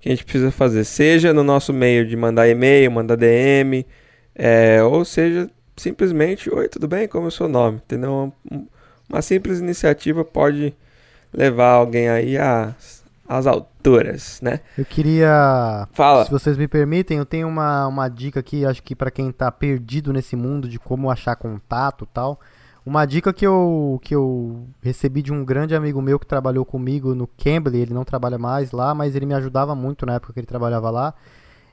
que 0.01 0.09
a 0.09 0.11
gente 0.11 0.25
precisa 0.25 0.51
fazer, 0.51 0.85
seja 0.85 1.35
no 1.35 1.43
nosso 1.43 1.73
meio 1.73 2.07
de 2.07 2.17
mandar 2.17 2.49
e-mail, 2.49 2.91
mandar 2.91 3.17
DM, 3.17 3.85
é, 4.35 4.83
ou 4.83 5.05
seja, 5.05 5.51
simplesmente, 5.77 6.49
oi, 6.49 6.69
tudo 6.69 6.89
bem? 6.89 7.07
Como 7.07 7.27
é 7.27 7.29
o 7.29 7.33
seu 7.33 7.49
nome? 7.49 7.79
Entendeu? 7.85 8.33
Uma, 8.51 8.63
uma 9.09 9.23
simples 9.23 9.59
iniciativa 9.61 10.25
pode 10.25 10.75
levar 11.33 11.73
alguém 11.73 12.09
aí 12.09 12.39
a 12.39 12.75
às 13.29 13.47
alturas, 13.47 13.78
né? 14.43 14.61
Eu 14.77 14.85
queria. 14.85 15.89
Fala. 15.93 16.25
Se 16.25 16.31
vocês 16.31 16.57
me 16.57 16.69
permitem, 16.69 17.19
eu 17.19 17.27
tenho 17.27 17.49
uma, 17.49 17.87
uma 17.87 18.09
dica 18.09 18.41
aqui, 18.41 18.65
acho 18.65 18.83
que 18.83 18.95
para 18.95 19.11
quem 19.11 19.31
tá 19.33 19.51
perdido 19.51 20.13
nesse 20.13 20.37
mundo 20.37 20.69
de 20.69 20.79
como 20.79 21.11
achar 21.11 21.37
contato 21.37 22.05
e 22.05 22.13
tal. 22.13 22.41
Uma 22.85 23.05
dica 23.05 23.35
que 23.35 23.47
eu, 23.47 24.01
que 24.03 24.15
eu 24.15 24.67
recebi 24.81 25.21
de 25.21 25.31
um 25.31 25.45
grande 25.45 25.75
amigo 25.75 26.01
meu 26.01 26.19
que 26.19 26.27
trabalhou 26.27 26.65
comigo 26.65 27.15
no 27.15 27.27
Cambly, 27.27 27.81
ele 27.81 27.93
não 27.93 28.03
trabalha 28.03 28.39
mais 28.39 28.73
lá, 28.73 28.95
mas 28.95 29.15
ele 29.15 29.27
me 29.27 29.35
ajudava 29.35 29.75
muito 29.75 30.07
na 30.07 30.15
época 30.15 30.33
que 30.33 30.41
ele 30.41 30.47
trabalhava 30.47 30.89
lá. 30.89 31.13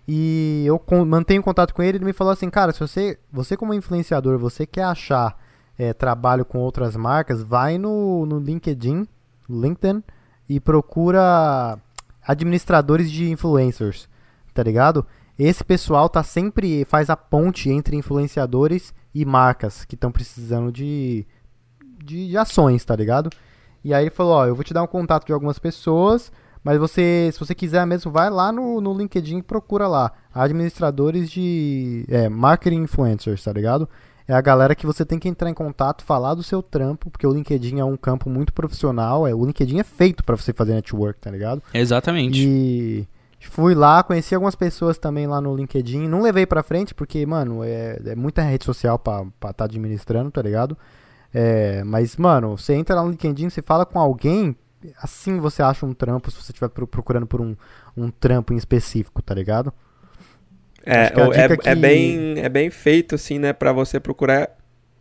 E 0.08 0.66
eu 0.66 0.82
mantenho 1.06 1.42
contato 1.42 1.74
com 1.74 1.82
ele, 1.82 2.00
ele 2.00 2.06
me 2.06 2.14
falou 2.14 2.34
assim, 2.34 2.50
cara, 2.50 2.74
se 2.74 2.80
você, 2.80 3.18
você 3.32 3.56
como 3.56 3.74
influenciador, 3.74 4.38
você 4.38 4.66
quer 4.66 4.84
achar 4.84 5.38
é, 5.80 5.94
trabalho 5.94 6.46
com 6.46 6.60
outras 6.60 6.96
marcas, 6.96 7.42
vai 7.42 7.78
no, 7.78 8.26
no 8.26 8.38
LinkedIn, 8.38 9.08
LinkedIn, 9.50 10.04
e 10.48 10.60
procura 10.60 11.80
administradores 12.28 13.12
de 13.12 13.30
influencers, 13.30 14.10
tá 14.54 14.64
ligado? 14.64 15.06
Esse 15.38 15.64
pessoal 15.64 16.08
tá 16.08 16.24
sempre 16.24 16.86
faz 16.86 17.10
a 17.10 17.18
ponte 17.18 17.70
entre 17.70 17.96
influenciadores 17.96 18.94
e 19.14 19.26
marcas 19.26 19.86
que 19.86 19.96
estão 19.96 20.12
precisando 20.12 20.72
de, 20.72 21.26
de, 22.04 22.30
de 22.30 22.38
ações, 22.38 22.84
tá 22.86 22.96
ligado? 22.96 23.30
E 23.84 23.94
aí 23.94 24.06
ele 24.06 24.12
falou, 24.12 24.34
ó, 24.34 24.46
eu 24.46 24.56
vou 24.56 24.64
te 24.64 24.74
dar 24.74 24.84
um 24.84 24.88
contato 24.88 25.26
de 25.26 25.34
algumas 25.34 25.60
pessoas, 25.60 26.32
mas 26.64 26.80
você, 26.80 27.30
se 27.32 27.40
você 27.40 27.54
quiser 27.54 27.86
mesmo, 27.86 28.12
vai 28.12 28.30
lá 28.30 28.52
no, 28.52 28.82
no 28.82 28.98
LinkedIn 28.98 29.38
e 29.38 29.44
procura 29.44 29.88
lá. 29.88 30.12
Administradores 30.34 31.30
de 31.30 32.06
é, 32.10 32.28
marketing 32.28 32.84
influencers, 32.84 33.44
tá 33.44 33.54
ligado? 33.54 33.88
É 34.28 34.34
a 34.34 34.42
galera 34.42 34.76
que 34.76 34.86
você 34.86 35.06
tem 35.06 35.20
que 35.20 35.30
entrar 35.30 35.50
em 35.50 35.54
contato, 35.54 36.04
falar 36.04 36.34
do 36.34 36.44
seu 36.44 36.64
trampo, 36.64 37.12
porque 37.12 37.28
o 37.28 37.34
LinkedIn 37.34 37.80
é 37.80 37.86
um 37.86 37.96
campo 37.96 38.30
muito 38.30 38.52
profissional, 38.52 39.28
é, 39.28 39.34
o 39.34 39.46
LinkedIn 39.46 39.80
é 39.80 39.84
feito 39.84 40.24
para 40.24 40.36
você 40.36 40.52
fazer 40.52 40.74
network, 40.74 41.20
tá 41.20 41.30
ligado? 41.30 41.62
Exatamente. 41.74 42.40
E 42.40 43.08
fui 43.40 43.76
lá, 43.76 44.02
conheci 44.02 44.34
algumas 44.34 44.56
pessoas 44.56 44.98
também 44.98 45.28
lá 45.28 45.40
no 45.40 45.56
LinkedIn, 45.56 46.08
não 46.08 46.22
levei 46.22 46.46
pra 46.46 46.64
frente, 46.64 46.94
porque, 46.94 47.26
mano, 47.26 47.64
é, 47.64 48.00
é 48.04 48.16
muita 48.16 48.42
rede 48.42 48.66
social 48.66 48.98
pra 48.98 49.22
estar 49.22 49.54
tá 49.54 49.66
administrando, 49.66 50.32
tá 50.32 50.42
ligado? 50.42 50.76
É, 51.34 51.84
mas, 51.84 52.16
mano, 52.18 52.58
você 52.58 52.74
entra 52.74 52.96
lá 52.96 53.04
no 53.04 53.12
LinkedIn, 53.12 53.50
você 53.50 53.62
fala 53.62 53.86
com 53.86 54.00
alguém, 54.00 54.56
assim 55.02 55.40
você 55.40 55.62
acha 55.62 55.86
um 55.86 55.94
trampo, 55.94 56.32
se 56.32 56.38
você 56.38 56.52
estiver 56.52 56.70
procurando 56.70 57.28
por 57.28 57.42
um, 57.42 57.56
um 57.96 58.10
trampo 58.10 58.54
em 58.54 58.58
específico, 58.58 59.22
tá 59.22 59.36
ligado? 59.36 59.72
É, 60.86 61.10
que 61.10 61.20
é, 61.20 61.48
dica 61.48 61.70
é 61.70 61.74
que- 61.74 61.82
bem, 61.82 62.34
é 62.40 62.50
bem 62.50 62.70
feito, 62.70 63.16
assim, 63.16 63.40
né? 63.40 63.54
Pra 63.54 63.72
você 63.74 64.00
procurar 64.00 64.50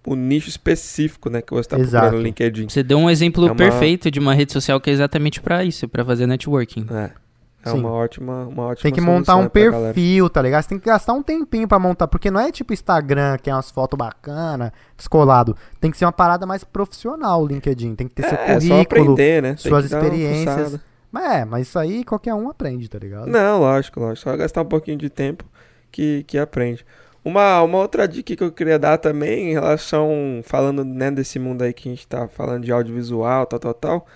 o 0.07 0.15
nicho 0.15 0.49
específico, 0.49 1.29
né? 1.31 1.41
Que 1.43 1.53
você 1.53 1.69
tá 1.69 1.79
Exato. 1.79 2.03
procurando 2.05 2.21
no 2.21 2.27
LinkedIn. 2.27 2.69
Você 2.69 2.83
deu 2.83 2.99
um 2.99 3.09
exemplo 3.11 3.45
É 3.47 3.51
uma- 3.51 3.55
perfeito 3.57 4.11
de 4.11 4.19
uma 4.19 4.35
rede 4.35 4.53
social 4.53 4.81
que 4.81 4.91
é 4.91 4.93
exatamente 4.93 5.41
pra 5.41 5.65
isso, 5.65 5.89
pra 5.89 6.05
fazer 6.05 6.27
networking. 6.27 6.87
É. 6.91 7.11
É 7.67 7.71
Sim. 7.71 7.79
uma 7.79 7.91
ótima, 7.93 8.45
uma 8.47 8.65
ótima 8.65 8.83
Tem 8.83 8.93
que 8.93 9.01
montar 9.01 9.37
um 9.37 9.49
perfil, 9.49 10.29
tá 10.29 10.43
ligado? 10.43 10.63
Você 10.65 10.69
tem 10.69 10.79
que 10.79 10.85
gastar 10.85 11.15
um 11.15 11.23
tempinho 11.23 11.67
pra 11.67 11.79
montar, 11.79 12.07
porque 12.07 12.31
não 12.31 12.39
é 12.39 12.53
tipo 12.53 12.75
Instagram, 12.75 13.39
que 13.43 13.49
é 13.49 13.55
umas 13.55 13.71
fotos 13.71 13.97
bacanas, 13.97 14.71
descolado. 14.99 15.57
Tem 15.81 15.91
que 15.91 15.97
ser 15.97 16.05
uma 16.05 16.13
parada 16.13 16.45
mais 16.45 16.63
profissional 16.63 17.43
o 17.43 17.47
LinkedIn. 17.47 17.95
Tem 17.95 18.07
que 18.07 18.13
ter 18.15 18.25
seu 18.29 18.37
É, 18.37 18.51
é 18.57 18.61
só 18.61 18.69
currículo. 18.75 18.83
aprender, 19.13 19.43
né? 19.43 19.57
Suas 19.57 19.87
experiências. 19.87 20.79
Mas 21.11 21.25
é, 21.33 21.45
mas 21.47 21.69
isso 21.69 21.79
aí 21.79 22.05
qualquer 22.05 22.35
um 22.35 22.51
aprende, 22.51 22.87
tá 22.87 22.99
ligado? 22.99 23.29
Não, 23.29 23.61
lógico, 23.61 23.99
lógico. 23.99 24.29
Só 24.29 24.37
gastar 24.37 24.61
um 24.61 24.67
pouquinho 24.67 24.99
de 24.99 25.09
tempo 25.09 25.45
que, 25.95 26.25
que 26.25 26.39
aprende. 26.39 26.85
Uma, 27.25 27.63
uma 27.63 27.79
outra 27.79 28.07
dica 28.07 28.37
que 28.37 28.43
eu 28.45 28.53
queria 28.53 28.79
dar 28.79 28.99
também 28.99 29.51
em 29.51 29.53
relação, 29.55 30.41
falando 30.45 30.85
né, 30.85 31.11
desse 31.11 31.39
mundo 31.39 31.63
aí 31.63 31.73
que 31.73 31.89
a 31.89 31.93
gente 31.93 32.07
tá 32.07 32.29
falando 32.29 32.65
de 32.65 32.73
audiovisual, 32.73 33.47
tal, 33.47 33.59
tal, 33.59 33.75
tal. 33.75 34.07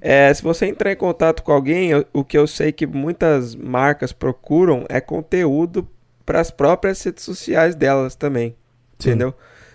É, 0.00 0.32
se 0.32 0.42
você 0.42 0.66
entrar 0.66 0.92
em 0.92 0.96
contato 0.96 1.42
com 1.42 1.52
alguém, 1.52 1.90
eu- 1.90 2.06
o 2.12 2.24
que 2.24 2.36
eu 2.38 2.46
sei 2.46 2.72
que 2.72 2.86
muitas 2.86 3.54
marcas 3.56 4.12
procuram 4.12 4.84
é 4.88 5.00
conteúdo 5.00 5.88
para 6.24 6.40
as 6.40 6.50
próprias 6.50 7.02
redes 7.02 7.24
sociais 7.24 7.74
delas 7.74 8.14
também. 8.14 8.54
Sim. 8.98 9.10
Entendeu? 9.10 9.34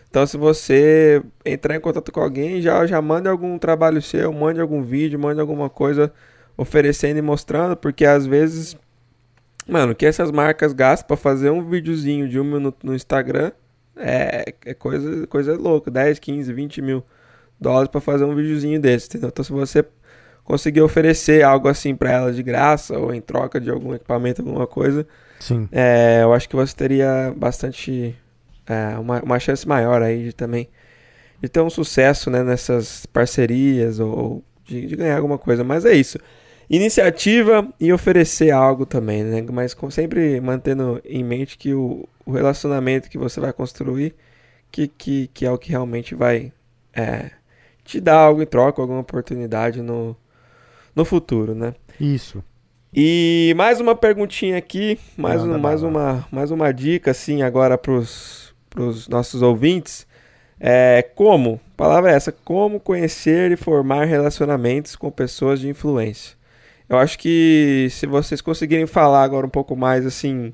Então, 0.09 0.25
se 0.27 0.37
você 0.37 1.23
entrar 1.45 1.75
em 1.75 1.79
contato 1.79 2.11
com 2.11 2.19
alguém, 2.21 2.61
já, 2.61 2.85
já 2.85 3.01
mande 3.01 3.27
algum 3.29 3.57
trabalho 3.57 4.01
seu, 4.01 4.31
mande 4.33 4.59
algum 4.59 4.81
vídeo, 4.83 5.19
mande 5.19 5.39
alguma 5.39 5.69
coisa 5.69 6.11
oferecendo 6.57 7.17
e 7.17 7.21
mostrando, 7.21 7.77
porque 7.77 8.05
às 8.05 8.25
vezes, 8.25 8.75
mano, 9.71 9.93
o 9.93 9.95
que 9.95 10.05
essas 10.05 10.31
marcas 10.31 10.73
gastam 10.73 11.07
pra 11.07 11.17
fazer 11.17 11.49
um 11.49 11.67
videozinho 11.67 12.27
de 12.27 12.39
um 12.39 12.43
minuto 12.43 12.85
no 12.85 12.93
Instagram 12.93 13.51
é, 13.95 14.53
é 14.65 14.73
coisa, 14.73 15.27
coisa 15.27 15.55
louca, 15.55 15.91
10, 15.91 16.19
15, 16.19 16.51
20 16.53 16.81
mil 16.81 17.03
dólares 17.59 17.89
pra 17.89 18.01
fazer 18.01 18.25
um 18.25 18.35
videozinho 18.35 18.79
desse, 18.79 19.07
entendeu? 19.07 19.29
Então, 19.29 19.45
se 19.45 19.51
você 19.51 19.85
conseguir 20.43 20.81
oferecer 20.81 21.43
algo 21.43 21.67
assim 21.67 21.95
pra 21.95 22.11
ela 22.11 22.33
de 22.33 22.41
graça 22.41 22.97
ou 22.97 23.13
em 23.13 23.21
troca 23.21 23.59
de 23.61 23.69
algum 23.69 23.93
equipamento, 23.93 24.41
alguma 24.41 24.65
coisa, 24.67 25.07
Sim. 25.39 25.69
é, 25.71 26.21
eu 26.23 26.33
acho 26.33 26.49
que 26.49 26.55
você 26.55 26.75
teria 26.75 27.33
bastante. 27.37 28.15
é, 28.67 28.97
uma, 28.97 29.21
uma 29.21 29.39
chance 29.39 29.67
maior 29.67 30.01
aí 30.01 30.25
de 30.25 30.33
também. 30.33 30.67
De 31.41 31.49
ter 31.49 31.61
um 31.61 31.69
sucesso 31.69 32.29
né, 32.29 32.43
nessas 32.43 33.05
parcerias 33.07 33.99
ou 33.99 34.43
de, 34.63 34.85
de 34.85 34.95
ganhar 34.95 35.17
alguma 35.17 35.37
coisa. 35.37 35.63
Mas 35.63 35.85
é 35.85 35.93
isso. 35.93 36.19
Iniciativa 36.73 37.67
e 37.77 37.91
oferecer 37.91 38.49
algo 38.49 38.85
também, 38.85 39.25
né? 39.25 39.45
Mas 39.51 39.73
com, 39.73 39.91
sempre 39.91 40.39
mantendo 40.39 41.01
em 41.03 41.21
mente 41.21 41.57
que 41.57 41.73
o, 41.73 42.07
o 42.25 42.31
relacionamento 42.31 43.09
que 43.09 43.17
você 43.17 43.41
vai 43.41 43.51
construir, 43.51 44.15
que, 44.71 44.87
que, 44.87 45.29
que 45.33 45.45
é 45.45 45.51
o 45.51 45.57
que 45.57 45.69
realmente 45.69 46.15
vai 46.15 46.53
é, 46.93 47.29
te 47.83 47.99
dar 47.99 48.19
algo 48.19 48.41
em 48.41 48.45
troca, 48.45 48.81
alguma 48.81 49.01
oportunidade 49.01 49.81
no, 49.81 50.15
no 50.95 51.03
futuro, 51.03 51.53
né? 51.53 51.75
Isso. 51.99 52.41
E 52.93 53.53
mais 53.57 53.81
uma 53.81 53.93
perguntinha 53.93 54.57
aqui, 54.57 54.97
mais, 55.17 55.43
um, 55.43 55.57
mais, 55.57 55.83
uma, 55.83 56.25
mais 56.31 56.51
uma 56.51 56.71
dica 56.71 57.11
assim 57.11 57.41
agora 57.41 57.77
pros, 57.77 58.55
pros 58.69 59.09
nossos 59.09 59.41
ouvintes. 59.41 60.07
É 60.57 61.01
como, 61.01 61.59
palavra 61.75 62.11
é 62.11 62.15
essa, 62.15 62.31
como 62.31 62.79
conhecer 62.79 63.51
e 63.51 63.57
formar 63.57 64.05
relacionamentos 64.05 64.95
com 64.95 65.11
pessoas 65.11 65.59
de 65.59 65.67
influência. 65.67 66.39
Eu 66.91 66.97
acho 66.97 67.17
que 67.17 67.87
se 67.89 68.05
vocês 68.05 68.41
conseguirem 68.41 68.85
falar 68.85 69.23
agora 69.23 69.47
um 69.47 69.49
pouco 69.49 69.77
mais 69.77 70.05
assim, 70.05 70.53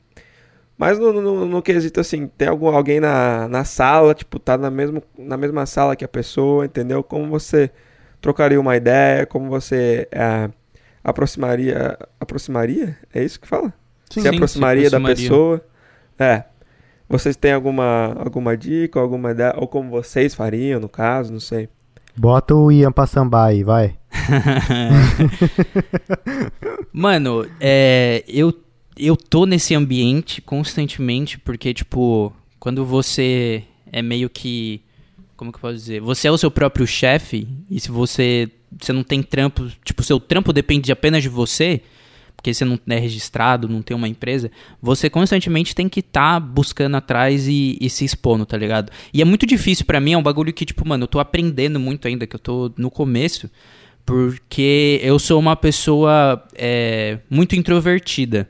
mais 0.77 0.99
no, 0.99 1.11
no, 1.11 1.45
no 1.47 1.61
quesito 1.63 1.99
assim, 1.99 2.27
tem 2.27 2.47
algum, 2.47 2.67
alguém 2.67 2.99
na, 2.99 3.47
na 3.47 3.63
sala, 3.63 4.13
tipo, 4.13 4.37
tá 4.37 4.55
na, 4.55 4.69
mesmo, 4.69 5.01
na 5.17 5.35
mesma 5.35 5.65
sala 5.65 5.95
que 5.95 6.05
a 6.05 6.07
pessoa, 6.07 6.65
entendeu? 6.65 7.01
Como 7.01 7.27
você 7.27 7.71
trocaria 8.21 8.61
uma 8.61 8.77
ideia, 8.77 9.25
como 9.25 9.49
você 9.49 10.07
é, 10.11 10.47
aproximaria. 11.03 11.97
Aproximaria? 12.19 12.95
É 13.11 13.23
isso 13.23 13.39
que 13.39 13.47
fala? 13.47 13.73
Sim, 14.07 14.21
se 14.21 14.27
aproximaria 14.27 14.85
se 14.85 14.91
da 14.91 14.97
aproximaria. 14.99 15.29
pessoa. 15.29 15.65
É. 16.19 16.43
Vocês 17.09 17.35
têm 17.35 17.53
alguma, 17.53 18.15
alguma 18.15 18.55
dica, 18.55 18.99
alguma 18.99 19.31
ideia? 19.31 19.55
Ou 19.57 19.67
como 19.67 19.89
vocês 19.89 20.35
fariam, 20.35 20.79
no 20.79 20.87
caso, 20.87 21.33
não 21.33 21.39
sei. 21.39 21.67
Bota 22.17 22.55
o 22.55 22.71
Ian 22.71 22.91
pra 22.91 23.05
sambar 23.05 23.49
aí, 23.49 23.63
vai. 23.63 23.95
Mano, 26.91 27.45
é, 27.59 28.23
eu, 28.27 28.51
eu 28.97 29.15
tô 29.15 29.45
nesse 29.45 29.75
ambiente 29.75 30.41
constantemente 30.41 31.37
porque, 31.37 31.73
tipo, 31.73 32.33
quando 32.59 32.83
você 32.83 33.63
é 33.91 34.01
meio 34.01 34.29
que. 34.29 34.81
Como 35.35 35.51
que 35.51 35.57
eu 35.57 35.61
posso 35.61 35.75
dizer? 35.75 36.01
Você 36.01 36.27
é 36.27 36.31
o 36.31 36.37
seu 36.37 36.49
próprio 36.49 36.87
chefe 36.87 37.47
e 37.69 37.79
se 37.79 37.91
você, 37.91 38.49
você 38.81 38.91
não 38.91 39.03
tem 39.03 39.21
trampo, 39.21 39.67
tipo, 39.85 40.01
seu 40.01 40.19
trampo 40.19 40.51
depende 40.51 40.91
apenas 40.91 41.21
de 41.21 41.29
você, 41.29 41.81
porque 42.37 42.53
você 42.53 42.63
não 42.63 42.79
é 42.87 42.99
registrado, 42.99 43.67
não 43.67 43.81
tem 43.81 43.97
uma 43.97 44.07
empresa, 44.07 44.49
você 44.81 45.09
constantemente 45.09 45.75
tem 45.75 45.89
que 45.89 45.99
estar 45.99 46.39
buscando 46.39 46.95
atrás 46.95 47.47
e, 47.47 47.77
e 47.81 47.89
se 47.89 48.05
expondo, 48.05 48.45
tá 48.45 48.55
ligado? 48.55 48.91
E 49.11 49.21
é 49.21 49.25
muito 49.25 49.45
difícil 49.45 49.85
pra 49.85 49.99
mim, 49.99 50.13
é 50.13 50.17
um 50.17 50.23
bagulho 50.23 50.53
que, 50.53 50.63
tipo, 50.63 50.87
mano, 50.87 51.03
eu 51.03 51.07
tô 51.07 51.19
aprendendo 51.19 51.79
muito 51.79 52.07
ainda, 52.07 52.27
que 52.27 52.35
eu 52.35 52.39
tô 52.39 52.71
no 52.77 52.91
começo, 52.91 53.49
porque 54.05 55.01
eu 55.03 55.17
sou 55.17 55.39
uma 55.39 55.55
pessoa 55.55 56.41
é, 56.53 57.17
muito 57.29 57.55
introvertida. 57.55 58.47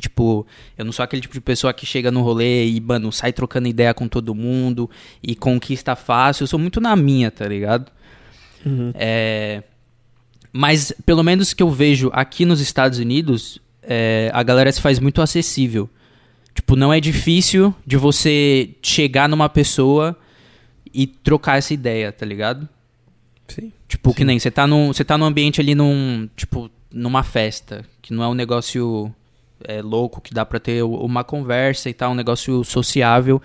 Tipo, 0.00 0.46
eu 0.78 0.84
não 0.84 0.92
sou 0.92 1.02
aquele 1.02 1.20
tipo 1.20 1.34
de 1.34 1.40
pessoa 1.40 1.74
que 1.74 1.84
chega 1.84 2.12
no 2.12 2.22
rolê 2.22 2.66
e, 2.68 2.80
mano, 2.80 3.10
sai 3.10 3.32
trocando 3.32 3.66
ideia 3.66 3.92
com 3.92 4.06
todo 4.06 4.34
mundo 4.34 4.88
e 5.20 5.34
conquista 5.34 5.96
fácil. 5.96 6.44
Eu 6.44 6.46
sou 6.46 6.58
muito 6.58 6.80
na 6.80 6.94
minha, 6.94 7.30
tá 7.30 7.46
ligado? 7.46 7.90
É, 8.94 9.62
mas, 10.52 10.92
pelo 11.04 11.22
menos 11.22 11.52
que 11.52 11.62
eu 11.62 11.70
vejo 11.70 12.10
aqui 12.12 12.44
nos 12.44 12.60
Estados 12.60 12.98
Unidos, 12.98 13.60
é, 13.82 14.30
a 14.32 14.42
galera 14.42 14.70
se 14.70 14.80
faz 14.80 14.98
muito 14.98 15.22
acessível. 15.22 15.88
Tipo, 16.54 16.76
não 16.76 16.92
é 16.92 17.00
difícil 17.00 17.74
de 17.86 17.96
você 17.96 18.70
chegar 18.82 19.28
numa 19.28 19.48
pessoa 19.48 20.16
e 20.92 21.06
trocar 21.06 21.58
essa 21.58 21.72
ideia, 21.72 22.10
tá 22.10 22.26
ligado? 22.26 22.68
Sim. 23.48 23.72
Tipo, 23.88 24.12
que 24.12 24.24
nem 24.24 24.38
você 24.38 24.50
tá 24.50 24.66
num, 24.66 24.88
você 24.88 25.04
tá 25.04 25.16
num 25.16 25.24
ambiente 25.24 25.60
ali 25.60 25.74
num, 25.74 26.28
tipo, 26.36 26.70
numa 26.92 27.22
festa, 27.22 27.84
que 28.02 28.12
não 28.12 28.22
é 28.22 28.28
um 28.28 28.34
negócio 28.34 29.14
é, 29.64 29.80
louco, 29.80 30.20
que 30.20 30.34
dá 30.34 30.44
pra 30.44 30.58
ter 30.58 30.82
uma 30.82 31.22
conversa 31.22 31.88
e 31.88 31.94
tal, 31.94 32.12
um 32.12 32.16
negócio 32.16 32.64
sociável. 32.64 33.40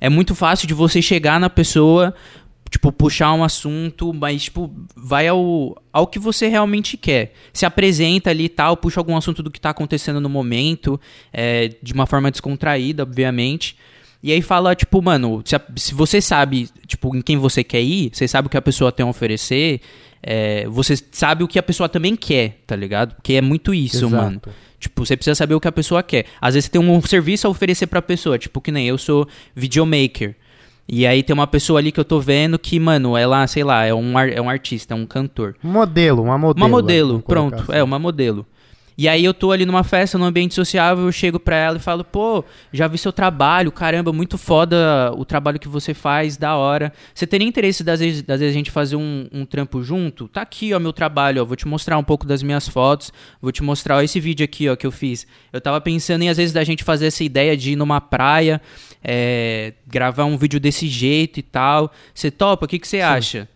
É 0.00 0.08
muito 0.08 0.34
fácil 0.34 0.66
de 0.66 0.74
você 0.74 1.02
chegar 1.02 1.38
na 1.38 1.50
pessoa, 1.50 2.14
tipo, 2.70 2.92
puxar 2.92 3.32
um 3.34 3.42
assunto, 3.42 4.14
mas, 4.14 4.44
tipo, 4.44 4.72
vai 4.96 5.26
ao, 5.26 5.76
ao 5.92 6.06
que 6.06 6.18
você 6.18 6.46
realmente 6.48 6.96
quer. 6.96 7.32
Se 7.52 7.66
apresenta 7.66 8.30
ali 8.30 8.44
e 8.44 8.48
tal, 8.48 8.76
puxa 8.76 9.00
algum 9.00 9.16
assunto 9.16 9.42
do 9.42 9.50
que 9.50 9.60
tá 9.60 9.70
acontecendo 9.70 10.20
no 10.20 10.28
momento, 10.28 10.98
é, 11.32 11.74
de 11.82 11.92
uma 11.92 12.06
forma 12.06 12.30
descontraída, 12.30 13.02
obviamente. 13.02 13.76
E 14.22 14.30
aí 14.32 14.40
fala, 14.42 14.74
tipo, 14.74 15.02
mano, 15.02 15.42
se, 15.44 15.56
a- 15.56 15.62
se 15.76 15.94
você 15.94 16.20
sabe, 16.20 16.68
tipo, 16.86 17.14
em 17.16 17.22
quem 17.22 17.36
você 17.38 17.64
quer 17.64 17.80
ir, 17.82 18.10
você 18.12 18.28
sabe 18.28 18.46
o 18.46 18.50
que 18.50 18.56
a 18.56 18.62
pessoa 18.62 18.92
tem 18.92 19.04
a 19.04 19.08
oferecer, 19.08 19.80
é, 20.22 20.66
você 20.68 20.94
sabe 21.10 21.42
o 21.42 21.48
que 21.48 21.58
a 21.58 21.62
pessoa 21.62 21.88
também 21.88 22.14
quer, 22.14 22.58
tá 22.66 22.76
ligado? 22.76 23.14
Porque 23.16 23.32
é 23.32 23.40
muito 23.40 23.72
isso, 23.74 24.04
Exato. 24.06 24.14
mano. 24.14 24.42
Tipo, 24.78 25.04
você 25.04 25.16
precisa 25.16 25.34
saber 25.34 25.54
o 25.54 25.60
que 25.60 25.68
a 25.68 25.72
pessoa 25.72 26.02
quer. 26.02 26.24
Às 26.40 26.54
vezes 26.54 26.66
você 26.66 26.70
tem 26.72 26.80
um 26.80 27.02
serviço 27.02 27.46
a 27.46 27.50
oferecer 27.50 27.86
pra 27.86 28.00
pessoa, 28.00 28.38
tipo, 28.38 28.60
que 28.60 28.70
nem 28.70 28.86
eu 28.86 28.96
sou 28.96 29.26
videomaker. 29.54 30.36
E 30.92 31.06
aí 31.06 31.22
tem 31.22 31.32
uma 31.32 31.46
pessoa 31.46 31.78
ali 31.78 31.92
que 31.92 32.00
eu 32.00 32.04
tô 32.04 32.18
vendo 32.18 32.58
que, 32.58 32.80
mano, 32.80 33.16
ela, 33.16 33.46
sei 33.46 33.62
lá, 33.62 33.84
é 33.84 33.94
um, 33.94 34.18
é 34.18 34.40
um 34.40 34.50
artista, 34.50 34.92
é 34.92 34.96
um 34.96 35.06
cantor. 35.06 35.54
Um 35.62 35.70
modelo, 35.70 36.24
uma 36.24 36.36
modelo. 36.36 36.66
Uma 36.66 36.68
modelo, 36.68 37.22
colocar 37.22 37.56
pronto. 37.56 37.70
assim. 37.70 37.78
É, 37.78 37.84
uma 37.84 37.98
modelo. 37.98 38.44
E 39.00 39.08
aí 39.08 39.24
eu 39.24 39.32
tô 39.32 39.50
ali 39.50 39.64
numa 39.64 39.82
festa, 39.82 40.18
num 40.18 40.26
ambiente 40.26 40.54
sociável, 40.54 41.06
eu 41.06 41.10
chego 41.10 41.40
pra 41.40 41.56
ela 41.56 41.78
e 41.78 41.80
falo, 41.80 42.04
pô, 42.04 42.44
já 42.70 42.86
vi 42.86 42.98
seu 42.98 43.10
trabalho, 43.10 43.72
caramba, 43.72 44.12
muito 44.12 44.36
foda 44.36 45.10
o 45.16 45.24
trabalho 45.24 45.58
que 45.58 45.68
você 45.68 45.94
faz, 45.94 46.36
da 46.36 46.54
hora. 46.54 46.92
Você 47.14 47.26
teria 47.26 47.48
interesse 47.48 47.82
das 47.82 48.00
vezes, 48.00 48.20
das 48.20 48.40
vezes 48.40 48.54
a 48.54 48.58
gente 48.58 48.70
fazer 48.70 48.96
um, 48.96 49.26
um 49.32 49.46
trampo 49.46 49.82
junto? 49.82 50.28
Tá 50.28 50.42
aqui, 50.42 50.74
ó, 50.74 50.78
meu 50.78 50.92
trabalho, 50.92 51.40
ó, 51.40 51.46
vou 51.46 51.56
te 51.56 51.66
mostrar 51.66 51.96
um 51.96 52.04
pouco 52.04 52.26
das 52.26 52.42
minhas 52.42 52.68
fotos, 52.68 53.10
vou 53.40 53.50
te 53.50 53.62
mostrar 53.62 53.96
ó, 53.96 54.02
esse 54.02 54.20
vídeo 54.20 54.44
aqui, 54.44 54.68
ó, 54.68 54.76
que 54.76 54.86
eu 54.86 54.92
fiz. 54.92 55.26
Eu 55.50 55.62
tava 55.62 55.80
pensando 55.80 56.20
em, 56.20 56.28
às 56.28 56.36
vezes, 56.36 56.52
da 56.52 56.62
gente 56.62 56.84
fazer 56.84 57.06
essa 57.06 57.24
ideia 57.24 57.56
de 57.56 57.72
ir 57.72 57.76
numa 57.76 58.02
praia, 58.02 58.60
é, 59.02 59.72
gravar 59.86 60.26
um 60.26 60.36
vídeo 60.36 60.60
desse 60.60 60.86
jeito 60.86 61.40
e 61.40 61.42
tal. 61.42 61.90
Você 62.14 62.30
topa? 62.30 62.66
O 62.66 62.68
que 62.68 62.78
que 62.78 62.86
você 62.86 63.00
acha? 63.00 63.48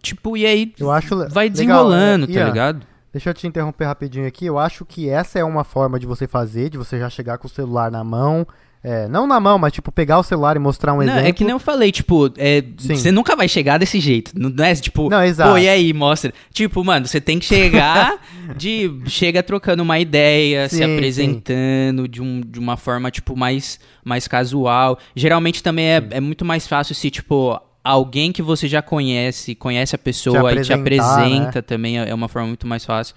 Tipo, 0.00 0.38
e 0.38 0.46
aí 0.46 0.72
Eu 0.80 0.90
acho 0.90 1.14
vai 1.28 1.48
legal, 1.48 1.50
desenrolando, 1.50 2.24
é, 2.24 2.28
tá 2.28 2.32
Ian, 2.32 2.46
ligado? 2.46 2.93
Deixa 3.14 3.30
eu 3.30 3.34
te 3.34 3.46
interromper 3.46 3.84
rapidinho 3.86 4.26
aqui. 4.26 4.44
Eu 4.44 4.58
acho 4.58 4.84
que 4.84 5.08
essa 5.08 5.38
é 5.38 5.44
uma 5.44 5.62
forma 5.64 5.98
de 6.00 6.06
você 6.06 6.26
fazer, 6.26 6.68
de 6.68 6.76
você 6.76 6.98
já 6.98 7.08
chegar 7.08 7.38
com 7.38 7.46
o 7.46 7.50
celular 7.50 7.90
na 7.90 8.02
mão, 8.04 8.46
É, 8.86 9.08
não 9.08 9.26
na 9.26 9.40
mão, 9.40 9.56
mas 9.58 9.72
tipo, 9.72 9.90
pegar 9.90 10.18
o 10.18 10.22
celular 10.22 10.56
e 10.56 10.58
mostrar 10.58 10.92
um 10.92 10.96
Não, 10.96 11.04
exemplo. 11.04 11.26
é 11.28 11.32
que 11.32 11.42
nem 11.42 11.52
eu 11.52 11.58
falei, 11.58 11.90
tipo, 11.90 12.30
é, 12.36 12.62
você 12.76 13.10
nunca 13.10 13.34
vai 13.34 13.48
chegar 13.48 13.78
desse 13.78 13.98
jeito. 13.98 14.32
Não 14.38 14.62
é 14.62 14.74
tipo, 14.74 15.08
Não, 15.08 15.24
exato. 15.24 15.52
pô, 15.52 15.56
e 15.56 15.66
aí, 15.66 15.90
mostra. 15.94 16.34
Tipo, 16.52 16.84
mano, 16.84 17.06
você 17.06 17.18
tem 17.18 17.38
que 17.38 17.46
chegar 17.46 18.18
de. 18.58 18.90
Chega 19.06 19.42
trocando 19.42 19.82
uma 19.82 19.98
ideia, 19.98 20.68
se 20.68 20.76
Sim, 20.76 20.84
apresentando 20.96 22.06
de, 22.06 22.20
um, 22.20 22.42
de 22.42 22.58
uma 22.58 22.76
forma, 22.76 23.10
tipo, 23.10 23.34
mais, 23.34 23.80
mais 24.04 24.28
casual. 24.28 24.98
Geralmente 25.16 25.62
também 25.62 25.86
é, 25.86 26.06
é 26.10 26.20
muito 26.20 26.44
mais 26.44 26.66
fácil 26.66 26.94
se, 26.94 27.10
tipo. 27.10 27.58
Alguém 27.84 28.32
que 28.32 28.40
você 28.40 28.66
já 28.66 28.80
conhece, 28.80 29.54
conhece 29.54 29.94
a 29.94 29.98
pessoa 29.98 30.52
e 30.54 30.62
te 30.62 30.72
apresenta 30.72 31.56
né? 31.56 31.62
também 31.62 31.98
é 31.98 32.14
uma 32.14 32.28
forma 32.28 32.48
muito 32.48 32.66
mais 32.66 32.82
fácil. 32.84 33.14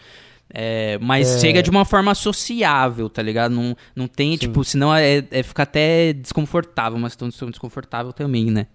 É, 0.54 0.98
mas 1.02 1.36
É. 1.36 1.40
chega 1.40 1.64
de 1.64 1.70
uma 1.70 1.86
forma 1.86 2.14
sociável, 2.14 3.10
tá 3.10 3.22
ligado? 3.22 3.52
Não, 3.54 3.76
não 3.96 4.08
tem, 4.08 4.36
tipo, 4.38 4.64
senão 4.64 4.94
é, 4.94 5.24
é 5.32 5.44
ficar 5.44 5.64
até 5.64 6.14
desconfortável, 6.14 6.98
uma 6.98 7.10
situação 7.10 7.50
desconfortável 7.50 8.14
também, 8.14 8.52
né? 8.52 8.68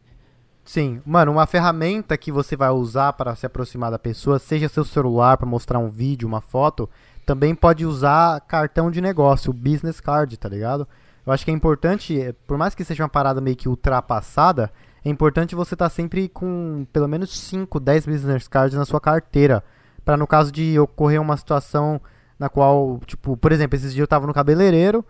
Sim, 0.65 1.01
mano, 1.05 1.33
uma 1.33 1.47
ferramenta 1.47 2.17
que 2.17 2.31
você 2.31 2.57
vai 2.57 2.71
usar 2.71 3.15
para 3.15 3.35
se 3.35 3.45
aproximar 3.45 3.91
da 3.91 3.99
pessoa, 3.99 4.39
seja 4.39 4.69
seu 4.69 4.85
celular 4.85 5.37
para 5.37 5.47
mostrar 5.47 5.79
um 5.79 5.89
vídeo, 5.89 6.29
uma 6.29 6.41
foto, 6.41 6.89
também 7.27 7.55
pode 7.55 7.85
usar 7.85 8.41
cartão 8.43 8.91
de 8.91 9.01
negócio, 9.01 9.53
business 9.53 9.99
card, 10.01 10.37
tá 10.37 10.49
ligado? 10.49 10.87
Eu 11.27 11.33
acho 11.33 11.45
que 11.45 11.51
é 11.51 11.55
importante, 11.55 12.21
eh, 12.21 12.35
por 12.47 12.57
mais 12.59 12.75
que 12.75 12.85
seja 12.85 13.03
uma 13.03 13.09
parada 13.09 13.41
meio 13.41 13.57
que 13.57 13.69
ultrapassada, 13.69 14.71
é 15.05 15.09
importante 15.09 15.55
você 15.55 15.75
estar 15.75 15.89
sempre 15.89 16.29
com 16.29 16.87
pelo 16.93 17.09
menos 17.09 17.37
5, 17.39 17.81
10 17.81 18.07
business 18.07 18.49
cards 18.49 18.77
na 18.77 18.85
sua 18.85 19.01
carteira, 19.01 19.63
para 20.05 20.17
no 20.17 20.27
caso 20.27 20.53
de 20.53 20.79
ocorrer 20.79 21.21
uma 21.21 21.37
situação 21.37 22.01
na 22.39 22.49
qual, 22.49 23.01
tipo, 23.07 23.37
por 23.37 23.53
exemplo, 23.53 23.77
esses 23.77 23.93
dias 23.93 24.03
eu 24.03 24.09
tava 24.09 24.27
no 24.27 24.35
cabeleireiro 24.35 25.05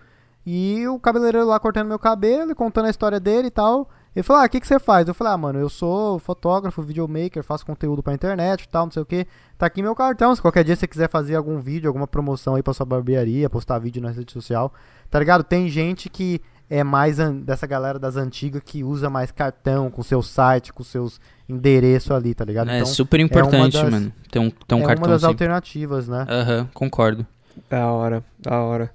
e 0.44 0.86
o 0.88 0.98
cabeleireiro 0.98 1.46
lá 1.46 1.58
cortando 1.60 1.88
meu 1.88 1.98
cabelo, 1.98 2.50
e 2.50 2.54
contando 2.54 2.86
a 2.86 2.90
história 2.90 3.20
dele 3.20 3.48
e 3.48 3.50
tal. 3.50 3.88
Ele 4.14 4.22
falou: 4.22 4.42
Ah, 4.42 4.46
o 4.46 4.48
que, 4.48 4.60
que 4.60 4.66
você 4.66 4.78
faz? 4.78 5.08
Eu 5.08 5.14
falei: 5.14 5.32
Ah, 5.32 5.38
mano, 5.38 5.58
eu 5.58 5.68
sou 5.68 6.18
fotógrafo, 6.18 6.82
videomaker, 6.82 7.42
faço 7.42 7.64
conteúdo 7.64 8.02
pra 8.02 8.12
internet 8.12 8.64
e 8.64 8.68
tal, 8.68 8.86
não 8.86 8.92
sei 8.92 9.02
o 9.02 9.06
que. 9.06 9.26
Tá 9.56 9.66
aqui 9.66 9.82
meu 9.82 9.94
cartão. 9.94 10.34
Se 10.34 10.42
qualquer 10.42 10.64
dia 10.64 10.76
você 10.76 10.86
quiser 10.86 11.08
fazer 11.08 11.36
algum 11.36 11.58
vídeo, 11.58 11.88
alguma 11.88 12.06
promoção 12.06 12.54
aí 12.54 12.62
pra 12.62 12.74
sua 12.74 12.84
barbearia, 12.84 13.48
postar 13.48 13.78
vídeo 13.78 14.02
na 14.02 14.10
rede 14.10 14.32
social, 14.32 14.72
tá 15.10 15.18
ligado? 15.18 15.44
Tem 15.44 15.68
gente 15.68 16.10
que 16.10 16.40
é 16.74 16.82
mais 16.82 17.18
an- 17.20 17.36
dessa 17.40 17.66
galera 17.66 17.98
das 17.98 18.16
antigas 18.16 18.62
que 18.64 18.82
usa 18.82 19.10
mais 19.10 19.30
cartão 19.30 19.90
com 19.90 20.02
seu 20.02 20.22
site, 20.22 20.72
com 20.72 20.82
seus 20.82 21.20
endereços 21.48 22.10
ali, 22.10 22.34
tá 22.34 22.44
ligado? 22.46 22.70
é 22.70 22.82
super 22.86 23.20
importante, 23.20 23.74
das- 23.74 23.90
mano. 23.90 24.12
Ter 24.30 24.38
um, 24.38 24.48
ter 24.50 24.74
um 24.74 24.78
é 24.80 24.86
cartão 24.86 25.02
uma 25.04 25.08
das 25.12 25.20
sempre. 25.20 25.32
alternativas, 25.34 26.08
né? 26.08 26.24
Aham, 26.28 26.68
concordo. 26.72 27.26
Da 27.68 27.90
hora, 27.92 28.24
da 28.38 28.58
hora. 28.60 28.90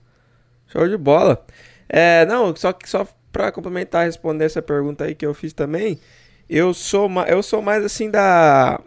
Show 0.68 0.88
de 0.90 0.98
bola. 0.98 1.46
É, 1.88 2.26
não, 2.26 2.56
só 2.56 2.74
que 2.74 2.90
só 2.90 3.06
pra 3.32 3.52
complementar 3.52 4.06
responder 4.06 4.46
essa 4.46 4.62
pergunta 4.62 5.04
aí 5.04 5.14
que 5.14 5.26
eu 5.26 5.34
fiz 5.36 5.54
também, 5.54 6.00
eu 6.50 6.74
sou, 6.74 7.08
ma- 7.08 7.28
eu 7.28 7.44
sou 7.44 7.62
mais 7.62 7.86
assim 7.86 8.10
da 8.10 8.80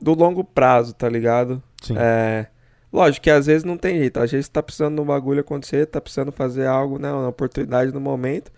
do 0.00 0.14
longo 0.14 0.42
prazo, 0.42 0.94
tá 0.94 1.08
ligado? 1.08 1.62
Sim. 1.82 1.94
É, 1.98 2.46
lógico 2.94 3.24
que 3.24 3.30
às 3.30 3.46
vezes 3.46 3.64
não 3.64 3.76
tem 3.76 3.98
jeito, 3.98 4.20
às 4.20 4.30
vezes 4.30 4.48
tá 4.48 4.62
precisando 4.62 4.94
de 4.94 5.02
um 5.02 5.04
bagulho 5.04 5.40
acontecer, 5.40 5.84
tá 5.86 6.00
precisando 6.00 6.30
fazer 6.30 6.66
algo, 6.66 6.96
né, 6.96 7.12
uma 7.12 7.28
oportunidade 7.28 7.92
no 7.92 8.00
momento, 8.00 8.52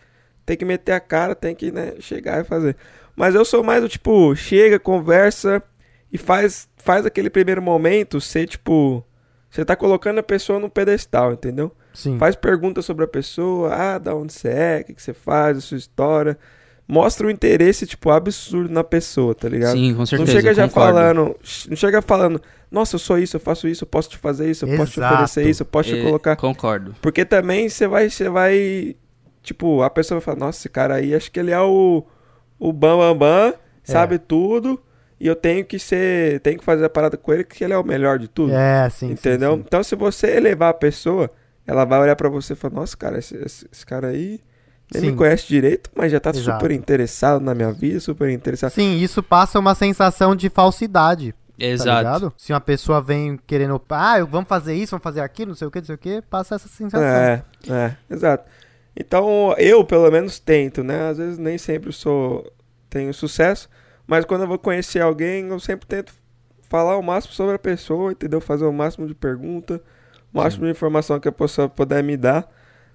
tem 0.44 0.58
que 0.58 0.64
meter 0.64 0.92
a 0.92 1.00
cara, 1.00 1.34
tem 1.34 1.54
que, 1.54 1.72
né, 1.72 1.94
chegar 2.00 2.42
e 2.42 2.44
fazer. 2.44 2.76
Mas 3.16 3.34
eu 3.34 3.46
sou 3.46 3.64
mais 3.64 3.80
do 3.80 3.88
tipo, 3.88 4.36
chega, 4.36 4.78
conversa 4.78 5.62
e 6.12 6.18
faz 6.18 6.68
faz 6.76 7.06
aquele 7.06 7.30
primeiro 7.30 7.62
momento 7.62 8.20
ser 8.20 8.46
tipo, 8.46 9.02
você 9.50 9.64
tá 9.64 9.74
colocando 9.74 10.18
a 10.18 10.22
pessoa 10.22 10.60
no 10.60 10.68
pedestal, 10.68 11.32
entendeu? 11.32 11.72
Sim. 11.94 12.18
Faz 12.18 12.36
perguntas 12.36 12.84
sobre 12.84 13.06
a 13.06 13.08
pessoa, 13.08 13.74
ah, 13.74 13.98
da 13.98 14.14
onde 14.14 14.34
você 14.34 14.48
é, 14.48 14.80
o 14.82 14.84
que, 14.84 14.94
que 14.94 15.02
você 15.02 15.14
faz, 15.14 15.56
a 15.56 15.60
sua 15.62 15.78
história. 15.78 16.38
Mostra 16.88 17.26
um 17.26 17.30
interesse, 17.30 17.84
tipo, 17.86 18.10
absurdo 18.10 18.72
na 18.72 18.84
pessoa, 18.84 19.34
tá 19.34 19.48
ligado? 19.48 19.72
Sim, 19.76 19.92
com 19.94 20.06
certeza. 20.06 20.32
não 20.32 20.40
chega 20.40 20.54
já 20.54 20.68
concordo. 20.68 20.92
falando, 20.98 21.36
não 21.68 21.76
chega 21.76 22.00
falando, 22.02 22.40
nossa, 22.70 22.94
eu 22.94 23.00
sou 23.00 23.18
isso, 23.18 23.36
eu 23.36 23.40
faço 23.40 23.66
isso, 23.66 23.82
eu 23.82 23.88
posso 23.88 24.08
te 24.10 24.16
fazer 24.18 24.48
isso, 24.48 24.64
eu 24.64 24.76
posso 24.76 24.92
te 24.92 25.00
Exato. 25.00 25.14
oferecer 25.14 25.48
isso, 25.48 25.62
eu 25.62 25.66
posso 25.66 25.88
te 25.88 25.98
É, 25.98 26.02
colocar. 26.02 26.36
Concordo. 26.36 26.94
Porque 27.02 27.24
também 27.24 27.68
você 27.68 27.88
vai, 27.88 28.08
você 28.08 28.28
vai, 28.28 28.94
tipo, 29.42 29.82
a 29.82 29.90
pessoa 29.90 30.20
vai 30.20 30.24
falar, 30.24 30.38
nossa, 30.38 30.60
esse 30.60 30.68
cara 30.68 30.94
aí, 30.94 31.12
acho 31.12 31.30
que 31.32 31.40
ele 31.40 31.50
é 31.50 31.60
o, 31.60 32.04
o 32.56 32.72
bam 32.72 32.98
bam 32.98 33.16
bam, 33.16 33.54
sabe 33.82 34.18
tudo, 34.20 34.80
e 35.18 35.26
eu 35.26 35.34
tenho 35.34 35.64
que 35.64 35.80
ser, 35.80 36.38
tenho 36.40 36.56
que 36.58 36.64
fazer 36.64 36.84
a 36.84 36.88
parada 36.90 37.16
com 37.16 37.32
ele, 37.32 37.42
que 37.42 37.64
ele 37.64 37.72
é 37.72 37.78
o 37.78 37.82
melhor 37.84 38.16
de 38.18 38.28
tudo. 38.28 38.52
É, 38.52 38.88
sim. 38.90 39.08
sim, 39.08 39.12
Entendeu? 39.14 39.54
sim. 39.54 39.64
Então, 39.66 39.82
se 39.82 39.96
você 39.96 40.36
elevar 40.36 40.70
a 40.70 40.74
pessoa, 40.74 41.28
ela 41.66 41.84
vai 41.84 41.98
olhar 41.98 42.14
pra 42.14 42.28
você 42.28 42.52
e 42.52 42.56
falar: 42.56 42.74
Nossa, 42.74 42.96
cara, 42.96 43.18
esse, 43.18 43.34
esse- 43.38 43.66
esse 43.72 43.84
cara 43.84 44.08
aí 44.08 44.38
nem 44.92 45.02
Sim. 45.02 45.10
me 45.10 45.16
conhece 45.16 45.48
direito, 45.48 45.90
mas 45.94 46.12
já 46.12 46.20
tá 46.20 46.30
Exato. 46.30 46.60
super 46.60 46.70
interessado 46.70 47.42
na 47.42 47.54
minha 47.54 47.72
vida, 47.72 47.98
super 47.98 48.30
interessado. 48.30 48.70
Sim, 48.70 48.98
isso 48.98 49.22
passa 49.22 49.58
uma 49.58 49.74
sensação 49.74 50.36
de 50.36 50.48
falsidade. 50.48 51.32
Tá 51.32 51.64
Exato. 51.64 51.98
ligado? 51.98 52.32
Se 52.36 52.52
uma 52.52 52.60
pessoa 52.60 53.00
vem 53.00 53.38
querendo, 53.46 53.80
ah, 53.90 54.22
vamos 54.24 54.48
fazer 54.48 54.74
isso, 54.74 54.90
vamos 54.90 55.02
fazer 55.02 55.20
aquilo, 55.20 55.48
não 55.48 55.56
sei 55.56 55.66
o 55.66 55.70
que, 55.70 55.78
não 55.78 55.86
sei 55.86 55.94
o 55.94 55.98
que, 55.98 56.22
passa 56.22 56.54
essa 56.54 56.68
sensação. 56.68 57.06
É, 57.06 57.42
é, 57.68 57.96
exato. 58.10 58.44
Então, 58.96 59.54
eu 59.58 59.84
pelo 59.84 60.10
menos 60.10 60.38
tento, 60.38 60.84
né? 60.84 61.10
Às 61.10 61.18
vezes 61.18 61.38
nem 61.38 61.58
sempre 61.58 61.92
sou 61.92 62.50
tenho 62.88 63.12
sucesso, 63.12 63.68
mas 64.06 64.24
quando 64.24 64.42
eu 64.42 64.48
vou 64.48 64.58
conhecer 64.58 65.00
alguém, 65.00 65.48
eu 65.48 65.58
sempre 65.58 65.86
tento 65.86 66.12
falar 66.68 66.96
o 66.96 67.02
máximo 67.02 67.34
sobre 67.34 67.56
a 67.56 67.58
pessoa, 67.58 68.12
entendeu? 68.12 68.40
Fazer 68.40 68.64
o 68.64 68.72
máximo 68.72 69.06
de 69.06 69.14
pergunta, 69.14 69.82
o 70.32 70.38
máximo 70.38 70.64
de 70.64 70.70
informação 70.70 71.18
que 71.18 71.28
a 71.28 71.32
pessoa 71.32 71.68
puder 71.68 72.02
me 72.02 72.16
dar 72.16 72.48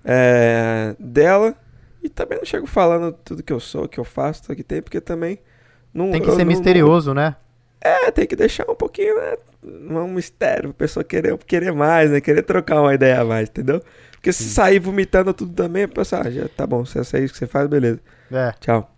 é, 0.04 0.96
dela. 1.00 1.56
E 2.04 2.10
também 2.10 2.38
não 2.38 2.46
chego 2.46 2.66
falando 2.68 3.12
tudo 3.24 3.44
que 3.44 3.54
eu 3.54 3.60
sou, 3.60 3.88
que 3.88 4.00
eu 4.00 4.04
faço, 4.04 4.44
tudo 4.44 4.56
que 4.56 4.64
tem, 4.64 4.82
porque 4.82 5.00
também 5.00 5.40
não 5.94 6.10
Tem 6.12 6.22
que 6.22 6.32
ser 6.32 6.38
não- 6.40 6.46
misterioso, 6.46 7.14
né? 7.14 7.36
é, 7.84 8.12
tem 8.12 8.28
que 8.28 8.36
deixar 8.36 8.70
um 8.70 8.76
pouquinho, 8.76 9.16
né? 9.16 9.38
Um 9.64 10.08
mistério, 10.08 10.70
a 10.70 10.74
pessoa 10.74 11.04
querer, 11.04 11.36
querer 11.40 11.72
mais, 11.74 12.12
né? 12.12 12.22
Querer 12.22 12.44
trocar 12.44 12.80
uma 12.82 12.94
ideia 12.94 13.22
a 13.22 13.26
mais, 13.26 13.50
entendeu? 13.50 13.82
Porque 14.12 14.32
se 14.32 14.44
sair 14.44 14.78
vomitando 14.80 15.34
tudo 15.34 15.52
também, 15.54 15.84
a 15.84 15.88
pessoa, 15.88 16.22
ah, 16.26 16.30
já 16.32 16.48
tá 16.48 16.66
bom, 16.68 16.86
se 16.86 17.00
essa 17.00 17.18
é 17.18 17.24
isso 17.24 17.34
que 17.34 17.40
você 17.40 17.48
faz, 17.48 17.68
beleza. 17.68 18.00
É. 18.32 18.52
Tchau. 18.60 18.92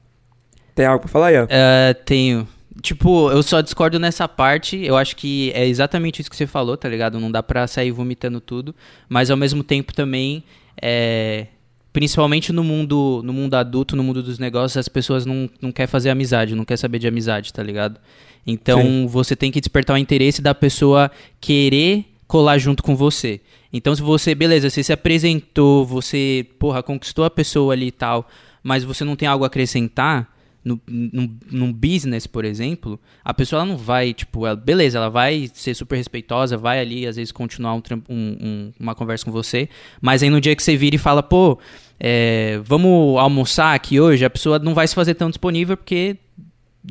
Tem 0.75 0.85
algo 0.85 0.99
pra 1.01 1.07
falar, 1.09 1.31
Ian? 1.31 1.47
É, 1.49 1.93
tenho. 1.93 2.45
Tipo, 2.81 3.29
eu 3.31 3.41
só 3.43 3.61
discordo 3.61 3.99
nessa 3.99 4.27
parte. 4.27 4.83
Eu 4.83 4.97
acho 4.97 5.15
que 5.15 5.51
é 5.55 5.65
exatamente 5.65 6.19
isso 6.21 6.29
que 6.29 6.35
você 6.35 6.47
falou, 6.47 6.75
tá 6.75 6.89
ligado? 6.89 7.19
Não 7.19 7.31
dá 7.31 7.41
pra 7.43 7.67
sair 7.67 7.91
vomitando 7.91 8.41
tudo. 8.41 8.75
Mas 9.07 9.29
ao 9.29 9.37
mesmo 9.37 9.63
tempo 9.63 9.93
também, 9.93 10.43
é, 10.81 11.47
principalmente 11.93 12.51
no 12.51 12.63
mundo, 12.63 13.21
no 13.23 13.31
mundo 13.31 13.53
adulto, 13.53 13.95
no 13.95 14.03
mundo 14.03 14.21
dos 14.23 14.39
negócios, 14.39 14.75
as 14.77 14.87
pessoas 14.89 15.25
não, 15.25 15.47
não 15.61 15.71
querem 15.71 15.87
fazer 15.87 16.09
amizade, 16.09 16.55
não 16.55 16.65
quer 16.65 16.75
saber 16.77 16.97
de 16.99 17.07
amizade, 17.07 17.53
tá 17.53 17.61
ligado? 17.61 17.99
Então 18.45 18.81
Sim. 18.81 19.07
você 19.07 19.35
tem 19.35 19.51
que 19.51 19.61
despertar 19.61 19.93
o 19.93 19.97
interesse 19.97 20.41
da 20.41 20.53
pessoa 20.55 21.09
querer 21.39 22.05
colar 22.27 22.57
junto 22.57 22.81
com 22.81 22.95
você. 22.95 23.39
Então 23.71 23.95
se 23.95 24.01
você, 24.01 24.33
beleza, 24.33 24.69
você 24.69 24.81
se 24.83 24.91
apresentou, 24.91 25.85
você, 25.85 26.45
porra, 26.57 26.81
conquistou 26.81 27.23
a 27.25 27.29
pessoa 27.29 27.73
ali 27.73 27.87
e 27.87 27.91
tal, 27.91 28.27
mas 28.63 28.83
você 28.83 29.03
não 29.03 29.15
tem 29.15 29.27
algo 29.27 29.43
a 29.43 29.47
acrescentar, 29.47 30.33
no, 30.65 30.79
num, 30.87 31.29
num 31.51 31.73
business, 31.73 32.25
por 32.25 32.45
exemplo, 32.45 32.97
a 33.23 33.33
pessoa 33.33 33.59
ela 33.61 33.65
não 33.69 33.75
vai, 33.77 34.13
tipo, 34.13 34.47
ela, 34.47 34.55
beleza, 34.55 34.97
ela 34.97 35.09
vai 35.09 35.51
ser 35.53 35.73
super 35.73 35.97
respeitosa, 35.97 36.55
vai 36.55 36.79
ali, 36.79 37.05
às 37.05 37.17
vezes, 37.17 37.33
continuar 37.33 37.73
um- 37.75 37.81
um- 38.09 38.71
uma 38.79 38.95
conversa 38.95 39.25
com 39.25 39.31
você, 39.31 39.67
mas 40.01 40.23
aí 40.23 40.29
no 40.29 40.39
dia 40.39 40.55
que 40.55 40.63
você 40.63 40.77
vira 40.77 40.95
e 40.95 40.99
fala, 40.99 41.21
pô, 41.21 41.59
é, 41.99 42.59
vamos 42.63 43.17
almoçar 43.17 43.73
aqui 43.73 43.99
hoje, 43.99 44.25
a 44.25 44.29
pessoa 44.29 44.59
não 44.59 44.73
vai 44.73 44.87
se 44.87 44.95
fazer 44.95 45.13
tão 45.13 45.29
disponível 45.29 45.77
porque 45.77 46.17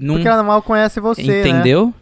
não. 0.01 0.15
Porque 0.15 0.29
ela 0.29 0.43
mal 0.43 0.63
conhece 0.63 1.01
você, 1.01 1.23
né? 1.23 1.41
entendeu? 1.41 1.93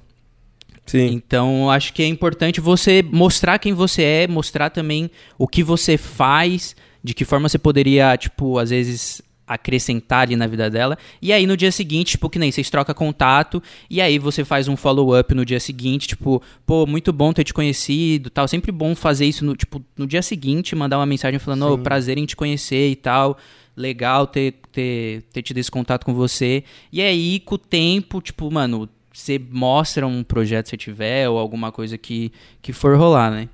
Sim. 0.86 1.07
Então, 1.12 1.70
acho 1.70 1.92
que 1.92 2.03
é 2.03 2.07
importante 2.07 2.61
você 2.61 3.03
mostrar 3.03 3.59
quem 3.59 3.72
você 3.72 4.03
é, 4.03 4.28
mostrar 4.28 4.70
também 4.70 5.11
o 5.38 5.46
que 5.46 5.62
você 5.62 5.96
faz, 5.96 6.74
de 7.03 7.14
que 7.14 7.24
forma 7.24 7.48
você 7.48 7.59
poderia, 7.59 8.16
tipo, 8.16 8.59
às 8.59 8.70
vezes 8.70 9.22
acrescentar 9.51 10.20
ali 10.22 10.36
na 10.36 10.46
vida 10.46 10.70
dela. 10.70 10.96
E 11.20 11.32
aí 11.32 11.44
no 11.44 11.57
dia 11.57 11.72
seguinte, 11.72 12.12
tipo, 12.12 12.30
que 12.30 12.38
nem 12.38 12.53
vocês 12.53 12.70
trocam 12.70 12.94
contato, 12.94 13.61
e 13.90 14.01
aí 14.01 14.16
você 14.16 14.44
faz 14.44 14.68
um 14.68 14.76
follow-up 14.76 15.34
no 15.34 15.44
dia 15.44 15.59
seguinte, 15.59 16.07
tipo, 16.07 16.40
pô, 16.64 16.86
muito 16.86 17.12
bom 17.12 17.32
ter 17.32 17.42
te 17.42 17.53
conhecido, 17.53 18.30
tal. 18.30 18.46
Sempre 18.46 18.70
bom 18.70 18.94
fazer 18.94 19.26
isso 19.26 19.44
no, 19.44 19.57
tipo, 19.57 19.84
no 19.96 20.07
dia 20.07 20.22
seguinte, 20.22 20.76
mandar 20.76 20.98
uma 20.98 21.07
mensagem 21.07 21.40
falando, 21.40 21.66
ô, 21.66 21.76
Sim. 21.76 21.82
prazer 21.82 22.16
em 22.16 22.26
te 22.26 22.36
conhecer 22.36 22.90
e 22.90 22.94
tal. 22.94 23.36
Legal 23.76 24.26
ter, 24.26 24.55
ter, 24.70 25.22
ter 25.32 25.42
tido 25.42 25.59
esse 25.59 25.70
contato 25.70 26.05
com 26.05 26.14
você. 26.14 26.62
E 26.92 27.03
aí, 27.03 27.40
com 27.40 27.57
o 27.57 27.59
tempo, 27.59 28.20
tipo, 28.20 28.48
mano, 28.53 28.88
você 29.12 29.40
mostra 29.51 30.07
um 30.07 30.22
projeto 30.22 30.68
se 30.68 30.76
tiver, 30.76 31.28
ou 31.28 31.38
alguma 31.38 31.72
coisa 31.72 31.98
que, 31.98 32.30
que 32.62 32.72
for 32.72 32.96
rolar, 32.96 33.32
né? 33.32 33.48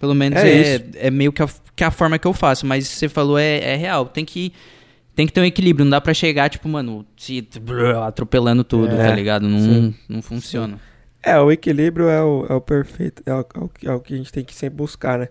Pelo 0.00 0.14
menos 0.14 0.40
É 0.40 0.76
é, 0.76 0.82
é, 0.94 1.10
meio 1.10 1.30
que 1.30 1.42
a, 1.42 1.48
que 1.76 1.84
a 1.84 1.90
forma 1.90 2.18
que 2.18 2.26
eu 2.26 2.32
faço, 2.32 2.66
mas 2.66 2.88
você 2.88 3.08
falou 3.08 3.38
é, 3.38 3.58
é 3.58 3.76
real. 3.76 4.06
Tem 4.06 4.24
que, 4.24 4.52
tem 5.14 5.26
que 5.26 5.32
ter 5.32 5.40
um 5.40 5.44
equilíbrio, 5.44 5.84
não 5.84 5.90
dá 5.90 6.00
pra 6.00 6.14
chegar, 6.14 6.48
tipo, 6.48 6.68
mano, 6.68 7.04
se, 7.16 7.46
atropelando 8.06 8.64
tudo, 8.64 8.94
É, 8.94 9.08
tá 9.08 9.14
ligado? 9.14 9.48
Não, 9.48 9.58
sim. 9.60 9.94
não 10.08 10.22
funciona. 10.22 10.78
É, 11.22 11.38
o 11.38 11.50
equilíbrio 11.52 12.08
é 12.08 12.22
o, 12.22 12.46
é 12.48 12.54
o 12.54 12.60
perfeito, 12.60 13.22
é 13.26 13.34
o, 13.34 13.40
é 13.40 13.86
é 13.86 13.92
o 13.92 14.00
que 14.00 14.14
a 14.14 14.16
gente 14.16 14.32
tem 14.32 14.44
que 14.44 14.54
sempre 14.54 14.76
buscar, 14.76 15.18
né? 15.18 15.28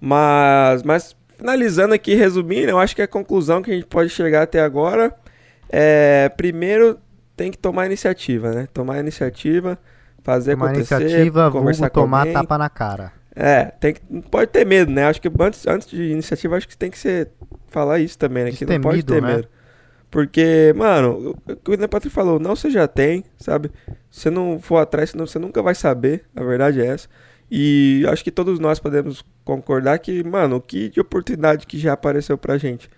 Mas, 0.00 0.82
mas 0.82 1.16
finalizando 1.38 1.94
aqui, 1.94 2.14
resumindo, 2.14 2.68
eu 2.70 2.78
acho 2.78 2.94
que 2.94 3.02
a 3.02 3.08
conclusão 3.08 3.62
que 3.62 3.70
a 3.70 3.74
gente 3.74 3.86
pode 3.86 4.10
chegar 4.10 4.42
até 4.42 4.60
agora 4.60 5.14
é, 5.68 6.28
primeiro, 6.36 6.98
tem 7.36 7.50
que 7.50 7.56
tomar 7.58 7.86
iniciativa, 7.86 8.52
né? 8.52 8.68
Tomar 8.74 9.00
iniciativa, 9.00 9.78
fazer 10.22 10.52
Tomar 10.52 10.72
acontecer, 10.72 11.00
iniciativa, 11.00 11.50
conversar 11.50 11.88
vulgo 11.88 11.94
com 11.94 12.00
tomar 12.02 12.26
alguém. 12.26 12.34
tapa 12.34 12.58
na 12.58 12.68
cara. 12.68 13.12
É, 13.34 13.64
tem 13.64 13.94
que, 13.94 14.00
não 14.08 14.20
pode 14.20 14.50
ter 14.50 14.66
medo, 14.66 14.92
né? 14.92 15.06
Acho 15.06 15.20
que 15.20 15.30
antes, 15.40 15.66
antes 15.66 15.88
de 15.88 16.02
iniciativa, 16.10 16.56
acho 16.56 16.68
que 16.68 16.76
tem 16.76 16.90
que 16.90 16.98
ser 16.98 17.30
falar 17.68 17.98
isso 17.98 18.18
também, 18.18 18.44
né? 18.44 18.52
Que 18.52 18.66
não 18.66 18.80
pode 18.80 19.02
ter 19.02 19.22
né? 19.22 19.36
medo. 19.36 19.48
Porque, 20.10 20.74
mano, 20.76 21.34
o 21.48 21.56
que 21.56 21.72
o 21.72 21.88
Patrick 21.88 22.14
falou, 22.14 22.38
não 22.38 22.54
você 22.54 22.70
já 22.70 22.86
tem, 22.86 23.24
sabe? 23.38 23.70
Se 24.10 24.28
não 24.28 24.60
for 24.60 24.76
atrás, 24.76 25.10
senão 25.10 25.26
você 25.26 25.38
nunca 25.38 25.62
vai 25.62 25.74
saber, 25.74 26.24
a 26.36 26.44
verdade 26.44 26.82
é 26.82 26.86
essa. 26.86 27.08
E 27.50 28.04
acho 28.08 28.22
que 28.22 28.30
todos 28.30 28.58
nós 28.58 28.78
podemos 28.78 29.24
concordar 29.42 29.98
que, 29.98 30.22
mano, 30.22 30.56
o 30.56 30.60
que 30.60 30.90
de 30.90 31.00
oportunidade 31.00 31.66
que 31.66 31.78
já 31.78 31.94
apareceu 31.94 32.36
pra 32.36 32.58
gente. 32.58 32.90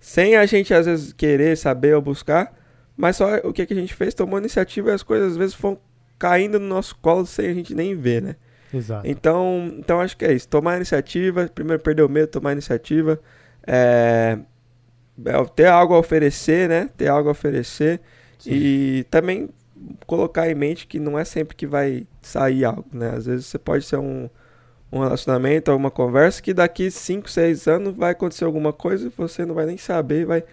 Sem 0.00 0.36
a 0.36 0.46
gente, 0.46 0.72
às 0.72 0.86
vezes, 0.86 1.12
querer 1.12 1.56
saber 1.56 1.94
ou 1.94 2.00
buscar, 2.00 2.54
mas 2.96 3.16
só 3.16 3.36
o 3.44 3.52
que, 3.52 3.66
que 3.66 3.74
a 3.74 3.76
gente 3.76 3.94
fez, 3.94 4.14
tomou 4.14 4.38
iniciativa 4.38 4.90
e 4.90 4.92
as 4.94 5.02
coisas 5.02 5.32
às 5.32 5.36
vezes 5.36 5.54
foram 5.54 5.78
caindo 6.18 6.58
no 6.58 6.66
nosso 6.66 6.96
colo 6.96 7.26
sem 7.26 7.46
a 7.48 7.54
gente 7.54 7.74
nem 7.74 7.94
ver, 7.94 8.22
né? 8.22 8.36
Exato. 8.72 9.06
Então, 9.06 9.72
então 9.78 10.00
acho 10.00 10.16
que 10.16 10.24
é 10.24 10.32
isso. 10.32 10.48
Tomar 10.48 10.76
iniciativa, 10.76 11.48
primeiro 11.54 11.82
perder 11.82 12.02
o 12.02 12.08
medo, 12.08 12.28
tomar 12.28 12.52
iniciativa. 12.52 13.20
É, 13.66 14.38
é, 15.24 15.44
ter 15.54 15.66
algo 15.66 15.94
a 15.94 15.98
oferecer, 15.98 16.68
né? 16.68 16.88
Ter 16.96 17.08
algo 17.08 17.28
a 17.28 17.32
oferecer. 17.32 18.00
E 18.46 19.04
também 19.10 19.48
colocar 20.06 20.48
em 20.48 20.54
mente 20.54 20.86
que 20.86 20.98
não 20.98 21.18
é 21.18 21.24
sempre 21.24 21.56
que 21.56 21.66
vai 21.66 22.06
sair 22.22 22.64
algo, 22.64 22.84
né? 22.92 23.10
Às 23.16 23.26
vezes 23.26 23.46
você 23.46 23.58
pode 23.58 23.84
ser 23.84 23.96
um, 23.96 24.28
um 24.92 25.00
relacionamento, 25.00 25.70
alguma 25.70 25.90
conversa 25.90 26.42
que 26.42 26.54
daqui 26.54 26.90
5, 26.90 27.28
6 27.30 27.66
anos 27.66 27.96
vai 27.96 28.12
acontecer 28.12 28.44
alguma 28.44 28.72
coisa 28.72 29.06
e 29.06 29.12
você 29.16 29.44
não 29.44 29.54
vai 29.54 29.66
nem 29.66 29.76
saber, 29.76 30.24
vai 30.24 30.44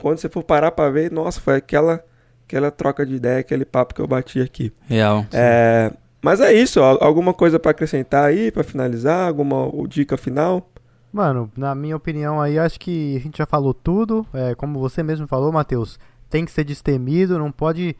quando 0.00 0.18
você 0.18 0.28
for 0.28 0.42
parar 0.42 0.70
pra 0.70 0.88
ver, 0.88 1.10
nossa, 1.12 1.40
foi 1.40 1.56
aquela 1.56 2.02
aquela 2.46 2.70
troca 2.70 3.06
de 3.06 3.14
ideia, 3.14 3.38
aquele 3.38 3.64
papo 3.64 3.94
que 3.94 4.00
eu 4.00 4.08
bati 4.08 4.40
aqui. 4.40 4.72
Real. 4.88 5.24
É, 5.32 5.92
mas 6.22 6.40
é 6.40 6.52
isso, 6.52 6.80
alguma 6.80 7.32
coisa 7.32 7.58
pra 7.58 7.70
acrescentar 7.70 8.24
aí, 8.24 8.50
pra 8.50 8.62
finalizar, 8.62 9.28
alguma 9.28 9.70
dica 9.88 10.16
final? 10.16 10.70
Mano, 11.12 11.50
na 11.56 11.74
minha 11.74 11.96
opinião 11.96 12.40
aí, 12.40 12.58
acho 12.58 12.78
que 12.78 13.16
a 13.16 13.20
gente 13.20 13.38
já 13.38 13.46
falou 13.46 13.74
tudo. 13.74 14.24
É, 14.32 14.54
como 14.54 14.78
você 14.78 15.02
mesmo 15.02 15.26
falou, 15.26 15.50
Matheus, 15.50 15.98
tem 16.28 16.44
que 16.44 16.52
ser 16.52 16.62
destemido, 16.62 17.38
não 17.38 17.50
pode 17.50 17.96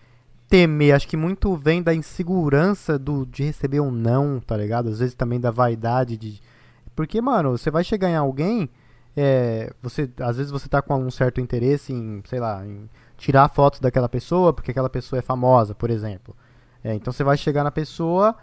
temer. 0.49 0.95
Acho 0.95 1.09
que 1.09 1.16
muito 1.16 1.57
vem 1.57 1.83
da 1.83 1.93
insegurança 1.93 2.99
do, 2.99 3.27
de 3.27 3.43
receber 3.43 3.81
um 3.81 3.91
não, 3.91 4.39
tá 4.41 4.57
ligado? 4.57 4.89
Às 4.89 5.01
vezes 5.01 5.14
também 5.14 5.41
da 5.41 5.51
vaidade 5.51 6.16
de. 6.16 6.41
Porque, 6.95 7.21
mano, 7.21 7.57
você 7.57 7.71
vai 7.71 7.83
chegar 7.83 8.11
em 8.11 8.16
alguém, 8.16 8.68
é, 9.16 9.73
você, 9.83 10.09
às 10.21 10.37
vezes 10.37 10.53
você 10.53 10.68
tá 10.68 10.81
com 10.81 10.95
um 10.97 11.11
certo 11.11 11.41
interesse 11.41 11.93
em, 11.93 12.23
sei 12.27 12.39
lá, 12.39 12.64
em 12.64 12.89
tirar 13.16 13.49
fotos 13.49 13.81
daquela 13.81 14.09
pessoa, 14.09 14.53
porque 14.53 14.71
aquela 14.71 14.91
pessoa 14.91 15.18
é 15.18 15.23
famosa, 15.23 15.75
por 15.75 15.91
exemplo. 15.91 16.35
É, 16.83 16.95
então 16.95 17.12
você 17.12 17.22
vai 17.24 17.37
chegar 17.37 17.62
na 17.64 17.70
pessoa 17.70 18.35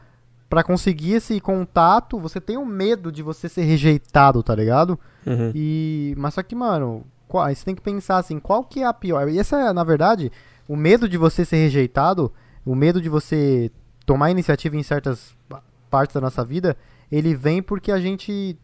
pra 0.50 0.64
conseguir 0.64 1.14
esse 1.14 1.40
contato, 1.42 2.20
você 2.20 2.40
tem 2.40 2.58
um 2.58 2.66
medo 2.66 3.12
de 3.12 3.22
você 3.22 3.50
ser 3.50 3.64
rejeitado, 3.64 4.42
tá 4.44 4.56
ligado? 4.56 4.98
Uhum. 5.26 5.52
E 5.54 6.14
mas 6.18 6.36
só 6.36 6.44
que, 6.44 6.56
mano, 6.56 7.04
qual, 7.28 7.44
aí 7.44 7.56
você 7.56 7.66
tem 7.66 7.76
que 7.76 7.82
pensar 7.82 8.18
assim, 8.18 8.40
qual 8.40 8.64
que 8.64 8.80
é 8.82 8.86
a 8.86 8.94
pior? 8.94 9.28
E 9.28 9.38
essa 9.40 9.60
é, 9.60 9.74
na 9.74 9.84
verdade, 9.84 10.32
o 10.68 10.76
medo 10.76 11.10
de 11.10 11.18
você 11.18 11.44
ser 11.44 11.58
rejeitado, 11.58 12.32
o 12.66 12.76
medo 12.76 13.02
de 13.02 13.10
você 13.10 13.70
tomar 14.06 14.32
iniciativa 14.32 14.78
em 14.78 14.84
certas 14.84 15.36
pa- 15.50 15.62
partes 15.90 16.14
da 16.14 16.22
nossa 16.22 16.46
vida, 16.46 16.78
ele 17.12 17.36
vem 17.36 17.62
porque 17.62 17.92
a 17.92 18.00
gente 18.00 18.58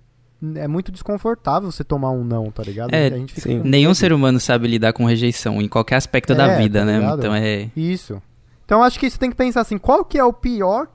é 0.56 0.68
muito 0.68 0.92
desconfortável 0.92 1.70
você 1.72 1.84
tomar 1.84 2.12
um 2.12 2.24
não, 2.24 2.50
tá 2.52 2.64
ligado? 2.64 2.94
É, 2.94 3.08
a 3.08 3.18
gente 3.18 3.34
fica 3.34 3.50
sim. 3.50 3.60
com 3.62 3.68
Nenhum 3.68 3.90
medo. 3.90 3.96
ser 3.96 4.14
humano 4.14 4.40
sabe 4.40 4.68
lidar 4.68 4.94
com 4.94 5.06
rejeição 5.06 5.62
em 5.62 5.68
qualquer 5.68 5.96
aspecto 5.98 6.34
da 6.36 6.48
É, 6.52 6.58
vida, 6.58 6.80
tá 6.80 6.86
né? 6.86 7.00
ligado? 7.00 7.20
Então 7.20 7.36
é. 7.36 7.70
Isso. 7.76 8.22
Então 8.66 8.82
acho 8.84 9.00
que 9.00 9.10
você 9.10 9.18
tem 9.18 9.30
que 9.30 9.36
pensar 9.36 9.62
assim, 9.62 9.78
qual 9.78 10.04
que 10.06 10.18
é 10.18 10.24
o 10.24 10.34
pior 10.34 10.88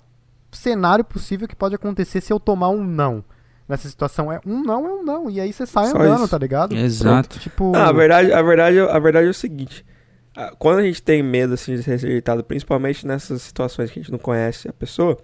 cenário 0.50 1.04
possível 1.04 1.46
que 1.46 1.54
pode 1.56 1.74
acontecer 1.74 2.20
se 2.20 2.32
eu 2.32 2.40
tomar 2.40 2.70
um 2.70 2.82
não? 2.84 3.22
Nessa 3.68 3.86
situação 3.88 4.32
é 4.32 4.40
um 4.46 4.62
não 4.62 4.86
é 4.86 4.92
um 4.94 5.04
não 5.04 5.28
e 5.30 5.38
aí 5.40 5.52
você 5.52 5.66
sai 5.66 5.86
Só 5.88 5.98
andando, 5.98 6.20
isso. 6.20 6.28
tá 6.28 6.38
ligado? 6.38 6.74
Exato. 6.74 7.38
Tipo, 7.38 7.72
Ah, 7.76 7.88
a 7.88 7.92
verdade, 7.92 8.32
a 8.32 8.40
verdade, 8.42 8.80
a 8.80 8.98
verdade 8.98 9.26
é 9.26 9.30
o 9.30 9.34
seguinte. 9.34 9.84
Quando 10.58 10.78
a 10.78 10.82
gente 10.82 11.02
tem 11.02 11.22
medo 11.22 11.54
assim, 11.54 11.74
de 11.74 11.82
ser 11.82 11.90
rejeitado, 11.92 12.44
principalmente 12.44 13.04
nessas 13.06 13.42
situações 13.42 13.90
que 13.90 13.98
a 13.98 14.02
gente 14.02 14.12
não 14.12 14.18
conhece 14.20 14.68
a 14.68 14.72
pessoa, 14.72 15.18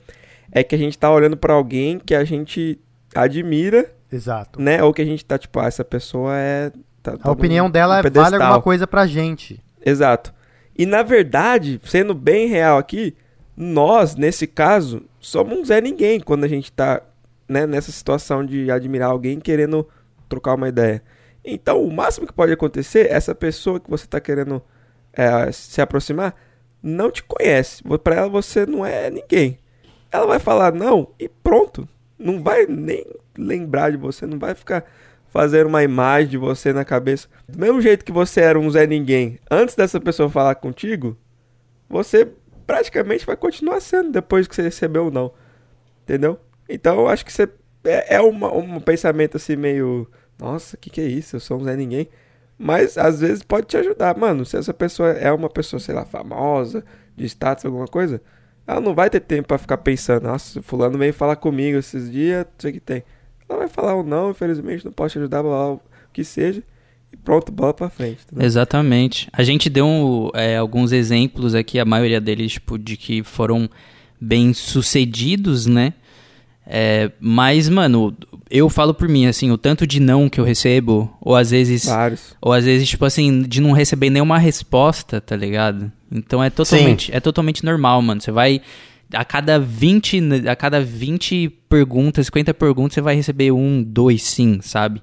é 0.50 0.62
que 0.64 0.74
a 0.74 0.78
gente 0.78 0.98
tá 0.98 1.08
olhando 1.10 1.36
pra 1.36 1.54
alguém 1.54 1.98
que 2.00 2.14
a 2.14 2.24
gente 2.24 2.78
admira, 3.14 3.90
exato. 4.12 4.60
né? 4.60 4.82
Ou 4.82 4.92
que 4.92 5.00
a 5.00 5.04
gente 5.04 5.24
tá 5.24 5.38
tipo, 5.38 5.58
ah, 5.60 5.66
essa 5.66 5.84
pessoa 5.84 6.36
é. 6.36 6.70
tá- 7.02 7.16
tá 7.16 7.28
A 7.28 7.30
opinião 7.32 7.66
num- 7.66 7.70
dela 7.70 8.02
num 8.02 8.08
é- 8.08 8.10
vale 8.10 8.36
alguma 8.36 8.60
coisa 8.60 8.86
pra 8.86 9.06
gente. 9.06 9.62
Exato. 9.86 10.34
E 10.76 10.86
na 10.86 11.02
verdade, 11.02 11.80
sendo 11.84 12.14
bem 12.14 12.48
real 12.48 12.78
aqui, 12.78 13.14
nós, 13.56 14.16
nesse 14.16 14.46
caso, 14.46 15.02
somos 15.20 15.68
Zé 15.68 15.80
Ninguém 15.80 16.18
quando 16.20 16.44
a 16.44 16.48
gente 16.48 16.72
tá 16.72 17.02
né, 17.48 17.66
nessa 17.66 17.92
situação 17.92 18.44
de 18.44 18.70
admirar 18.70 19.10
alguém 19.10 19.38
querendo 19.38 19.86
trocar 20.28 20.54
uma 20.54 20.68
ideia. 20.68 21.02
Então, 21.44 21.82
o 21.82 21.92
máximo 21.92 22.26
que 22.26 22.32
pode 22.32 22.52
acontecer 22.52 23.06
é 23.06 23.12
essa 23.12 23.34
pessoa 23.34 23.78
que 23.78 23.90
você 23.90 24.06
tá 24.06 24.20
querendo 24.20 24.62
é, 25.12 25.52
se 25.52 25.80
aproximar 25.80 26.34
não 26.82 27.10
te 27.10 27.22
conhece. 27.22 27.82
Pra 28.02 28.16
ela 28.16 28.28
você 28.28 28.66
não 28.66 28.84
é 28.84 29.10
ninguém. 29.10 29.58
Ela 30.10 30.26
vai 30.26 30.38
falar 30.38 30.72
não 30.72 31.08
e 31.18 31.28
pronto. 31.28 31.88
Não 32.18 32.42
vai 32.42 32.66
nem 32.66 33.04
lembrar 33.36 33.90
de 33.90 33.96
você, 33.96 34.26
não 34.26 34.38
vai 34.38 34.54
ficar 34.54 34.84
fazendo 35.34 35.66
uma 35.66 35.82
imagem 35.82 36.30
de 36.30 36.38
você 36.38 36.72
na 36.72 36.84
cabeça. 36.84 37.26
Do 37.48 37.58
mesmo 37.58 37.82
jeito 37.82 38.04
que 38.04 38.12
você 38.12 38.40
era 38.40 38.56
um 38.56 38.70
Zé 38.70 38.86
Ninguém 38.86 39.40
antes 39.50 39.74
dessa 39.74 40.00
pessoa 40.00 40.30
falar 40.30 40.54
contigo, 40.54 41.18
você 41.90 42.30
praticamente 42.64 43.26
vai 43.26 43.36
continuar 43.36 43.80
sendo 43.80 44.12
depois 44.12 44.46
que 44.46 44.54
você 44.54 44.62
recebeu 44.62 45.08
o 45.08 45.10
não. 45.10 45.32
Entendeu? 46.04 46.38
Então 46.68 47.00
eu 47.00 47.08
acho 47.08 47.24
que 47.24 47.32
você 47.32 47.48
é, 47.82 48.14
é 48.14 48.20
uma, 48.20 48.54
um 48.54 48.78
pensamento 48.78 49.36
assim 49.36 49.56
meio. 49.56 50.08
Nossa, 50.38 50.76
o 50.76 50.78
que, 50.78 50.88
que 50.88 51.00
é 51.00 51.04
isso? 51.04 51.34
Eu 51.34 51.40
sou 51.40 51.58
um 51.58 51.64
Zé 51.64 51.74
Ninguém. 51.74 52.08
Mas 52.56 52.96
às 52.96 53.20
vezes 53.20 53.42
pode 53.42 53.66
te 53.66 53.76
ajudar. 53.76 54.16
Mano, 54.16 54.46
se 54.46 54.56
essa 54.56 54.72
pessoa 54.72 55.10
é 55.10 55.32
uma 55.32 55.50
pessoa, 55.50 55.80
sei 55.80 55.96
lá, 55.96 56.04
famosa, 56.04 56.84
de 57.16 57.26
status, 57.26 57.64
alguma 57.64 57.88
coisa, 57.88 58.22
ela 58.64 58.80
não 58.80 58.94
vai 58.94 59.10
ter 59.10 59.18
tempo 59.18 59.48
pra 59.48 59.58
ficar 59.58 59.78
pensando, 59.78 60.28
nossa, 60.28 60.62
fulano 60.62 60.96
veio 60.96 61.12
falar 61.12 61.34
comigo 61.34 61.76
esses 61.76 62.08
dias, 62.08 62.44
não 62.44 62.52
sei 62.56 62.70
o 62.70 62.74
que 62.74 62.80
tem. 62.80 63.02
Ela 63.48 63.60
vai 63.60 63.68
falar 63.68 63.96
um 63.96 64.02
não, 64.02 64.30
infelizmente, 64.30 64.84
não 64.84 64.92
posso 64.92 65.12
te 65.12 65.18
ajudar, 65.18 65.42
blá, 65.42 65.50
blá, 65.50 65.72
o 65.72 65.80
que 66.12 66.24
seja. 66.24 66.62
E 67.12 67.16
pronto, 67.16 67.52
bola 67.52 67.72
pra 67.74 67.88
frente. 67.88 68.20
entendeu? 68.26 68.44
Exatamente. 68.46 69.28
A 69.32 69.42
gente 69.42 69.70
deu 69.70 69.86
um, 69.86 70.30
é, 70.34 70.56
alguns 70.56 70.90
exemplos 70.92 71.54
aqui, 71.54 71.78
a 71.78 71.84
maioria 71.84 72.20
deles, 72.20 72.52
tipo, 72.52 72.78
de 72.78 72.96
que 72.96 73.22
foram 73.22 73.68
bem 74.20 74.52
sucedidos, 74.52 75.66
né? 75.66 75.92
É, 76.66 77.10
mas, 77.20 77.68
mano, 77.68 78.16
eu 78.50 78.70
falo 78.70 78.94
por 78.94 79.06
mim, 79.06 79.26
assim, 79.26 79.50
o 79.50 79.58
tanto 79.58 79.86
de 79.86 80.00
não 80.00 80.28
que 80.30 80.40
eu 80.40 80.44
recebo, 80.44 81.14
ou 81.20 81.36
às 81.36 81.50
vezes, 81.50 81.84
Vários. 81.84 82.34
ou 82.40 82.52
às 82.52 82.64
vezes, 82.64 82.88
tipo 82.88 83.04
assim, 83.04 83.42
de 83.42 83.60
não 83.60 83.72
receber 83.72 84.08
nenhuma 84.08 84.38
resposta, 84.38 85.20
tá 85.20 85.36
ligado? 85.36 85.92
Então 86.10 86.42
é 86.42 86.48
totalmente, 86.48 87.14
é 87.14 87.20
totalmente 87.20 87.64
normal, 87.64 88.00
mano. 88.00 88.20
Você 88.20 88.30
vai 88.32 88.62
a 89.14 89.24
cada 89.24 89.58
20, 89.58 90.20
ne- 90.20 90.48
a 90.48 90.56
cada 90.56 90.80
20 90.80 91.48
perguntas, 91.68 92.26
50 92.26 92.52
perguntas, 92.54 92.94
você 92.94 93.00
vai 93.00 93.14
receber 93.16 93.50
um, 93.52 93.82
dois 93.82 94.22
sim, 94.22 94.58
sabe? 94.62 95.02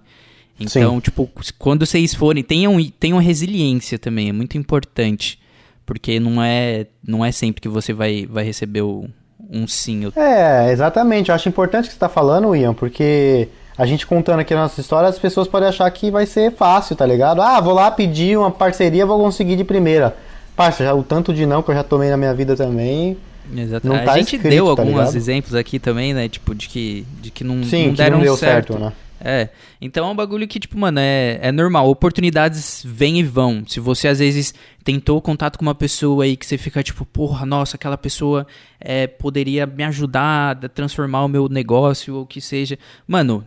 Então, 0.60 1.02
tipo, 1.02 1.28
quando 1.58 1.86
vocês 1.86 2.14
forem, 2.14 2.44
tenham, 2.44 2.78
tenham 3.00 3.18
resiliência 3.18 3.98
também, 3.98 4.30
é 4.30 4.32
muito 4.32 4.58
importante. 4.58 5.40
Porque 5.86 6.20
não 6.20 6.42
é, 6.42 6.86
não 7.06 7.26
é 7.26 7.32
sempre 7.32 7.60
que 7.62 7.68
você 7.68 7.92
vai, 7.92 8.28
vai 8.30 8.44
receber 8.44 8.82
o- 8.82 9.10
um 9.50 9.68
sim. 9.68 10.04
É, 10.16 10.72
exatamente. 10.72 11.30
Eu 11.30 11.36
acho 11.36 11.50
importante 11.50 11.86
o 11.86 11.88
que 11.88 11.94
você 11.94 12.00
tá 12.00 12.08
falando, 12.08 12.56
Ian, 12.56 12.74
porque 12.74 13.50
a 13.78 13.86
gente 13.86 14.06
contando 14.06 14.40
aqui 14.40 14.54
a 14.54 14.58
nossa 14.58 14.80
história, 14.80 15.10
as 15.10 15.18
pessoas 15.20 15.48
podem 15.48 15.68
achar 15.68 15.90
que 15.92 16.12
vai 16.12 16.26
ser 16.28 16.52
fácil, 16.54 16.96
tá 16.96 17.06
ligado? 17.06 17.42
Ah, 17.42 17.60
vou 17.60 17.74
lá 17.74 17.90
pedir 17.90 18.38
uma 18.38 18.52
parceria, 18.52 19.06
vou 19.06 19.18
conseguir 19.20 19.56
de 19.56 19.64
primeira. 19.64 20.16
Parça, 20.56 20.84
já, 20.84 20.94
o 20.94 21.02
tanto 21.04 21.34
de 21.34 21.46
não 21.46 21.64
que 21.64 21.72
eu 21.72 21.76
já 21.76 21.84
tomei 21.84 22.10
na 22.10 22.18
minha 22.18 22.34
vida 22.34 22.56
também. 22.56 23.18
Exato. 23.56 23.88
Não 23.88 23.96
a 23.96 24.04
tá 24.04 24.18
gente 24.18 24.36
escrito, 24.36 24.50
deu 24.50 24.76
tá 24.76 24.82
alguns 24.82 25.16
exemplos 25.16 25.56
aqui 25.56 25.80
também, 25.80 26.14
né? 26.14 26.30
Tipo, 26.30 26.54
de 26.54 26.68
que, 26.68 27.06
de 27.22 27.32
que 27.32 27.44
não, 27.44 27.64
Sim, 27.64 27.86
não 27.86 27.92
que 27.92 27.98
deram 27.98 28.18
não 28.18 28.24
deu 28.24 28.38
certo. 28.38 28.74
certo, 28.74 28.84
né? 28.84 28.94
É, 29.24 29.50
então 29.80 30.08
é 30.08 30.12
um 30.12 30.16
bagulho 30.16 30.48
que, 30.48 30.60
tipo, 30.60 30.78
mano, 30.78 31.00
é, 31.00 31.38
é 31.42 31.52
normal. 31.52 31.88
Oportunidades 31.88 32.82
vêm 32.84 33.20
e 33.20 33.24
vão. 33.24 33.64
Se 33.68 33.80
você, 33.80 34.08
às 34.08 34.18
vezes, 34.18 34.52
tentou 34.84 35.22
contato 35.22 35.58
com 35.58 35.62
uma 35.64 35.76
pessoa 35.76 36.24
aí 36.24 36.36
que 36.36 36.46
você 36.46 36.58
fica, 36.58 36.82
tipo, 36.82 37.06
porra, 37.06 37.46
nossa, 37.46 37.76
aquela 37.76 37.98
pessoa 37.98 38.48
é, 38.80 39.06
poderia 39.06 39.68
me 39.68 39.84
ajudar 39.84 40.58
a 40.66 40.68
transformar 40.68 41.24
o 41.24 41.28
meu 41.28 41.48
negócio 41.48 42.16
ou 42.16 42.24
o 42.24 42.26
que 42.26 42.42
seja. 42.42 42.80
Mano, 43.08 43.46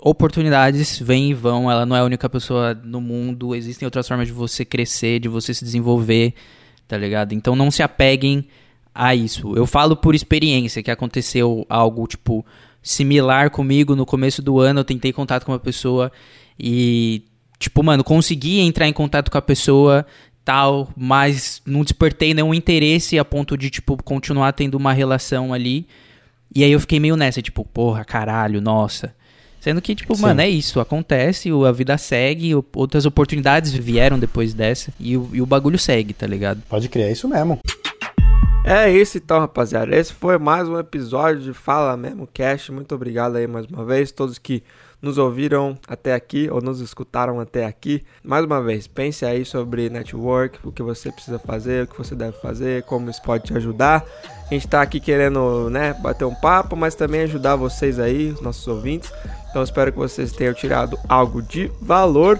oportunidades 0.00 1.00
vêm 1.00 1.30
e 1.30 1.34
vão. 1.34 1.68
Ela 1.68 1.84
não 1.84 1.96
é 1.96 2.00
a 2.00 2.04
única 2.04 2.28
pessoa 2.30 2.72
no 2.74 3.00
mundo. 3.00 3.52
Existem 3.54 3.86
outras 3.86 4.06
formas 4.06 4.28
de 4.28 4.32
você 4.32 4.64
crescer, 4.64 5.18
de 5.18 5.28
você 5.28 5.52
se 5.52 5.64
desenvolver, 5.64 6.34
tá 6.86 6.96
ligado? 6.96 7.32
Então 7.32 7.56
não 7.56 7.70
se 7.70 7.82
apeguem 7.82 8.46
a 8.94 9.14
isso. 9.14 9.54
Eu 9.56 9.66
falo 9.66 9.96
por 9.96 10.14
experiência 10.14 10.82
que 10.82 10.90
aconteceu 10.90 11.64
algo, 11.68 12.06
tipo, 12.06 12.44
similar 12.82 13.50
comigo 13.50 13.94
no 13.94 14.06
começo 14.06 14.42
do 14.42 14.58
ano. 14.60 14.80
Eu 14.80 14.84
tentei 14.84 15.12
contato 15.12 15.44
com 15.44 15.52
uma 15.52 15.58
pessoa 15.58 16.10
e, 16.58 17.22
tipo, 17.58 17.82
mano, 17.82 18.02
consegui 18.04 18.60
entrar 18.60 18.88
em 18.88 18.92
contato 18.92 19.30
com 19.30 19.38
a 19.38 19.42
pessoa 19.42 20.06
tal, 20.44 20.88
mas 20.96 21.60
não 21.66 21.82
despertei 21.84 22.34
nenhum 22.34 22.52
interesse 22.54 23.18
a 23.18 23.24
ponto 23.24 23.56
de, 23.56 23.70
tipo, 23.70 24.02
continuar 24.02 24.52
tendo 24.52 24.74
uma 24.74 24.92
relação 24.92 25.52
ali. 25.52 25.86
E 26.54 26.64
aí 26.64 26.72
eu 26.72 26.80
fiquei 26.80 26.98
meio 26.98 27.16
nessa, 27.16 27.40
tipo, 27.40 27.64
porra, 27.64 28.04
caralho, 28.04 28.60
nossa. 28.60 29.14
Sendo 29.60 29.80
que, 29.82 29.94
tipo, 29.94 30.16
Sim. 30.16 30.22
mano, 30.22 30.40
é 30.40 30.48
isso, 30.48 30.80
acontece, 30.80 31.52
o- 31.52 31.66
a 31.66 31.70
vida 31.70 31.96
segue, 31.98 32.52
outras 32.74 33.04
oportunidades 33.04 33.70
vieram 33.72 34.18
depois 34.18 34.54
dessa, 34.54 34.90
e 34.98 35.16
o, 35.18 35.28
e 35.34 35.42
o 35.42 35.46
bagulho 35.46 35.78
segue, 35.78 36.14
tá 36.14 36.26
ligado? 36.26 36.62
Pode 36.68 36.88
crer, 36.88 37.08
é 37.08 37.12
isso 37.12 37.28
mesmo. 37.28 37.58
É 38.62 38.90
isso 38.90 39.16
então, 39.16 39.40
rapaziada. 39.40 39.96
Esse 39.96 40.12
foi 40.12 40.36
mais 40.38 40.68
um 40.68 40.78
episódio 40.78 41.40
de 41.40 41.52
Fala 41.54 41.96
Mesmo 41.96 42.26
Cast. 42.26 42.70
Muito 42.70 42.94
obrigado 42.94 43.36
aí 43.36 43.46
mais 43.46 43.64
uma 43.66 43.84
vez, 43.84 44.12
todos 44.12 44.38
que 44.38 44.62
nos 45.00 45.16
ouviram 45.16 45.78
até 45.88 46.12
aqui 46.12 46.48
ou 46.50 46.60
nos 46.60 46.78
escutaram 46.80 47.40
até 47.40 47.64
aqui. 47.64 48.04
Mais 48.22 48.44
uma 48.44 48.62
vez, 48.62 48.86
pense 48.86 49.24
aí 49.24 49.46
sobre 49.46 49.88
network, 49.88 50.58
o 50.62 50.70
que 50.70 50.82
você 50.82 51.10
precisa 51.10 51.38
fazer, 51.38 51.84
o 51.84 51.86
que 51.86 51.96
você 51.96 52.14
deve 52.14 52.36
fazer, 52.38 52.82
como 52.82 53.08
isso 53.08 53.22
pode 53.22 53.44
te 53.44 53.56
ajudar. 53.56 54.04
A 54.50 54.54
gente 54.54 54.68
tá 54.68 54.82
aqui 54.82 55.00
querendo, 55.00 55.70
né, 55.70 55.94
bater 55.94 56.26
um 56.26 56.34
papo, 56.34 56.76
mas 56.76 56.94
também 56.94 57.22
ajudar 57.22 57.56
vocês 57.56 57.98
aí, 57.98 58.30
os 58.30 58.42
nossos 58.42 58.66
ouvintes. 58.68 59.10
Então 59.48 59.62
espero 59.62 59.90
que 59.90 59.98
vocês 59.98 60.32
tenham 60.32 60.52
tirado 60.52 60.98
algo 61.08 61.40
de 61.40 61.72
valor. 61.80 62.38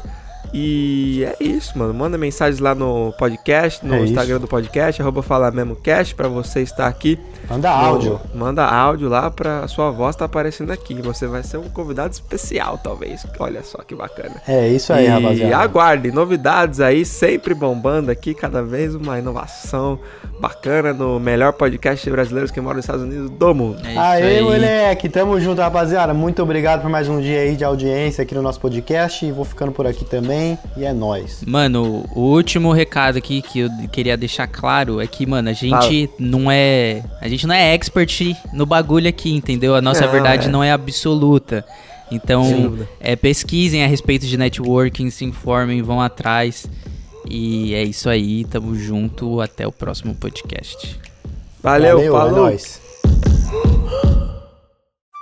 E 0.53 1.24
é 1.24 1.36
isso, 1.44 1.78
mano. 1.78 1.94
Manda 1.94 2.18
mensagens 2.18 2.59
lá 2.61 2.74
no 2.74 3.12
podcast, 3.18 3.84
no 3.86 3.94
É 3.94 3.98
isso. 3.98 4.07
Instagram 4.07 4.40
do 4.40 4.48
podcast, 4.48 5.01
arroba 5.01 5.22
Fala 5.22 5.51
Mesmo 5.51 5.76
Cast, 5.76 6.14
pra 6.14 6.28
você 6.28 6.61
estar 6.61 6.86
aqui. 6.88 7.18
Manda 7.48 7.68
no- 7.70 7.74
áudio. 7.76 8.20
Manda 8.34 8.64
áudio 8.64 9.09
lá 9.09 9.30
pra 9.30 9.66
sua 9.68 9.90
voz 9.90 10.16
tá 10.16 10.24
aparecendo 10.24 10.70
aqui. 10.72 10.94
Você 11.03 11.26
vai 11.26 11.42
ser 11.42 11.57
um 11.59 11.68
convidado 11.68 12.12
especial, 12.12 12.78
talvez. 12.78 13.24
Olha 13.38 13.62
só 13.62 13.78
que 13.78 13.94
bacana. 13.94 14.36
É 14.46 14.68
isso 14.68 14.92
aí, 14.92 15.05
e 15.07 15.09
rapaziada. 15.09 15.57
aguarde 15.57 16.11
novidades 16.11 16.80
aí, 16.80 17.05
sempre 17.05 17.55
bombando 17.55 18.11
aqui, 18.11 18.34
cada 18.34 18.62
vez 18.62 18.94
uma 18.94 19.18
inovação 19.18 19.98
bacana 20.40 20.92
no 20.92 21.20
melhor 21.20 21.53
podcast 21.53 22.03
de 22.05 22.11
brasileiros 22.11 22.51
que 22.51 22.61
moram 22.61 22.76
nos 22.76 22.84
Estados 22.84 23.03
Unidos 23.05 23.30
do 23.30 23.55
mundo. 23.55 23.78
É 23.84 23.90
isso 23.90 24.01
Aê, 24.01 24.38
aí. 24.38 24.42
moleque, 24.42 25.09
tamo 25.09 25.38
junto, 25.40 25.61
rapaziada. 25.61 26.14
Muito 26.14 26.42
obrigado 26.42 26.80
por 26.82 26.90
mais 26.90 27.09
um 27.09 27.20
dia 27.20 27.40
aí 27.40 27.55
de 27.57 27.62
audiência 27.64 28.22
aqui 28.22 28.34
no 28.34 28.42
nosso 28.42 28.59
podcast. 28.61 29.24
E 29.24 29.30
vou 29.32 29.44
ficando 29.44 29.70
por 29.72 29.86
aqui 29.86 30.05
também. 30.05 30.39
E 30.76 30.84
é 30.84 30.93
nóis. 30.93 31.43
Mano, 31.47 32.05
o 32.14 32.20
último 32.20 32.72
recado 32.72 33.18
aqui 33.18 33.43
que 33.43 33.61
eu 33.61 33.70
queria 33.93 34.16
deixar 34.16 34.47
claro 34.47 35.01
é 35.01 35.07
que, 35.07 35.26
mano, 35.26 35.49
a 35.49 35.53
gente 35.53 36.11
não 36.18 36.51
é. 36.51 37.03
A 37.20 37.28
gente 37.28 37.47
não 37.47 37.55
é 37.55 37.74
expert 37.74 38.36
no 38.53 38.66
bagulho 38.66 39.09
aqui, 39.09 39.34
entendeu? 39.34 39.74
A 39.74 39.80
nossa 39.80 40.05
Não, 40.05 40.12
verdade 40.12 40.49
é. 40.49 40.51
não 40.51 40.62
é 40.62 40.72
absoluta. 40.72 41.64
Então, 42.11 42.76
é, 42.99 43.14
pesquisem 43.14 43.84
a 43.84 43.86
respeito 43.86 44.26
de 44.26 44.36
networking, 44.36 45.11
se 45.11 45.24
informem, 45.24 45.80
vão 45.80 46.01
atrás. 46.01 46.66
E 47.28 47.74
é 47.74 47.84
isso 47.84 48.09
aí, 48.09 48.45
tamo 48.45 48.74
junto, 48.74 49.41
até 49.41 49.66
o 49.66 49.70
próximo 49.70 50.14
podcast. 50.14 50.99
Valeu, 51.62 52.01
é 52.01 52.11
falou! 52.11 52.45
nóis. 52.45 52.80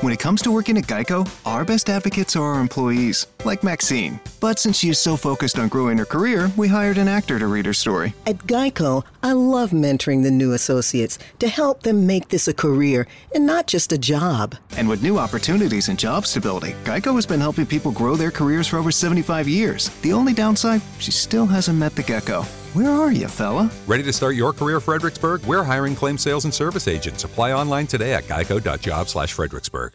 When 0.00 0.12
it 0.12 0.18
comes 0.18 0.42
to 0.42 0.50
working 0.50 0.76
at 0.76 0.84
Geico, 0.88 1.24
our 1.46 1.64
best 1.64 1.88
advocates 1.88 2.34
are 2.34 2.42
our 2.42 2.60
employees, 2.60 3.28
like 3.44 3.62
Maxine. 3.62 4.18
But 4.40 4.58
since 4.58 4.76
she 4.76 4.90
is 4.90 4.98
so 4.98 5.16
focused 5.16 5.56
on 5.56 5.68
growing 5.68 5.98
her 5.98 6.04
career, 6.04 6.50
we 6.56 6.66
hired 6.66 6.98
an 6.98 7.06
actor 7.06 7.38
to 7.38 7.46
read 7.46 7.64
her 7.64 7.72
story. 7.72 8.12
At 8.26 8.38
Geico, 8.38 9.04
I 9.22 9.32
love 9.32 9.70
mentoring 9.70 10.24
the 10.24 10.32
new 10.32 10.52
associates 10.52 11.20
to 11.38 11.48
help 11.48 11.84
them 11.84 12.08
make 12.08 12.28
this 12.28 12.48
a 12.48 12.52
career 12.54 13.06
and 13.36 13.46
not 13.46 13.68
just 13.68 13.92
a 13.92 13.98
job. 13.98 14.56
And 14.76 14.88
with 14.88 15.04
new 15.04 15.16
opportunities 15.16 15.88
and 15.88 15.96
job 15.96 16.26
stability, 16.26 16.74
Geico 16.82 17.14
has 17.14 17.24
been 17.24 17.40
helping 17.40 17.64
people 17.64 17.92
grow 17.92 18.16
their 18.16 18.32
careers 18.32 18.66
for 18.66 18.78
over 18.78 18.90
75 18.90 19.48
years. 19.48 19.90
The 20.02 20.12
only 20.12 20.32
downside, 20.34 20.82
she 20.98 21.12
still 21.12 21.46
hasn't 21.46 21.78
met 21.78 21.94
the 21.94 22.02
gecko. 22.02 22.44
Where 22.74 22.90
are 22.90 23.12
you, 23.12 23.28
fella? 23.28 23.70
Ready 23.86 24.02
to 24.02 24.12
start 24.12 24.34
your 24.34 24.52
career, 24.52 24.80
Fredericksburg? 24.80 25.44
We're 25.44 25.62
hiring 25.62 25.94
claim 25.94 26.18
sales 26.18 26.44
and 26.44 26.52
service 26.52 26.88
agents. 26.88 27.22
Apply 27.22 27.52
online 27.52 27.86
today 27.86 28.14
at 28.14 28.24
geico.job 28.24 29.08
slash 29.08 29.32
Fredericksburg. 29.32 29.94